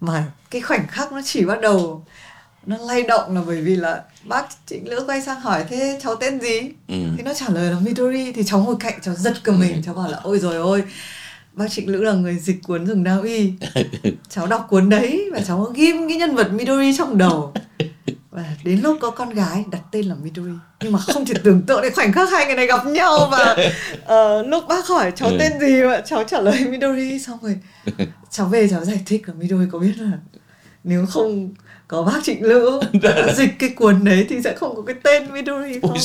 [0.00, 2.04] Mà cái khoảnh khắc nó chỉ bắt đầu
[2.66, 6.16] nó lay động là bởi vì là bác Trịnh Lữ quay sang hỏi thế cháu
[6.16, 6.60] tên gì?
[6.88, 6.94] Ừ.
[7.16, 8.32] thì nó trả lời là Midori.
[8.32, 9.80] Thì cháu ngồi cạnh cháu giật cả mình ừ.
[9.84, 10.84] cháu bảo là ôi rồi ôi
[11.52, 13.52] bác Trịnh Lữ là người dịch cuốn rừng Na Uy
[14.28, 17.54] cháu đọc cuốn đấy và cháu ghim cái nhân vật Midori trong đầu
[18.32, 20.52] và đến lúc có con gái đặt tên là Midori.
[20.80, 23.56] Nhưng mà không thể tưởng tượng đến khoảnh khắc hai người này gặp nhau và
[24.02, 25.36] uh, lúc bác hỏi cháu ừ.
[25.38, 27.18] tên gì mà cháu trả lời Midori.
[27.18, 27.58] Xong rồi
[28.30, 30.18] cháu về cháu giải thích là Midori có biết là
[30.84, 31.54] nếu không
[31.88, 32.80] có bác Trịnh Lữ
[33.36, 35.96] dịch cái cuốn đấy thì sẽ không có cái tên Midori không,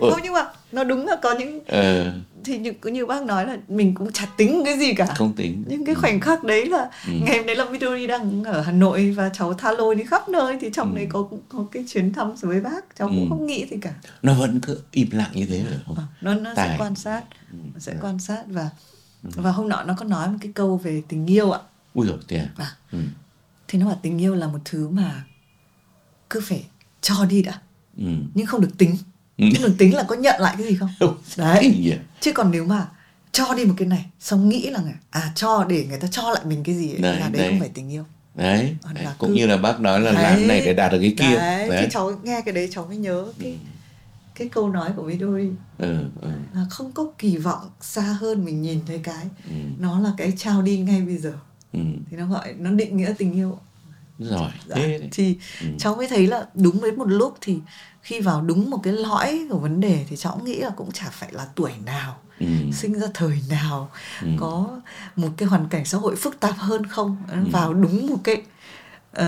[0.00, 2.10] không nhưng mà nó đúng là có những ừ
[2.48, 5.64] thì như như bác nói là mình cũng chả tính cái gì cả không tính
[5.68, 6.00] nhưng cái ừ.
[6.00, 7.12] khoảnh khắc đấy là ừ.
[7.22, 10.28] ngày hôm đấy là Midori đang ở Hà Nội và cháu tha lôi đi khắp
[10.28, 10.96] nơi thì trong ừ.
[10.96, 13.14] đấy có có cái chuyến thăm với bác cháu ừ.
[13.14, 16.04] cũng không nghĩ gì cả nó vẫn cứ im lặng như thế rồi không à,
[16.20, 16.68] nó nó Tài.
[16.68, 17.22] sẽ quan sát
[17.52, 17.58] ừ.
[17.74, 18.70] nó sẽ quan sát và
[19.24, 19.30] ừ.
[19.34, 21.60] và hôm nọ nó có nói một cái câu về tình yêu ạ
[21.94, 22.98] ui rồi tiền à, ừ.
[23.68, 25.24] thì nó bảo tình yêu là một thứ mà
[26.30, 26.66] cứ phải
[27.00, 27.60] cho đi đã
[27.96, 28.04] ừ.
[28.34, 28.96] nhưng không được tính
[29.38, 29.44] Ừ.
[29.52, 32.88] chứ đừng tính là có nhận lại cái gì không đấy chứ còn nếu mà
[33.32, 36.44] cho đi một cái này xong nghĩ là à cho để người ta cho lại
[36.44, 38.04] mình cái gì ấy, đấy, là đấy, đấy không phải tình yêu
[38.34, 39.06] đấy, đấy.
[39.18, 39.34] cũng cứ...
[39.34, 41.82] như là bác nói là đấy, làm này để đạt được cái kia đấy, đấy.
[41.82, 43.56] Thì cháu nghe cái đấy cháu mới nhớ cái ừ.
[44.34, 45.48] cái câu nói của Midori
[45.78, 46.28] ừ, ừ.
[46.54, 49.56] là không có kỳ vọng xa hơn mình nhìn thấy cái ừ.
[49.78, 51.32] nó là cái trao đi ngay bây giờ
[51.72, 51.80] ừ.
[52.10, 53.58] thì nó gọi nó định nghĩa tình yêu
[54.18, 54.76] rồi dạ.
[54.76, 55.66] thế thì ừ.
[55.78, 57.58] cháu mới thấy là đúng đến một lúc thì
[58.02, 61.10] khi vào đúng một cái lõi của vấn đề thì cháu nghĩ là cũng chả
[61.10, 62.46] phải là tuổi nào ừ.
[62.72, 63.90] sinh ra thời nào
[64.22, 64.28] ừ.
[64.38, 64.80] có
[65.16, 67.36] một cái hoàn cảnh xã hội phức tạp hơn không ừ.
[67.52, 68.42] vào đúng một cái
[69.20, 69.24] uh,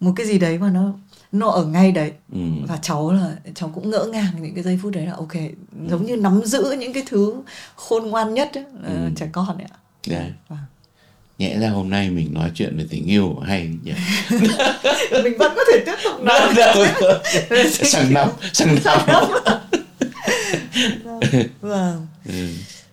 [0.00, 0.92] một cái gì đấy mà nó
[1.32, 2.40] nó ở ngay đấy ừ.
[2.68, 5.88] và cháu là cháu cũng ngỡ ngàng những cái giây phút đấy là ok ừ.
[5.90, 7.42] giống như nắm giữ những cái thứ
[7.76, 9.10] khôn ngoan nhất ấy, uh, ừ.
[9.16, 9.78] trẻ con ấy ạ
[10.10, 10.32] yeah.
[10.50, 10.56] Dạ.
[11.38, 13.92] Vâng nhẽ ra hôm nay mình nói chuyện về tình yêu hay nhỉ?
[15.24, 16.54] Mình vẫn có thể tiếp tục nói.
[17.72, 19.00] Sang năm sang năm.
[21.60, 22.48] Vâng ừ.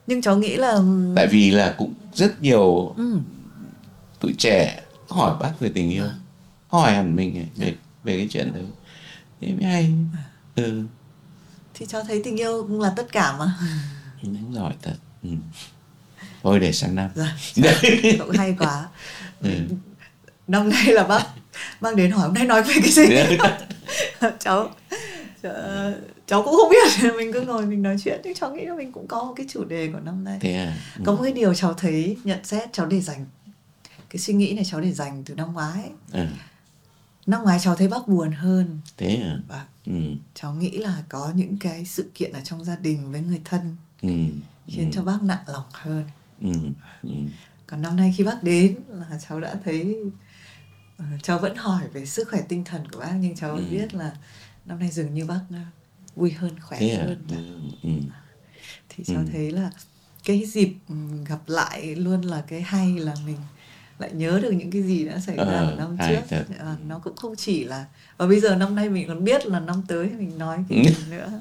[0.08, 0.80] nhưng cháu nghĩ là
[1.16, 3.18] tại vì là cũng rất nhiều ừ.
[4.20, 6.04] tuổi trẻ hỏi bác về tình yêu.
[6.04, 6.14] Vâng.
[6.68, 8.64] hỏi hẳn mình về về cái chuyện đấy.
[9.42, 9.92] Thế mới hay.
[10.56, 10.84] Ừ.
[11.74, 13.58] thì cháu thấy tình yêu cũng là tất cả mà.
[14.24, 14.96] Đúng rồi thật.
[15.24, 15.30] Ừ
[16.46, 17.38] thôi để sang năm dạ,
[18.20, 18.88] cũng hay quá
[19.42, 19.50] ừ.
[20.48, 21.24] năm nay là bác
[21.82, 23.04] bác đến hỏi hôm nay nói về cái gì
[24.40, 24.70] cháu
[26.28, 28.92] cháu cũng không biết mình cứ ngồi mình nói chuyện nhưng cháu nghĩ là mình
[28.92, 30.78] cũng có một cái chủ đề của năm nay Thế à?
[30.98, 31.02] ừ.
[31.06, 33.26] có một cái điều cháu thấy nhận xét cháu để dành
[34.10, 36.26] cái suy nghĩ này cháu để dành từ năm ngoái ừ.
[37.26, 40.02] năm ngoái cháu thấy bác buồn hơn thế à và ừ.
[40.34, 43.76] cháu nghĩ là có những cái sự kiện ở trong gia đình với người thân
[44.02, 44.10] ừ.
[44.68, 44.92] khiến ừ.
[44.94, 46.04] cho bác nặng lòng hơn
[46.42, 46.52] Ừ,
[47.04, 47.10] ừ.
[47.68, 49.98] còn năm nay khi bác đến là cháu đã thấy
[50.98, 53.64] uh, cháu vẫn hỏi về sức khỏe tinh thần của bác nhưng cháu ừ.
[53.72, 54.12] biết là
[54.66, 57.38] năm nay dường như bác uh, vui hơn khỏe Thế hơn à?
[57.84, 57.90] ừ.
[58.90, 59.26] thì cháu ừ.
[59.32, 59.72] thấy là
[60.24, 60.74] cái dịp
[61.28, 63.38] gặp lại luôn là cái hay là mình
[64.00, 67.00] lại nhớ được những cái gì đã xảy ra ờ, ở năm trước à, nó
[67.00, 67.86] cũng không chỉ là
[68.18, 70.96] và bây giờ năm nay mình còn biết là năm tới mình nói cái gì
[71.10, 71.32] nữa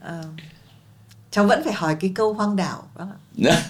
[0.00, 0.22] à,
[1.30, 3.62] cháu vẫn phải hỏi cái câu hoang đảo bác ạ.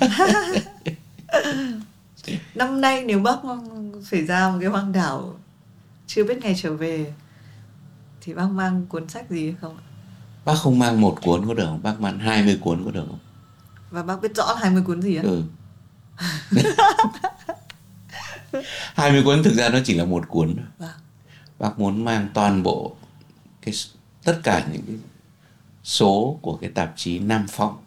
[2.54, 3.36] Năm nay nếu bác
[4.04, 5.34] phải ra một cái hoang đảo
[6.06, 7.12] chưa biết ngày trở về
[8.20, 9.84] thì bác mang cuốn sách gì hay không ạ?
[10.44, 11.82] Bác không mang một cuốn có được không?
[11.82, 13.18] Bác mang 20 cuốn có được không?
[13.90, 15.22] Và bác biết rõ 20 cuốn gì á?
[15.22, 15.42] Ừ.
[18.94, 20.66] 20 cuốn thực ra nó chỉ là một cuốn thôi.
[20.78, 20.90] Vâng.
[21.58, 22.96] bác muốn mang toàn bộ
[23.62, 23.74] cái
[24.24, 24.96] tất cả những cái
[25.84, 27.84] số của cái tạp chí Nam Phong.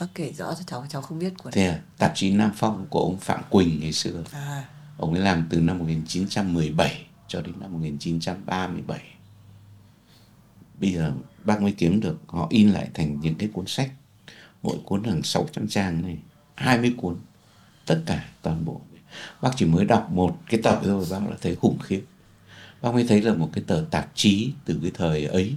[0.00, 2.86] Bác kể rõ cho cháu, cháu không biết của Thế à, tạp chí Nam Phong
[2.90, 4.24] của ông Phạm Quỳnh ngày xưa.
[4.32, 4.64] À.
[4.98, 9.00] ông ấy làm từ năm 1917 cho đến năm 1937
[10.80, 11.12] bây giờ
[11.44, 13.90] bác mới kiếm được họ in lại thành những cái cuốn sách
[14.62, 16.18] mỗi cuốn hàng 600 trang này
[16.54, 17.16] 20 cuốn
[17.86, 18.80] tất cả toàn bộ
[19.42, 22.04] bác chỉ mới đọc một cái tập thôi bác đã thấy khủng khiếp
[22.82, 25.54] bác mới thấy là một cái tờ tạp chí từ cái thời ấy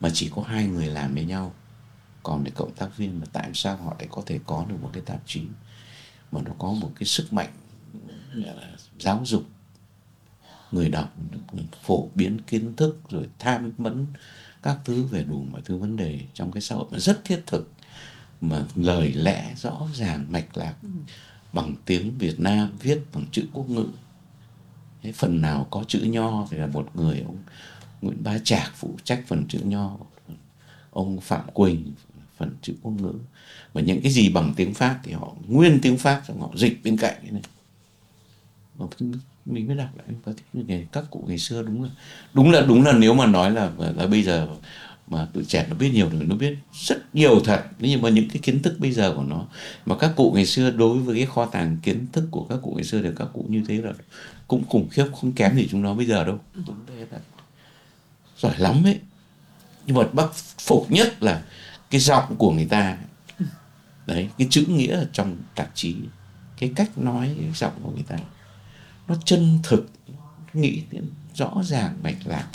[0.00, 1.54] mà chỉ có hai người làm với nhau
[2.22, 4.90] còn để cộng tác viên mà tại sao họ lại có thể có được một
[4.92, 5.42] cái tạp chí
[6.32, 7.50] mà nó có một cái sức mạnh
[8.98, 9.44] giáo dục
[10.72, 11.14] người đọc
[11.82, 14.06] phổ biến kiến thức rồi tham vấn
[14.62, 17.42] các thứ về đủ mọi thứ vấn đề trong cái xã hội mà rất thiết
[17.46, 17.72] thực
[18.40, 20.88] mà lời lẽ rõ ràng mạch lạc ừ.
[21.52, 23.86] bằng tiếng Việt Nam viết bằng chữ quốc ngữ
[25.02, 27.38] cái phần nào có chữ nho thì là một người ông
[28.00, 29.96] Nguyễn Bá Trạc phụ trách phần chữ nho,
[30.90, 31.92] ông Phạm Quỳnh
[32.38, 33.12] phần chữ quốc ngữ.
[33.72, 36.80] Và những cái gì bằng tiếng Pháp thì họ, nguyên tiếng Pháp xong họ dịch
[36.84, 37.42] bên cạnh cái này.
[39.46, 41.90] Mình mới đọc lại và thích các cụ ngày xưa đúng là
[42.34, 44.48] đúng là đúng là nếu mà nói là là bây giờ
[45.06, 47.64] mà tụi trẻ nó biết nhiều thì nó biết rất nhiều thật.
[47.78, 49.46] Nhưng mà những cái kiến thức bây giờ của nó,
[49.86, 52.72] mà các cụ ngày xưa đối với cái kho tàng kiến thức của các cụ
[52.74, 53.92] ngày xưa thì các cụ như thế là
[54.48, 56.38] cũng khủng khiếp, không kém gì chúng nó bây giờ đâu.
[56.54, 57.18] Đúng thế là
[58.38, 58.98] giỏi lắm ấy.
[59.86, 61.42] Nhưng mà bác phục nhất là
[61.90, 62.96] cái giọng của người ta.
[64.06, 65.94] Đấy, cái chữ nghĩa ở trong tạp chí,
[66.58, 68.16] cái cách nói cái giọng của người ta.
[69.08, 69.90] Nó chân thực,
[70.54, 70.82] nghĩ
[71.34, 72.46] rõ ràng, mạch lạc.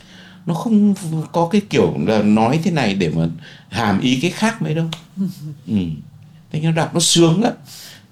[0.46, 0.94] Nó không
[1.32, 3.28] có cái kiểu là nói thế này để mà
[3.70, 4.90] hàm ý cái khác mấy đâu.
[5.68, 5.78] Ừ.
[6.52, 7.54] thế nhưng đọc nó sướng lắm.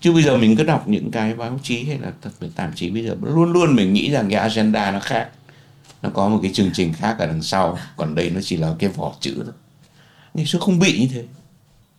[0.01, 2.89] Chứ bây giờ mình cứ đọc những cái báo chí hay là thật, tạp chí
[2.89, 5.29] bây giờ, luôn luôn mình nghĩ rằng cái agenda nó khác
[6.01, 8.75] nó có một cái chương trình khác ở đằng sau còn đây nó chỉ là
[8.79, 9.53] cái vỏ chữ thôi
[10.33, 11.25] ngày xưa không bị như thế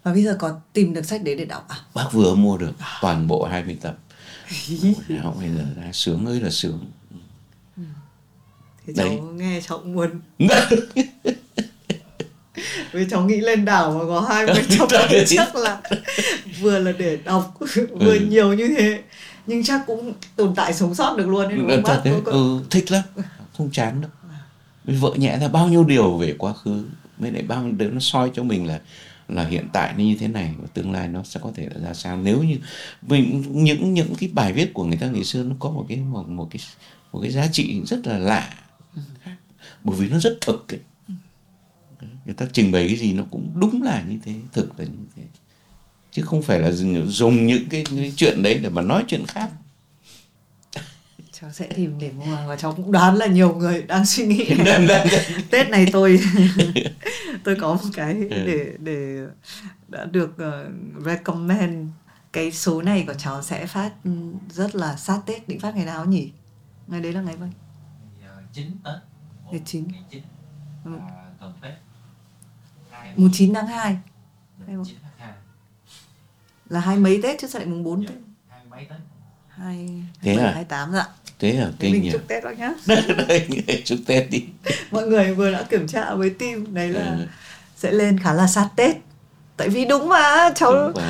[0.02, 2.72] và bây giờ có tìm được sách đấy để đọc à bác vừa mua được
[3.00, 3.96] toàn bộ 20 tập
[5.22, 6.84] học bây giờ ra sướng ơi là sướng
[7.76, 7.82] ừ.
[8.96, 9.18] cháu đấy.
[9.34, 10.10] nghe cháu muốn
[12.92, 14.88] vì cháu nghĩ lên đảo mà có hai mươi tập
[15.26, 15.80] chắc là
[16.60, 17.56] vừa là để đọc
[18.00, 18.26] vừa ừ.
[18.28, 19.02] nhiều như thế
[19.46, 21.82] nhưng chắc cũng tồn tại sống sót được luôn ấy, đúng không?
[21.84, 22.20] Thật đấy.
[22.24, 23.02] Ừ, thích lắm
[23.56, 24.10] không chán đâu.
[24.84, 26.84] Vợ nhẹ ra bao nhiêu điều về quá khứ
[27.18, 28.80] mới lại bao nhiêu điều nó soi cho mình là
[29.28, 31.80] là hiện tại nó như thế này và tương lai nó sẽ có thể là
[31.80, 32.16] ra sao.
[32.16, 32.58] Nếu như
[33.02, 35.98] mình những những cái bài viết của người ta ngày xưa nó có một cái
[35.98, 36.60] một, một cái
[37.12, 38.54] một cái giá trị rất là lạ.
[39.84, 40.80] Bởi vì nó rất thực ấy.
[42.24, 45.06] người ta trình bày cái gì nó cũng đúng là như thế thực là như
[45.16, 45.22] thế.
[46.10, 46.72] Chứ không phải là
[47.06, 49.50] dùng những cái, cái chuyện đấy để mà nói chuyện khác
[51.43, 54.48] cháu sẽ tìm để mua và cháu cũng đoán là nhiều người đang suy nghĩ.
[55.51, 56.20] Tết này tôi
[57.44, 58.47] tôi có một cái ừ.
[58.47, 59.27] để để
[59.89, 61.89] đã được uh, recommend
[62.32, 63.93] cái số này của cháu sẽ phát
[64.51, 66.32] rất là sát tết định phát ngày nào nhỉ?
[66.86, 67.51] Ngày đấy là ngày mấy
[68.52, 68.94] chín tết.
[69.51, 69.89] Ngày chín.
[70.85, 70.98] ừ.
[71.62, 71.73] tết.
[73.16, 73.98] Mùng chín tháng hai.
[76.69, 78.16] Là hai mấy tết chứ sao lại mùng bốn tết?
[78.48, 78.98] hai mấy tết.
[79.48, 80.05] Hai
[80.55, 81.09] hai tám dạ
[81.43, 82.10] thế à kinh mình nhỉ?
[82.12, 82.73] chúc tết bác nhá.
[83.85, 84.44] Chúc tết đi.
[84.90, 87.27] Mọi người vừa đã kiểm tra với team đấy là ừ.
[87.77, 88.97] sẽ lên khá là sát tết.
[89.56, 91.05] Tại vì đúng mà cháu đúng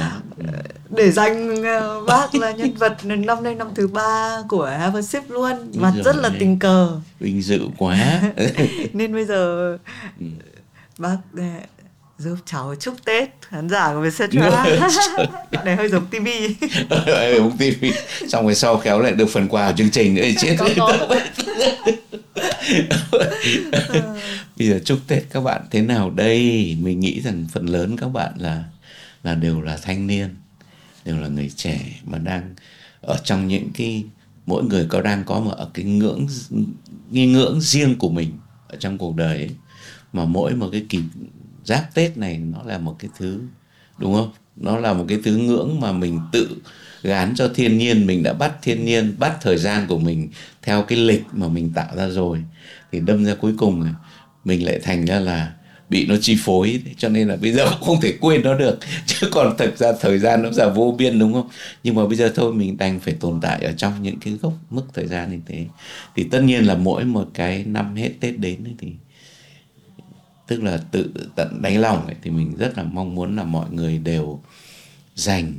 [0.90, 5.02] để dành ờ, bác là nhân vật năm nay năm thứ ba của Have a
[5.02, 5.52] Sip luôn.
[5.74, 7.00] Mà rất là tình cờ.
[7.20, 8.20] Vinh dự quá.
[8.92, 9.72] Nên bây giờ
[10.20, 10.26] ừ.
[10.98, 11.42] bác ờ,
[12.22, 13.28] giúp cháu chúc Tết.
[13.48, 14.64] Khán giả của Vietcetera
[15.64, 16.28] này hơi giống TV
[17.36, 17.84] giống TV
[18.28, 20.56] xong rồi sau khéo lại được phần quà của chương trình nữa chết
[24.58, 26.76] bây giờ chúc Tết các bạn thế nào đây?
[26.80, 28.64] Mình nghĩ rằng phần lớn các bạn là
[29.22, 30.36] là đều là thanh niên
[31.04, 32.54] đều là người trẻ mà đang
[33.00, 34.04] ở trong những cái
[34.46, 36.26] mỗi người có đang có một ở cái ngưỡng
[37.10, 38.38] nghi ngưỡng riêng của mình
[38.68, 39.50] ở trong cuộc đời ấy.
[40.12, 40.98] mà mỗi một cái kỳ
[41.64, 43.40] giáp tết này nó là một cái thứ,
[43.98, 44.30] đúng không?
[44.56, 46.56] Nó là một cái thứ ngưỡng mà mình tự
[47.02, 50.28] gán cho thiên nhiên, mình đã bắt thiên nhiên, bắt thời gian của mình
[50.62, 52.38] theo cái lịch mà mình tạo ra rồi.
[52.92, 53.94] Thì đâm ra cuối cùng
[54.44, 55.52] mình lại thành ra là
[55.88, 56.82] bị nó chi phối.
[56.96, 58.78] Cho nên là bây giờ cũng không thể quên nó được.
[59.06, 61.48] Chứ còn thật ra thời gian nó là vô biên, đúng không?
[61.84, 64.52] Nhưng mà bây giờ thôi, mình đành phải tồn tại ở trong những cái gốc
[64.70, 65.66] mức thời gian như thế.
[66.16, 68.92] Thì tất nhiên là mỗi một cái năm hết tết đến thì
[70.52, 73.70] tức là tự tận đáy lòng ấy, thì mình rất là mong muốn là mọi
[73.70, 74.42] người đều
[75.14, 75.52] dành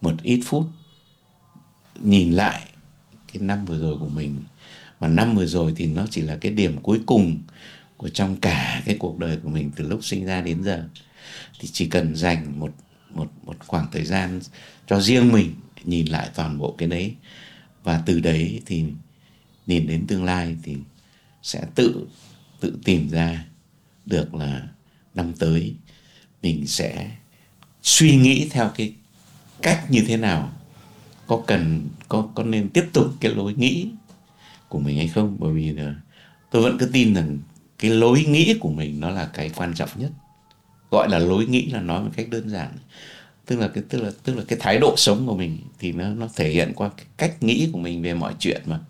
[0.00, 0.66] một ít phút
[2.02, 2.68] nhìn lại
[3.32, 4.36] cái năm vừa rồi của mình.
[5.00, 7.38] Mà năm vừa rồi thì nó chỉ là cái điểm cuối cùng
[7.96, 10.88] của trong cả cái cuộc đời của mình từ lúc sinh ra đến giờ.
[11.58, 12.72] Thì chỉ cần dành một
[13.10, 14.40] một một khoảng thời gian
[14.86, 15.54] cho riêng mình
[15.84, 17.14] nhìn lại toàn bộ cái đấy.
[17.84, 18.84] Và từ đấy thì
[19.66, 20.76] nhìn đến tương lai thì
[21.42, 22.06] sẽ tự
[22.60, 23.44] tự tìm ra
[24.06, 24.68] được là
[25.14, 25.74] năm tới,
[26.42, 27.10] mình sẽ
[27.82, 28.94] suy nghĩ theo cái
[29.62, 30.52] cách như thế nào,
[31.26, 33.88] có cần, có có nên tiếp tục cái lối nghĩ
[34.68, 35.36] của mình hay không?
[35.38, 35.94] Bởi vì là
[36.50, 37.38] tôi vẫn cứ tin rằng
[37.78, 40.10] cái lối nghĩ của mình nó là cái quan trọng nhất.
[40.90, 42.72] Gọi là lối nghĩ là nói một cách đơn giản.
[43.46, 46.08] Tức là cái, tức là tức là cái thái độ sống của mình thì nó
[46.08, 48.80] nó thể hiện qua cái cách nghĩ của mình về mọi chuyện mà.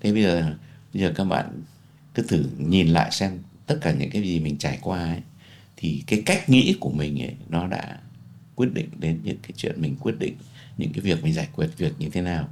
[0.00, 0.54] Thế bây giờ
[0.94, 1.62] bây giờ các bạn
[2.14, 3.38] cứ thử nhìn lại xem
[3.72, 5.20] tất cả những cái gì mình trải qua ấy,
[5.76, 7.98] thì cái cách nghĩ của mình ấy, nó đã
[8.54, 10.34] quyết định đến những cái chuyện mình quyết định,
[10.78, 12.48] những cái việc mình giải quyết việc như thế nào.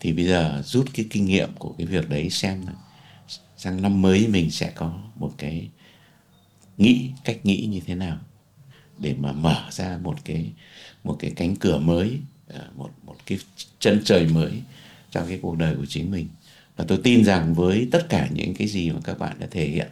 [0.00, 2.64] Thì bây giờ rút cái kinh nghiệm của cái việc đấy xem
[3.56, 5.68] sang năm mới mình sẽ có một cái
[6.78, 8.18] nghĩ, cách nghĩ như thế nào
[8.98, 10.50] để mà mở ra một cái
[11.04, 12.18] một cái cánh cửa mới
[12.48, 13.38] à, một một cái
[13.78, 14.52] chân trời mới
[15.10, 16.28] trong cái cuộc đời của chính mình.
[16.76, 19.68] Và tôi tin rằng với tất cả những cái gì mà các bạn đã thể
[19.68, 19.88] hiện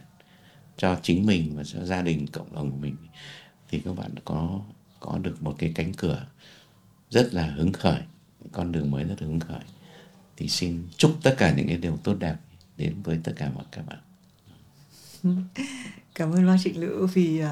[0.77, 2.97] cho chính mình và cho gia đình cộng đồng của mình
[3.71, 4.61] thì các bạn có
[5.01, 6.27] có được một cái cánh cửa
[7.11, 8.01] rất là hứng khởi
[8.53, 9.61] con đường mới rất là hứng khởi.
[10.37, 12.37] Thì xin chúc tất cả những cái điều tốt đẹp
[12.77, 13.99] đến với tất cả mọi các bạn.
[16.15, 17.49] Cảm ơn bác trịnh lữ vì uh,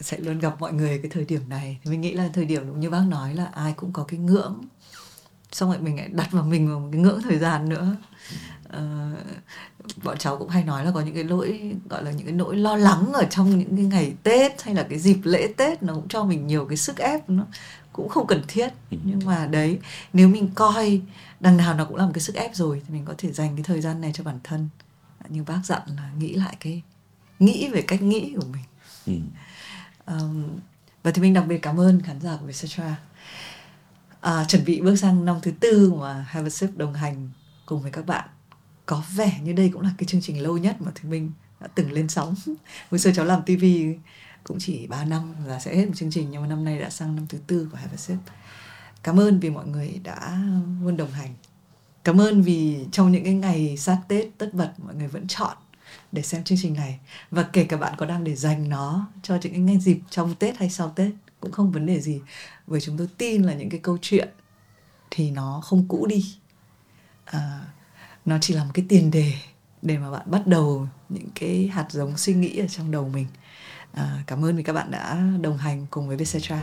[0.00, 1.78] sẽ luôn gặp mọi người cái thời điểm này.
[1.84, 4.20] Thì mình nghĩ là thời điểm đúng như bác nói là ai cũng có cái
[4.20, 4.60] ngưỡng
[5.52, 7.96] xong rồi mình lại đặt vào mình vào một cái ngưỡng thời gian nữa
[8.76, 9.18] uh,
[10.02, 12.56] bọn cháu cũng hay nói là có những cái lỗi gọi là những cái nỗi
[12.56, 15.94] lo lắng ở trong những cái ngày tết hay là cái dịp lễ tết nó
[15.94, 17.46] cũng cho mình nhiều cái sức ép nó
[17.92, 18.68] cũng không cần thiết.
[18.90, 18.96] Ừ.
[19.04, 19.78] nhưng mà đấy
[20.12, 21.00] nếu mình coi
[21.40, 23.56] đằng nào nó cũng là một cái sức ép rồi thì mình có thể dành
[23.56, 24.68] cái thời gian này cho bản thân.
[25.28, 26.82] Như bác dặn là nghĩ lại cái
[27.38, 28.64] nghĩ về cách nghĩ của mình.
[29.06, 29.12] Ừ.
[30.14, 30.44] um,
[31.02, 32.96] và thì mình đặc biệt cảm ơn khán giả của Vietcetera.
[34.20, 37.30] À, chuẩn bị bước sang năm thứ tư mà Have a Sip đồng hành
[37.66, 38.28] cùng với các bạn
[38.88, 41.66] có vẻ như đây cũng là cái chương trình lâu nhất mà thì mình đã
[41.74, 42.34] từng lên sóng.
[42.90, 43.64] Hồi xưa cháu làm TV
[44.44, 46.90] cũng chỉ 3 năm là sẽ hết một chương trình nhưng mà năm nay đã
[46.90, 48.16] sang năm thứ tư của Have a Sip.
[49.02, 50.38] Cảm ơn vì mọi người đã
[50.82, 51.34] luôn đồng hành.
[52.04, 55.56] Cảm ơn vì trong những cái ngày sát tết tất bật mọi người vẫn chọn
[56.12, 56.98] để xem chương trình này.
[57.30, 60.34] Và kể cả bạn có đang để dành nó cho những cái ngày dịp trong
[60.34, 61.10] tết hay sau tết
[61.40, 62.20] cũng không vấn đề gì.
[62.66, 64.28] Bởi chúng tôi tin là những cái câu chuyện
[65.10, 66.34] thì nó không cũ đi.
[67.24, 67.60] À,
[68.28, 69.32] nó chỉ là một cái tiền đề
[69.82, 73.26] để mà bạn bắt đầu những cái hạt giống suy nghĩ ở trong đầu mình.
[73.92, 76.62] À, cảm ơn vì các bạn đã đồng hành cùng với Vietcetera.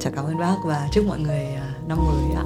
[0.00, 2.44] Chào cảm ơn bác và chúc mọi người à, năm mới ạ.